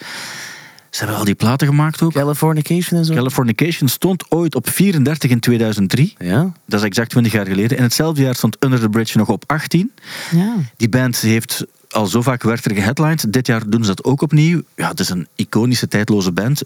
[0.89, 2.13] Ze hebben al die platen gemaakt ook.
[2.13, 3.13] Californication en zo.
[3.13, 6.15] Californication stond ooit op 34 in 2003.
[6.17, 6.53] ja?
[6.65, 7.77] Dat is exact 20 jaar geleden.
[7.77, 9.91] In hetzelfde jaar stond Under the Bridge nog op 18.
[10.31, 10.55] Ja.
[10.77, 13.33] Die band heeft al zo vaak werkelijk geheadlined.
[13.33, 14.61] Dit jaar doen ze dat ook opnieuw.
[14.75, 16.63] Ja, het is een iconische, tijdloze band.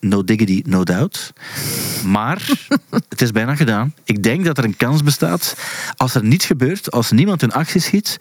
[0.00, 1.32] No diggity, no doubt.
[2.04, 2.50] Maar
[3.08, 3.94] het is bijna gedaan.
[4.04, 5.56] Ik denk dat er een kans bestaat,
[5.96, 8.16] als er niets gebeurt, als niemand in actie schiet,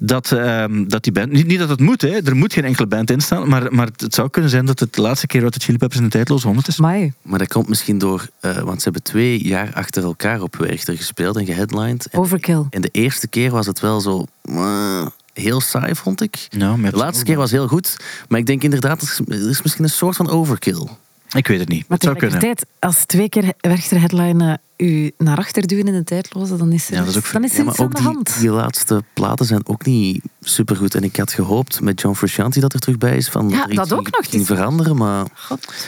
[0.00, 1.32] dat, ehm, dat die band...
[1.32, 2.26] Niet, niet dat het moet, hè.
[2.26, 4.94] er moet geen enkele band in staan, maar, maar het zou kunnen zijn dat het
[4.94, 6.78] de laatste keer dat de Chili Peppers in de tijdloze 100 is.
[6.78, 7.12] Mai.
[7.22, 10.96] Maar dat komt misschien door, eh, want ze hebben twee jaar achter elkaar op Werchter
[10.96, 12.06] gespeeld en geheadlined.
[12.06, 12.64] En, Overkill.
[12.70, 14.26] en de eerste keer was het wel zo
[15.32, 16.46] heel saai, vond ik.
[16.90, 17.96] De laatste keer was heel goed,
[18.28, 20.88] maar ik denk inderdaad, er is- is misschien een soort van overkill.
[21.32, 21.88] Ik weet het niet.
[21.88, 22.40] Maar het zou kunnen.
[22.78, 26.94] als twee keer Werchter headline u naar achter duwen in de tijdloze, dan is er,
[26.94, 28.38] Ja, dat is ook dan is Ja, maar ook de die, hand.
[28.40, 30.94] die laatste platen zijn ook niet supergoed.
[30.94, 33.92] En ik had gehoopt met John Frusciante dat er terug bij is van Ja, dat
[33.92, 34.30] ook ging, nog.
[34.30, 34.96] ging veranderen.
[34.96, 35.26] Maar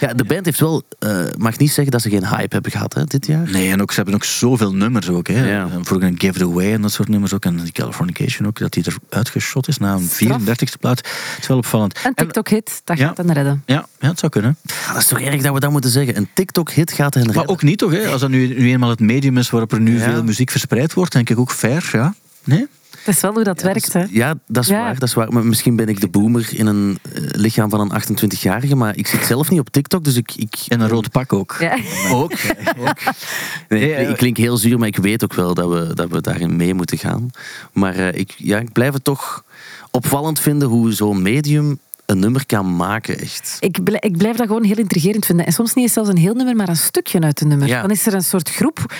[0.00, 2.94] ja, de band heeft wel, eh, mag niet zeggen dat ze geen hype hebben gehad
[2.94, 3.50] hè, dit jaar.
[3.50, 5.26] Nee, en ook, ze hebben ook zoveel nummers ook.
[5.28, 5.50] Hè.
[5.52, 5.68] Ja.
[5.82, 7.44] Voor een Give It Away en dat soort nummers ook.
[7.44, 11.00] En die Californication ook, dat die er uitgeschot is na een 34ste plaats.
[11.10, 11.96] Het is wel opvallend.
[11.96, 13.06] Een En- TikTok-hit, dat Ja.
[13.06, 13.62] gaat hen redden.
[13.66, 14.56] ja, ja, het zou kunnen.
[14.86, 16.16] Ah, dat is toch erg dat we dat moeten zeggen.
[16.16, 17.52] Een TikTok-hit gaat hen Maar redden.
[17.52, 18.06] ook niet toch, hè?
[18.08, 20.04] als dat nu, nu eenmaal het medium is waarop er nu Ja.
[20.10, 21.88] veel muziek verspreid wordt, denk ik ook fair.
[21.92, 22.14] Ja?
[22.44, 22.66] Nee?
[23.04, 24.04] Het is wel hoe dat werkt, hè.
[24.10, 24.78] Ja, dat is Ja.
[24.82, 24.98] waar.
[24.98, 25.32] Dat is waar.
[25.32, 29.06] Maar misschien ben ik de boomer in een eh, lichaam van een 28-jarige, maar ik
[29.06, 30.32] zit zelf niet op TikTok, dus ik...
[30.36, 31.56] ik En een rood pak ook.
[31.60, 31.78] Ja.
[32.12, 32.32] Ook.
[33.68, 36.10] Nee, ik- eh, ik klink heel zuur, maar ik weet ook wel dat we, dat
[36.10, 37.30] we daarin mee moeten gaan.
[37.72, 39.44] Maar eh, ik, ja, ik blijf het toch
[39.90, 41.78] opvallend vinden hoe zo'n medium
[42.12, 43.56] een nummer kan maken, echt.
[43.60, 45.46] Ik, bl- ik blijf dat gewoon heel intrigerend vinden.
[45.46, 47.68] En soms niet eens zelfs een heel nummer, maar een stukje uit een nummer.
[47.68, 47.80] Ja.
[47.80, 48.94] Dan is er een soort groep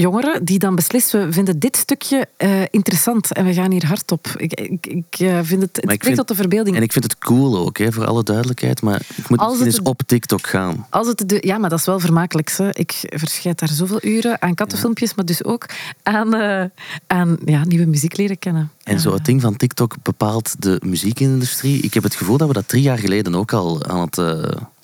[0.00, 4.12] jongeren die dan beslissen, we vinden dit stukje eh, interessant en we gaan hier hard
[4.12, 4.26] op.
[4.36, 6.76] Ik, ik, ik eh, vind het, het spreekt tot de verbeelding.
[6.76, 8.82] En ik vind het cool ook, hè, voor alle duidelijkheid.
[8.82, 10.86] Maar ik moet Als het eens een- op TikTok gaan.
[10.90, 12.50] Als het de, ja, maar dat is wel vermakelijk.
[12.56, 12.68] Hè.
[12.72, 15.66] Ik verschijt daar zoveel uren aan kattenfilmpjes, maar dus ook
[16.02, 16.64] aan, eh,
[17.06, 18.70] aan ja, nieuwe muziek leren kennen.
[18.82, 21.80] En zo het ding van TikTok bepaalt de muziekindustrie.
[21.82, 24.18] Ik heb het gevoel dat we dat drie jaar geleden ook al aan het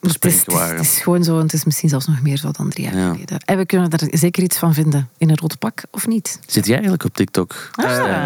[0.01, 0.76] Het is, bespreken het, is, waren.
[0.76, 2.96] het is gewoon zo, en het is misschien zelfs nog meer zo dan drie jaar
[2.96, 3.12] Ja.
[3.12, 3.38] geleden.
[3.44, 5.09] En we kunnen daar zeker iets van vinden.
[5.18, 6.38] In een rood pak, of niet?
[6.46, 7.70] Zit jij eigenlijk op TikTok?
[7.72, 7.84] Ah.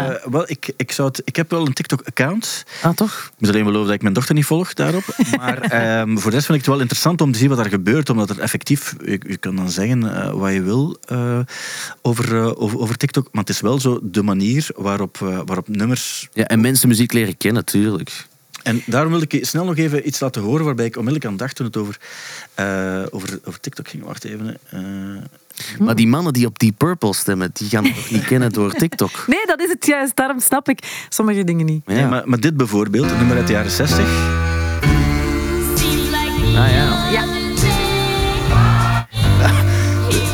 [0.09, 2.63] Eh, wel, ik, ik, zou het, ik heb wel een TikTok-account.
[2.81, 3.31] Ah, toch?
[3.33, 5.03] Ik moet alleen beloven dat ik mijn dochter niet volg daarop.
[5.37, 7.69] Maar ehm, voor de rest vind ik het wel interessant om te zien wat er
[7.69, 8.09] gebeurt.
[8.09, 11.39] Omdat er effectief, je, je kan dan zeggen eh, wat je wil eh,
[12.01, 13.27] over, eh, over, over TikTok.
[13.31, 16.27] Maar het is wel zo de manier waarop, eh, waarop nummers...
[16.33, 18.27] Ja, en mensen muziek leren kennen, natuurlijk.
[18.65, 21.37] En daarom wil ik je snel nog even iets laten horen waarbij ik onmiddellijk aan
[21.37, 21.97] dacht toen het over,
[22.53, 24.03] eh, over, over TikTok ging.
[24.03, 24.45] Wacht even.
[24.45, 24.77] hè.
[24.77, 28.51] Eh, Maar die mannen die op die Purple stemmen, die gaan het toch niet kennen
[28.51, 29.23] door TikTok?
[29.27, 30.15] Nee, dat is het juist.
[30.15, 31.81] Daarom snap ik sommige dingen niet.
[31.85, 31.93] Ja.
[31.93, 33.99] nee, maar, maar dit bijvoorbeeld, een nummer uit de jaren 60.
[36.57, 37.09] Ah ja.
[37.11, 37.23] Ja.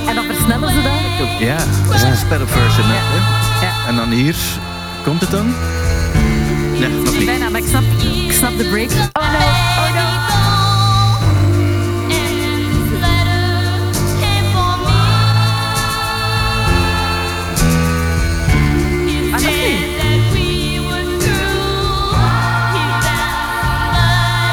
[0.07, 1.39] En dan versnellen ze dat.
[1.39, 1.57] Ja.
[1.85, 2.85] Dat is een sped-up version.
[2.87, 3.01] hè, Ja.
[3.03, 3.65] hè.
[3.65, 3.87] Ja.
[3.87, 4.35] En dan hier
[5.03, 5.53] komt het dan.
[6.79, 7.25] Nee, nog niet.
[7.25, 7.83] Bijna, maar ik snap,
[8.41, 8.89] snap de break.
[8.89, 9.39] Oh no,
[9.83, 10.05] oh no.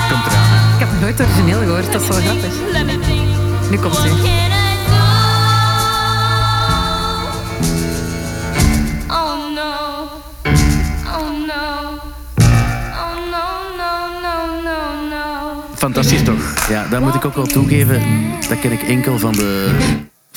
[0.09, 0.75] Komt eraan.
[0.75, 2.53] Ik heb nog nooit het origineel gehoord, dat is wel grappig.
[3.71, 4.58] Nu komt hij.
[15.79, 16.69] Fantastisch toch?
[16.69, 18.03] Ja, daar moet ik ook wel toegeven.
[18.49, 19.77] Dat ken ik enkel van de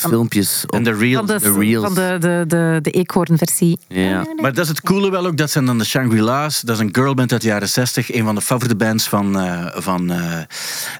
[0.10, 0.64] filmpjes.
[0.64, 1.16] op- En de reels.
[1.28, 1.84] Van de, de reels.
[1.86, 3.80] van de, de, de, de eekhoornversie.
[3.88, 4.26] Ja.
[4.41, 5.38] Maar dat is het coole wel ook.
[5.38, 6.62] Dat zijn dan de Shangri-La's.
[6.62, 8.14] Dat is een girlband uit de jaren 60.
[8.14, 10.39] Een van de favoriete bands van, eh, van eh,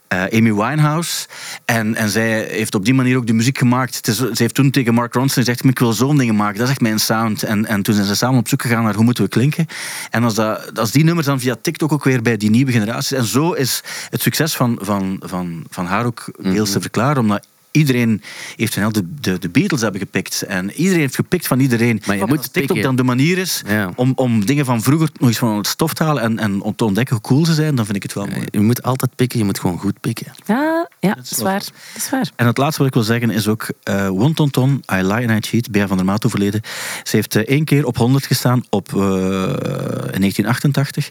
[0.08, 1.28] eh, Amy Winehouse.
[1.66, 3.96] En, en zij heeft op die manier ook de muziek gemaakt.
[3.96, 5.64] Het is, ze heeft toen tegen Mark Ronson gezegd...
[5.64, 6.56] ik wil zo'n dingen maken.
[6.58, 7.44] Dat is echt mijn sound.
[7.44, 9.66] En, en toen zijn ze samen op zoek gegaan naar hoe moeten we klinken.
[10.10, 13.12] En als, dat, als die nummers dan via TikTok ook weer bij die nieuwe generaties...
[13.12, 17.22] En zo is het succes van, van, van, van haar ook deels te verklaren.
[17.22, 18.22] Omdat iedereen
[18.56, 20.42] heeft de, de, de Beatles hebben gepikt.
[20.42, 22.02] En iedereen heeft gepikt van iedereen.
[22.06, 22.84] Maar je moet als TikTok pikken.
[22.84, 23.92] dan de manier is Ja.
[23.96, 26.76] om, om dingen van vroeger nog eens van het stof te halen en, en om
[26.76, 28.46] te ontdekken hoe cool ze zijn, dan vind ik het wel mooi.
[28.52, 30.34] Je moet altijd pikken, je moet gewoon goed pikken.
[30.46, 31.60] Ja, ja dat is waar.
[31.60, 32.32] Dat is waar.
[32.36, 35.50] En het laatste wat ik wil zeggen is ook uh, Wontonton, I Lie and I
[35.50, 36.62] Cheat, Bea van der Maat overleden.
[37.04, 41.10] Ze heeft eh, één keer op 100 gestaan op, eh, in 1988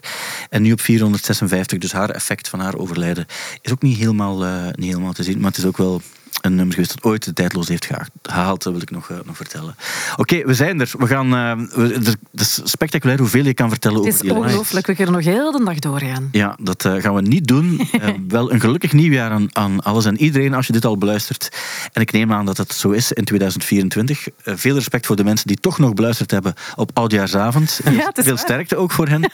[0.49, 1.77] en nu op 456.
[1.77, 3.25] Dus haar effect van haar overlijden
[3.61, 5.37] is ook niet helemaal, eh, niet helemaal te zien.
[5.39, 6.01] Maar het is ook wel
[6.41, 9.17] een nummer geweest dat ooit de tijdloos heeft geha- gehaald, dat wil ik nog, eh,
[9.25, 9.75] nog vertellen.
[10.15, 10.91] Oké, we zijn er.
[10.97, 14.21] We gaan, eh, we- er- het is spectaculair hoeveel je kan vertellen Het over is
[14.21, 14.45] die lijst.
[14.47, 14.87] ongelooflijk.
[14.87, 16.29] We kunnen nog heel de dag doorgaan.
[16.31, 17.87] Ja, dat eh, gaan we niet doen.
[18.27, 21.49] Wel een gelukkig nieuwjaar aan, aan alles en iedereen als je dit al beluistert.
[21.93, 24.27] En ik neem aan dat het zo is in 2024.
[24.43, 27.79] Eh, veel respect voor de mensen die toch nog beluisterd hebben op Oudjaarsavond.
[27.91, 28.43] Ja, het is veel waar.
[28.43, 29.21] sterkte ook voor hen.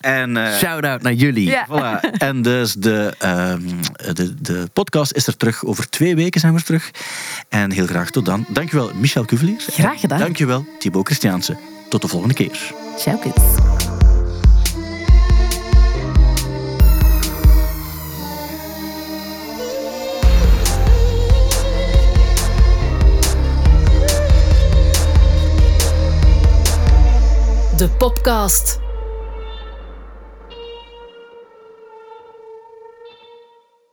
[0.00, 1.48] en, eh, Shout-out naar jullie.
[1.48, 1.66] Ja.
[1.66, 2.18] Voilà.
[2.18, 3.62] En dus de, ehm,
[4.14, 5.64] de, de podcast is er terug.
[5.64, 6.90] Over twee weken zijn we er terug.
[7.48, 8.46] En heel graag tot dan.
[8.48, 9.60] Dankjewel Michel Cuvelier.
[9.70, 10.18] Graag gedaan.
[10.18, 11.56] Dankjewel Thibaut Christiaanse.
[11.88, 12.72] Tot de volgende keer.
[12.98, 13.42] Ciao, kids.
[27.76, 28.87] De Popcast.